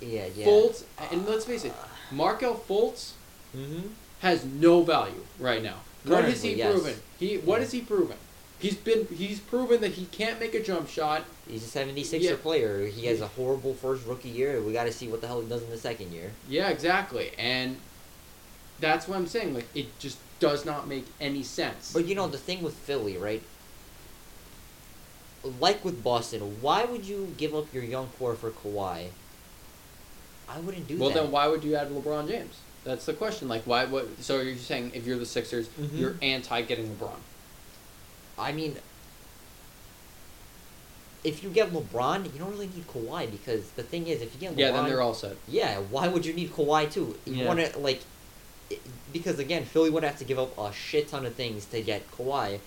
[0.00, 0.46] Yeah, yeah.
[0.46, 1.72] Fultz, and let's face it,
[2.10, 3.12] Markelle Fultz
[3.56, 3.86] Mm-hmm.
[4.20, 5.76] has no value right now.
[6.04, 6.72] What has he yes.
[6.72, 6.94] proven?
[7.20, 7.60] He what Yeah.
[7.60, 8.16] has he proven?
[8.58, 11.24] He's been he's proven that he can't make a jump shot.
[11.48, 12.36] He's a 76er Yeah.
[12.36, 12.86] player.
[12.86, 14.60] He has a horrible first rookie year.
[14.60, 16.32] We got to see what the hell he does in the second year.
[16.48, 17.30] Yeah, exactly.
[17.38, 17.76] And
[18.80, 19.54] that's what I'm saying.
[19.54, 21.92] Like it just does not make any sense.
[21.92, 23.42] But you know the thing with Philly, right?
[25.60, 29.08] Like with Boston, why would you give up your young core for Kawhi?
[30.48, 31.14] I wouldn't do well, that.
[31.14, 32.56] Well, then why would you add LeBron James?
[32.84, 33.48] That's the question.
[33.48, 33.84] Like why?
[33.86, 34.22] What?
[34.22, 35.98] So you're saying if you're the Sixers, Mhm.
[35.98, 37.16] you're anti getting LeBron?
[38.38, 38.76] I mean,
[41.22, 44.40] if you get LeBron, you don't really need Kawhi because the thing is, if you
[44.40, 45.36] get LeBron, Yeah, then they're all set.
[45.48, 47.18] Yeah, why would you need Kawhi too?
[47.24, 47.46] You Yeah.
[47.46, 48.02] want to like,
[49.12, 52.10] because again, Philly would have to give up a shit ton of things to get
[52.10, 52.60] Kawhi,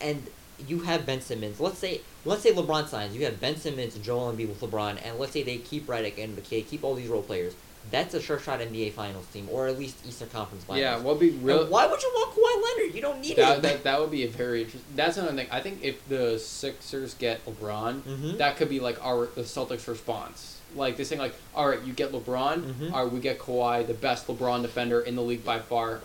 [0.00, 0.28] and
[0.66, 1.60] you have Ben Simmons.
[1.60, 3.14] Let's say, let's say LeBron signs.
[3.14, 6.36] You have Ben Simmons, Joel Embiid with LeBron, and let's say they keep Redick and
[6.36, 7.54] McKay, keep all these role players.
[7.90, 10.82] That's a sure shot NBA Finals team, or at least Eastern Conference Finals.
[10.82, 11.66] Yeah, what would be And real?
[11.68, 12.94] why would you want Kawhi Leonard?
[12.94, 13.62] You don't need That, it.
[13.62, 14.84] that that would be a very interesting.
[14.94, 15.46] That's another thing.
[15.50, 18.36] I think if the Sixers get LeBron, Mhm.
[18.38, 20.56] that could be like our the Celtics' response.
[20.76, 22.92] Like they're saying, like, all right, you get LeBron, Mhm.
[22.92, 26.00] all right, we get Kawhi, the best LeBron defender in the league by far.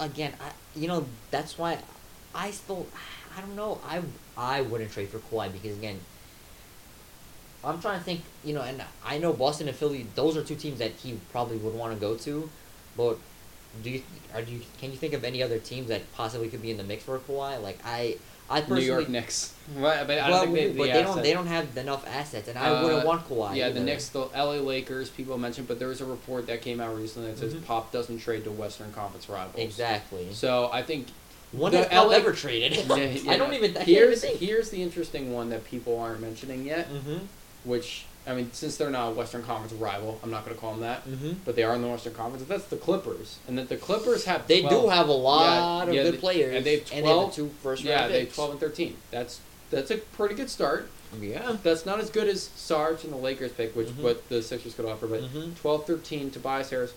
[0.00, 1.78] again, I you know that's why
[2.38, 2.86] I still
[3.36, 4.00] I don't know I
[4.36, 5.98] I wouldn't trade for Kawhi because again
[7.64, 10.54] I'm trying to think you know and I know Boston and Philly those are two
[10.54, 12.48] teams that he probably would want to go to,
[12.96, 13.18] but
[13.82, 16.70] do you are you can you think of any other teams that possibly could be
[16.70, 17.60] in the mix for Kawhi?
[17.60, 18.16] Like I
[18.50, 18.76] I New.
[18.80, 19.54] York Knicks.
[19.76, 21.22] Right, but I don't well, think they, but the they don't.
[21.22, 23.56] They don't have enough assets, and I Uh, wouldn't want Kawhi.
[23.56, 23.80] Yeah, the.
[23.80, 27.30] Knicks, the LA Lakers, people mentioned, but there was a report that came out recently
[27.30, 27.66] that says Mhm.
[27.66, 29.62] Pop doesn't trade to Western Conference rivals.
[29.62, 30.32] Exactly.
[30.32, 31.08] So I think
[31.52, 32.84] When The has ever traded?
[32.88, 33.32] Yeah, yeah.
[33.32, 33.76] I don't even.
[33.76, 37.18] I here's even here's the interesting one that people aren't mentioning yet, Mm-hmm.
[37.64, 40.72] which I mean, since they're not a Western Conference rival, I'm not going to call
[40.72, 41.32] them that, Mm-hmm.
[41.46, 42.44] but they are in the Western Conference.
[42.46, 45.94] That's the Clippers, and that the Clippers have They 12 do have a lot of
[45.94, 48.12] yeah, good they- players, and they have and they have 12 two first yeah, round
[48.14, 48.34] they picks.
[48.34, 48.96] 12 and 13.
[49.10, 49.40] That's
[49.70, 50.90] that's a pretty good start.
[51.18, 51.56] Yeah.
[51.62, 54.02] That's not as good as Sarge and the Lakers pick, which Mhm.
[54.02, 55.56] what the Sixers could offer, but Mhm.
[55.58, 56.92] 12 13 Tobias Harris.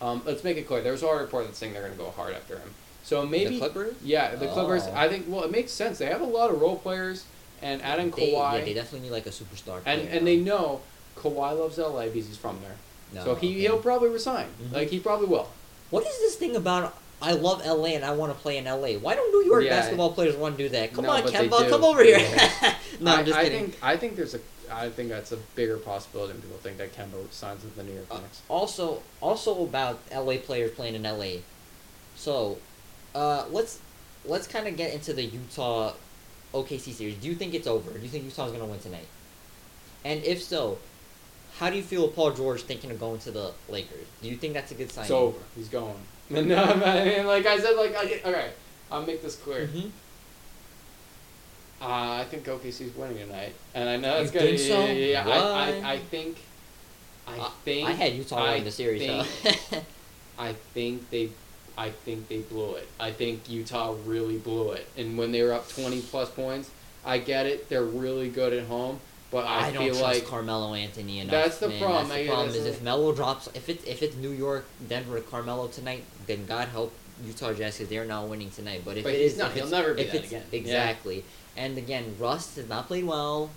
[0.00, 0.82] Um, let's make it clear.
[0.82, 2.74] There's already a report that's saying they're going to go hard after him.
[3.02, 3.94] So maybe the Clippers.
[4.04, 4.84] Yeah, the Clippers.
[4.86, 4.92] Oh.
[4.94, 5.26] I think.
[5.28, 5.98] Well, it makes sense.
[5.98, 7.24] They have a lot of role players,
[7.60, 9.80] and adding They, Kawhi, yeah, they definitely need like a superstar.
[9.84, 10.24] and and now.
[10.24, 10.80] they know
[11.16, 12.76] Kawhi loves LA because he's from there.
[13.14, 13.60] No, so he okay.
[13.60, 14.46] he'll probably resign.
[14.62, 14.72] Mhm.
[14.72, 15.48] Like he probably will.
[15.90, 16.96] What is this thing about?
[17.20, 18.94] I love LA and I want to play in LA.
[18.98, 19.78] Why don't New York Yeah.
[19.78, 20.92] basketball players want to do that?
[20.92, 22.18] Come No, on, Kemba, come over here.
[23.00, 23.60] No, I, I'm just I kidding.
[23.70, 24.40] think I think there's a
[24.70, 27.92] I think that's a bigger possibility than people think that Kemba signs with the New
[27.94, 28.40] York Uh, Knicks.
[28.48, 31.40] Also, also about LA players playing in LA.
[32.16, 32.58] So,
[33.14, 33.78] uh, let's
[34.24, 35.92] let's kind of get into the Utah
[36.54, 37.16] OKC series.
[37.16, 37.90] Do you think it's over?
[37.90, 39.06] Do you think Utah's gonna win tonight?
[40.04, 40.78] And if so,
[41.58, 44.06] how do you feel with Paul George thinking of going to the Lakers?
[44.22, 45.04] Do you think that's a good sign?
[45.04, 45.38] It's over.
[45.56, 45.94] He's going.
[46.30, 48.50] no, I mean, like I said, like I get, okay.
[48.90, 49.66] I'll make this clear.
[49.66, 49.88] hmm
[51.80, 54.46] Uh, I think OKC's winning tonight, and I know You it's gonna.
[54.46, 54.84] think yeah, so?
[54.86, 55.28] yeah, yeah.
[55.28, 56.38] I, I, I think.
[57.26, 57.88] I I- think.
[57.88, 59.02] I had Utah winning the series.
[59.02, 59.84] think-
[60.38, 61.30] I think they,
[61.76, 62.88] I think they blew it.
[63.00, 64.86] I think Utah really blew it.
[64.96, 66.70] And when they were up twenty plus points,
[67.04, 67.68] I get it.
[67.68, 69.00] They're really good at home,
[69.30, 71.30] but I, I, don't trust like Carmelo Anthony enough.
[71.32, 71.80] That's the man.
[71.80, 72.08] problem.
[72.08, 75.68] That's the problem is if Melo drops, if it's if it's New York, Denver, Carmelo
[75.68, 76.92] tonight, then God help
[77.24, 78.82] Utah Jazz because they're not winning tonight.
[78.84, 79.52] But if But it he's is, not.
[79.52, 80.42] He'll never be that again.
[80.52, 80.58] Yeah.
[80.58, 81.24] Exactly.
[81.56, 83.50] And again, Russ has not played well.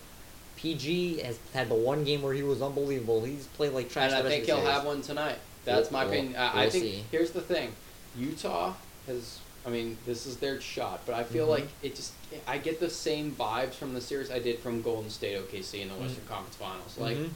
[0.57, 3.23] PG has had the one game where he was unbelievable.
[3.23, 4.11] He's played like trash.
[4.11, 4.71] and I think he'll series.
[4.71, 5.37] have one tonight.
[5.65, 6.35] That's my We'll- opinion.
[6.37, 7.03] I, I we'll think see.
[7.11, 7.71] here's the thing,
[8.17, 8.73] Utah
[9.07, 9.39] has.
[9.65, 11.49] I mean, this is their shot, but I feel Mhm.
[11.49, 12.13] like it just.
[12.47, 15.87] I get the same vibes from the series I did from Golden State OKC in
[15.89, 16.01] the Mhm.
[16.01, 16.97] Western Conference Finals.
[16.99, 17.29] Like, Mhm.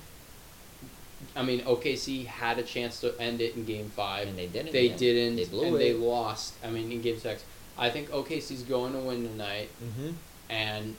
[1.36, 4.28] I mean, OKC had a chance to end it in Game Five.
[4.28, 4.72] and they didn't.
[4.72, 4.96] They yeah.
[4.98, 5.80] didn't, They blew and it.
[5.80, 6.54] they lost.
[6.64, 7.44] I mean, in Game Six,
[7.78, 10.14] I think OKC's going to win tonight, Mhm.
[10.50, 10.96] and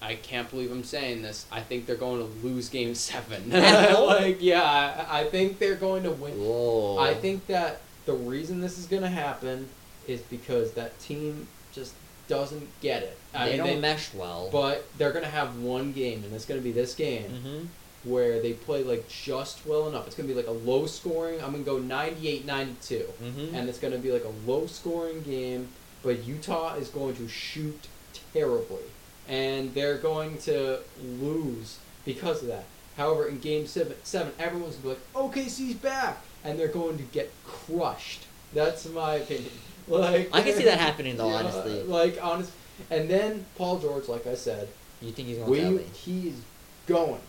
[0.00, 1.46] I can't believe I'm saying this.
[1.50, 3.50] I think they're going to lose Game Seven.
[4.06, 4.62] Like, yeah,
[5.10, 6.34] I, I think they're going to win.
[6.38, 6.98] Whoa.
[6.98, 9.68] I think that the reason this is going to happen
[10.06, 11.92] is because that team just
[12.26, 13.16] doesn't get it.
[13.34, 14.48] I they mean, don't they- mesh well.
[14.50, 17.64] but they're going to have one game, and it's going to be this game hmm
[18.04, 20.06] where they play like just well enough.
[20.06, 21.42] It's going to be like a low scoring.
[21.42, 24.66] I'm going to go 98 92 hmm and it's going to be like a low
[24.68, 25.68] scoring game,
[26.04, 27.88] but Utah is going to shoot
[28.32, 28.84] terribly,
[29.28, 30.78] and they're going to
[31.20, 32.64] lose because of that.
[32.96, 36.96] However, in Game Seven, seven everyone's going to be like, "OKC's back," and they're going
[36.98, 38.24] to get crushed.
[38.54, 39.50] That's my opinion.
[39.90, 41.30] Like I can see that happening though.
[41.30, 42.52] Yeah, honestly, like honest.
[42.90, 44.68] And then Paul George, like I said,
[45.00, 45.80] you think he's going we to LA?
[45.94, 46.38] he's
[46.86, 47.20] going.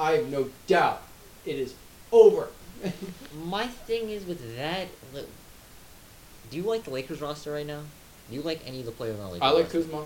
[0.00, 1.02] I have no doubt
[1.46, 1.74] it is
[2.10, 2.48] over.
[3.44, 4.88] My thing is with that.
[5.14, 5.26] li-
[6.50, 7.82] Do you like the Lakers roster right now?
[8.28, 9.42] Do you like any of the players on the Lakers?
[9.42, 9.82] I like roster?
[9.82, 10.04] Kuzma.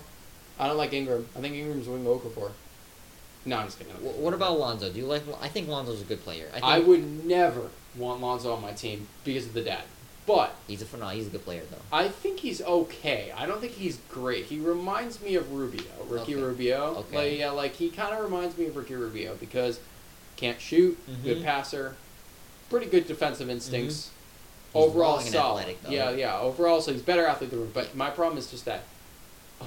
[0.59, 1.27] I don't like Ingram.
[1.35, 2.51] I think Ingram's winning Okafor.
[3.47, 3.93] No, I'm just kidding.
[3.93, 4.91] Wh- What about Lonzo?
[4.91, 5.23] Do you like?
[5.41, 6.47] I think Lonzo's a good player.
[6.49, 9.83] I, think I would never want Lonzo on my team because of the dad.
[10.25, 11.17] But He's a phenomenal.
[11.17, 11.77] He's a good player though.
[11.91, 13.31] I think he's okay.
[13.35, 14.45] I don't think he's great.
[14.45, 16.43] He reminds me of Rubio, Ricky Okay.
[16.43, 16.83] Rubio.
[17.07, 17.15] Okay.
[17.31, 19.79] Like, yeah, like he kind of reminds me of Ricky Rubio because
[20.35, 21.43] can't shoot, good Mhm.
[21.45, 21.95] passer,
[22.69, 24.09] pretty good defensive instincts.
[24.73, 25.61] He's Overall solid.
[25.61, 26.37] athletic, yeah, yeah.
[26.39, 27.73] Overall, so he's better athlete than Rubio.
[27.73, 28.83] But my problem is just that.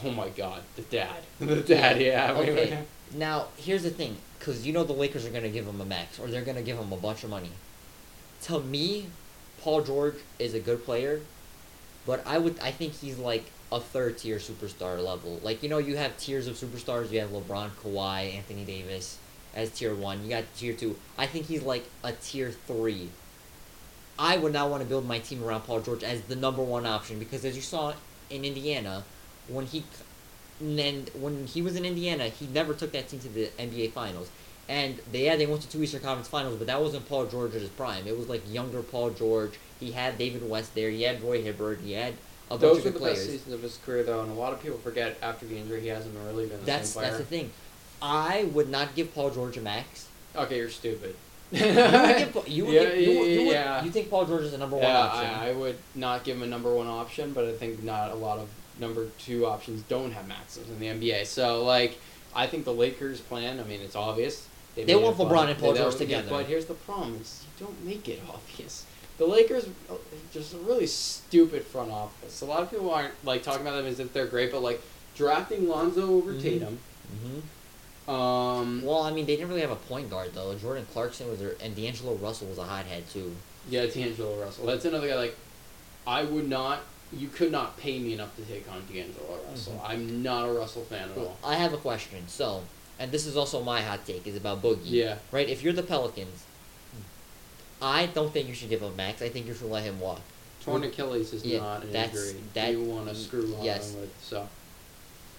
[0.05, 2.01] Oh my God, the dad, the dad.
[2.03, 2.33] Yeah.
[2.35, 2.85] Okay.
[3.13, 6.19] Now here's the thing, because you know the Lakers are gonna give him a max,
[6.19, 7.51] or they're gonna give him a bunch of money.
[8.43, 9.07] To me,
[9.61, 11.21] Paul George is a good player,
[12.07, 15.41] but I would I think he's like a third tier superstar level.
[15.43, 17.11] Like you know you have tiers of superstars.
[17.11, 19.19] You have LeBron, Kawhi, Anthony Davis
[19.55, 20.23] as tier one.
[20.23, 20.97] You got tier two.
[21.19, 23.11] I think he's like a tier three.
[24.19, 26.87] I would not want to build my team around Paul George as the number one
[26.87, 27.95] option because as you saw
[28.29, 29.05] in Indiana,
[29.49, 29.83] when he
[30.61, 34.31] and when he was in Indiana, he never took that team to the NBA Finals.
[34.69, 37.55] And they yeah, they went to two Eastern Conference Finals, but that wasn't Paul George
[37.55, 38.07] at his prime.
[38.07, 39.59] It was like younger Paul George.
[39.81, 40.91] He had David West there.
[40.91, 41.81] He had Roy Hibbert.
[41.81, 42.15] He had
[42.49, 43.19] a bunch Those of were the players.
[43.19, 45.81] best seasons of his career, though, and a lot of people forget after the injury
[45.81, 47.51] he hasn't really been the That's same that's the thing.
[48.03, 50.09] I would not give Paul George a max.
[50.37, 51.17] Okay, you're stupid.
[51.53, 53.83] You would, give, you, would Yeah, give, you, you, would, yeah.
[53.85, 55.25] you think Paul George is the number one yeah, option?
[55.27, 58.15] I, I would not give him a number one option, but I think not a
[58.15, 58.49] lot of
[58.81, 61.27] number two options don't have maximums in the NBA.
[61.27, 61.99] So like,
[62.35, 63.61] I think the Lakers' plan.
[63.61, 64.47] I mean, it's obvious.
[64.75, 65.17] They made want.
[65.19, 66.29] LeBron and Paul They- George together.
[66.31, 68.87] But here's the problem: is you don't make it obvious.
[69.19, 69.95] The Lakers uh,
[70.33, 72.41] just a really stupid front office.
[72.41, 74.81] A lot of people aren't like talking about them as if they're great, but like
[75.15, 76.43] drafting Lonzo over Mhm.
[76.43, 76.79] Tatum.
[77.15, 78.11] Mm-hmm.
[78.11, 80.55] Um, Well, I mean, they didn't really have a point guard though.
[80.57, 83.37] Jordan Clarkson was there, and D'Angelo Russell was a hothead too.
[83.69, 84.67] yeah, D'Angelo Russell.
[84.67, 85.17] That's another guy.
[85.17, 85.37] Like,
[86.07, 86.81] I would not.
[87.13, 89.73] You could not pay me enough to take on D'Angelo Russell.
[89.85, 89.89] Mhm.
[89.91, 91.51] I'm not a Russell fan at Well, all.
[91.51, 92.29] I have a question.
[92.29, 92.63] So,
[92.99, 94.79] and this is also my hot take is about Boogie.
[94.85, 95.17] Yeah.
[95.33, 95.49] Right.
[95.49, 96.45] If you're the Pelicans,
[97.83, 99.23] I don't think you should give him max.
[99.23, 100.21] I think you should let him walk.
[100.65, 103.93] Torn Achilles is Yeah, not an that's- injury that- you want to screw on yes.
[103.93, 104.11] with.
[104.23, 104.49] So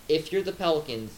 [0.10, 1.12] If you're the Pelicans,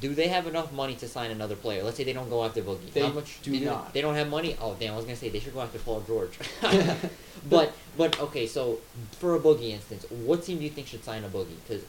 [0.00, 1.84] do they have enough money to sign another player?
[1.84, 2.92] Let's say they don't go after Boogie.
[2.92, 3.92] They How much do they, not.
[3.92, 4.56] They don't have money.
[4.60, 4.94] Oh damn!
[4.94, 6.32] I was gonna say they should go after Paul George.
[7.48, 8.78] but but okay, so
[9.12, 11.56] for a Boogie instance, what team do you think should sign a Boogie?
[11.66, 11.84] Because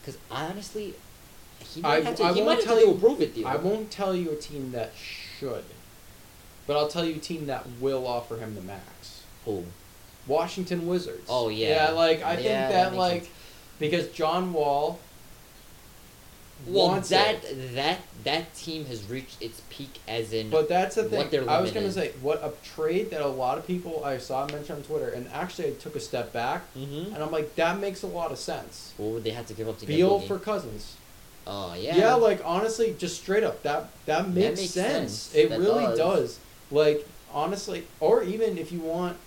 [0.00, 0.94] because honestly,
[1.74, 3.34] he might I- have to, I he might have tell to you- a prove it
[3.34, 3.46] deal.
[3.46, 5.64] I won't tell you a team that should,
[6.66, 9.22] but I'll tell you a team that will offer him the max.
[9.44, 9.64] Who?
[10.26, 11.26] Washington Wizards.
[11.28, 11.86] Oh, yeah.
[11.86, 13.34] Yeah, like I Yeah, think that that, like sense.
[13.78, 14.98] because John Wall.
[16.66, 17.74] Well, wants that it.
[17.74, 20.50] that that team has reached its peak as in.
[20.50, 21.48] But that's the what thing.
[21.48, 24.78] I was gonna say what a trade that a lot of people I saw mentioned
[24.78, 28.02] on Twitter, and actually I took a step back, hmm and I'm like that makes
[28.02, 28.94] a lot of sense.
[28.96, 30.96] What would they have to give up to get Beal for Cousins.
[31.46, 31.96] Oh yeah.
[31.96, 32.14] Yeah.
[32.14, 35.12] like honestly, just straight up, that that makes, makes sense.
[35.12, 35.34] sense.
[35.34, 35.98] It That really does.
[35.98, 36.38] does.
[36.70, 39.18] Like honestly, or even if you want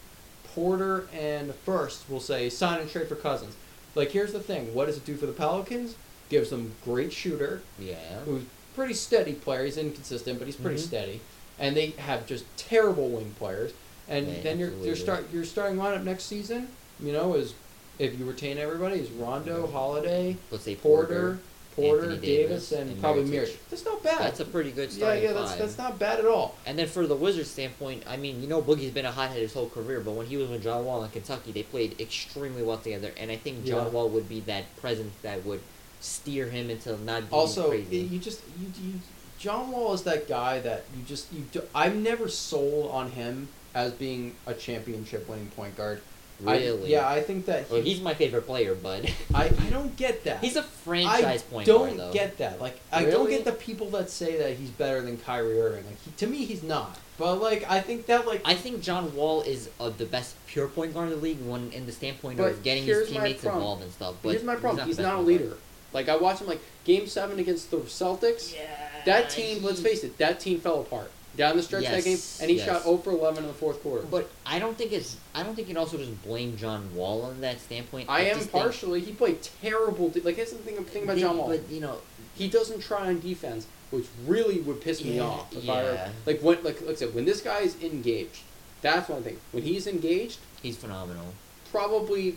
[0.56, 3.56] Porter and first, we'll say sign and trade for Cousins.
[3.96, 5.96] Like here's the thing: what does it do for the Pelicans?
[6.30, 8.20] Gives them great shooter, Yeah.
[8.26, 8.44] who's
[8.76, 9.66] pretty steady player.
[9.66, 10.86] He's inconsistent, but he's pretty Mhm.
[10.88, 11.22] steady.
[11.58, 13.72] And they have just terrible wing players.
[14.08, 15.02] And They then your absolutely your do.
[15.02, 16.70] start your starting lineup next season,
[17.00, 17.54] you know, is
[17.98, 19.72] if you retain everybody, is Rondo, Mhm.
[19.74, 21.40] Holiday, Let's say Porter,
[21.76, 23.42] Porter, Anthony Davis, Davis, and, and probably Mirotic.
[23.50, 23.56] Mirotic.
[23.70, 24.20] That's not bad.
[24.20, 25.60] That's a pretty good yeah, starting yeah, that's five.
[25.60, 26.56] that's not bad at all.
[26.66, 29.54] And then for the Wizards standpoint, I mean, you know, Boogie's been a hothead his
[29.54, 32.78] whole career, but when he was with John Wall in Kentucky, they played extremely well
[32.78, 33.12] together.
[33.18, 33.92] And I think John Yeah.
[33.92, 35.60] Wall would be that presence that would
[36.00, 37.98] steer him into not being Also, crazy.
[37.98, 38.94] you just you, you
[39.38, 43.48] John Wall is that guy that you just you do, I'm never sold on him
[43.74, 46.02] as being a championship winning point guard.
[46.48, 46.90] I- really?
[46.92, 49.04] yeah, I think that he, Well, he's my favorite player, but
[49.34, 50.40] I, I don't get that.
[50.42, 51.82] he's a franchise I point guard.
[51.82, 52.14] I don't though.
[52.14, 52.62] get that.
[52.62, 55.86] Like I don't get the people that say that he's better than Kyrie Irving.
[55.86, 56.98] Like he, to me, he's not.
[57.18, 60.70] But like I think that like I think John Wall is uh, the best pure
[60.70, 63.92] point guard in the league, one in the standpoint of getting his teammates involved and
[63.92, 64.16] stuff.
[64.24, 64.88] But here's my problem.
[64.88, 65.58] He's the not, best a point leader.
[65.94, 68.56] Like I watched him like Game Seven against the Celtics.
[68.56, 68.68] Yeah.
[69.06, 72.18] That team, let's face it, that team fell apart down the stretch of that game,
[72.42, 72.66] and he yes.
[72.66, 74.06] shot 0 for 11 in the fourth quarter.
[74.06, 75.18] But I don't think it's.
[75.34, 78.10] I don't think you can also just blame John Wall on that standpoint.
[78.10, 79.00] I am just think partially.
[79.02, 80.10] He played terrible.
[80.10, 80.84] De- like here's the thing.
[80.84, 81.48] thing about they- John Wall.
[81.48, 82.00] But you know,
[82.36, 85.56] he doesn't try on defense, which really would piss me Yeah, off.
[85.56, 86.10] If I were, yeah.
[86.26, 88.42] like when like like I said, when this guy is engaged,
[88.82, 89.38] that's one thing.
[89.52, 91.34] When he's engaged, he's phenomenal.
[91.72, 92.36] probably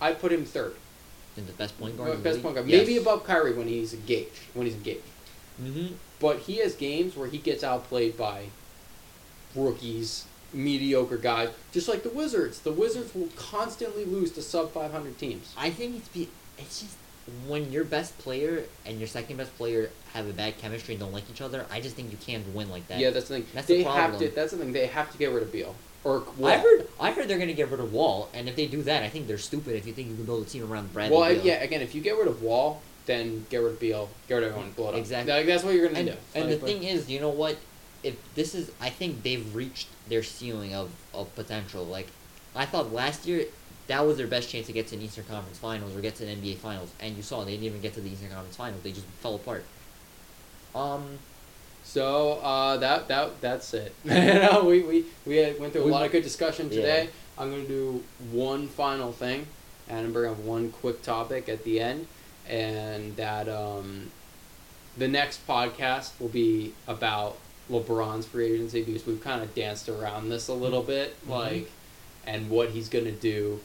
[0.00, 0.76] I put him third.
[1.46, 2.10] The best point guard.
[2.10, 2.86] in the Best point guard, Yes.
[2.86, 4.30] maybe above Kyrie when he's engaged.
[4.54, 5.00] When he's engaged,
[5.62, 5.92] Mhm.
[6.20, 8.46] but he has games where he gets outplayed by
[9.54, 12.60] rookies, mediocre guys, just like the Wizards.
[12.60, 15.52] The Wizards will constantly lose to sub 500 teams.
[15.56, 16.28] I think it's be.
[16.58, 16.94] It's just
[17.46, 21.12] when your best player and your second best player have a bad chemistry and don't
[21.12, 21.66] like each other.
[21.70, 22.98] I just think you can't win like that.
[22.98, 23.46] yeah, that's the thing.
[23.52, 24.16] That's the they have to.
[24.18, 24.32] problem.
[24.34, 24.72] That's the thing.
[24.72, 25.74] They have to get rid of Beal
[26.04, 26.48] or Wall.
[26.50, 26.88] I heard.
[27.00, 29.26] I heard they're gonna get rid of Wall, and if they do that, I think
[29.26, 29.74] they're stupid.
[29.76, 31.16] If you think you can build a team around Bradley.
[31.16, 31.44] Well, Beal.
[31.44, 31.54] yeah.
[31.62, 34.50] Again, if you get rid of Wall, then get rid of Beal, get rid of
[34.50, 34.96] everyone, blow it up.
[34.96, 35.32] Exactly.
[35.32, 36.14] Like, that's what you're gonna And, do.
[36.34, 37.56] and Like, the but- thing is, you know what?
[38.04, 41.84] If this is, I think they've reached their ceiling of, of potential.
[41.84, 42.06] Like,
[42.54, 43.46] I thought last year
[43.88, 46.26] that was their best chance to get to an Eastern Conference Finals or get to
[46.26, 48.82] an NBA Finals, and you saw they didn't even get to the Eastern Conference Finals.
[48.82, 49.64] They just fell apart.
[50.74, 51.18] Um,
[51.88, 53.94] So uh, that that that's it.
[54.04, 56.76] you know, we, we we had, went through a We- lot of good discussion Yeah.
[56.76, 57.08] today.
[57.38, 59.46] I'm gonna do one final thing,
[59.88, 62.06] and I'm going to bring up one quick topic at the end,
[62.46, 64.10] and that um,
[64.98, 67.38] the next podcast will be about
[67.70, 71.30] LeBron's free agency because we've kind of danced around this a little bit, Mhm.
[71.30, 71.70] like,
[72.26, 73.60] and what he's gonna do.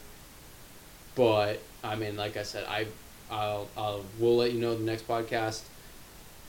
[1.16, 2.88] But I mean, like I said, I
[3.30, 5.64] I'll I'll we'll let you know the next podcast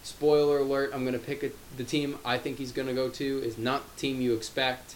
[0.04, 3.08] spoiler alert i'm going to pick a, the team i think he's going to go
[3.08, 4.94] to is not the team you expect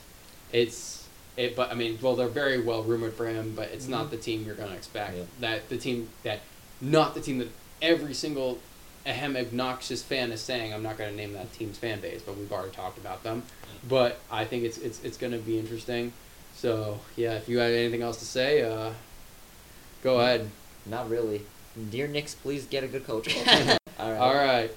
[0.53, 4.07] it's it but i mean well they're very well rumored for him but it's not
[4.07, 4.11] Mhm.
[4.11, 5.23] the team you're going to expect Yeah.
[5.41, 6.41] that the team that
[6.81, 7.49] not the team that
[7.81, 8.59] every single
[9.07, 12.37] ahem obnoxious fan is saying i'm not going to name that team's fan base but
[12.37, 13.43] we've already talked about them
[13.89, 16.13] but i think it's it's, it's going to be interesting
[16.55, 18.91] so yeah if you have anything else to say uh,
[20.03, 20.51] go ahead
[20.87, 21.43] Not really.
[21.91, 23.29] Dear Knicks, please get a good coach.
[23.99, 24.19] All right.
[24.19, 24.71] All right.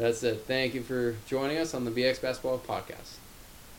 [0.00, 0.44] That's it.
[0.46, 3.18] Thank you for joining us on the BX Basketball Podcast.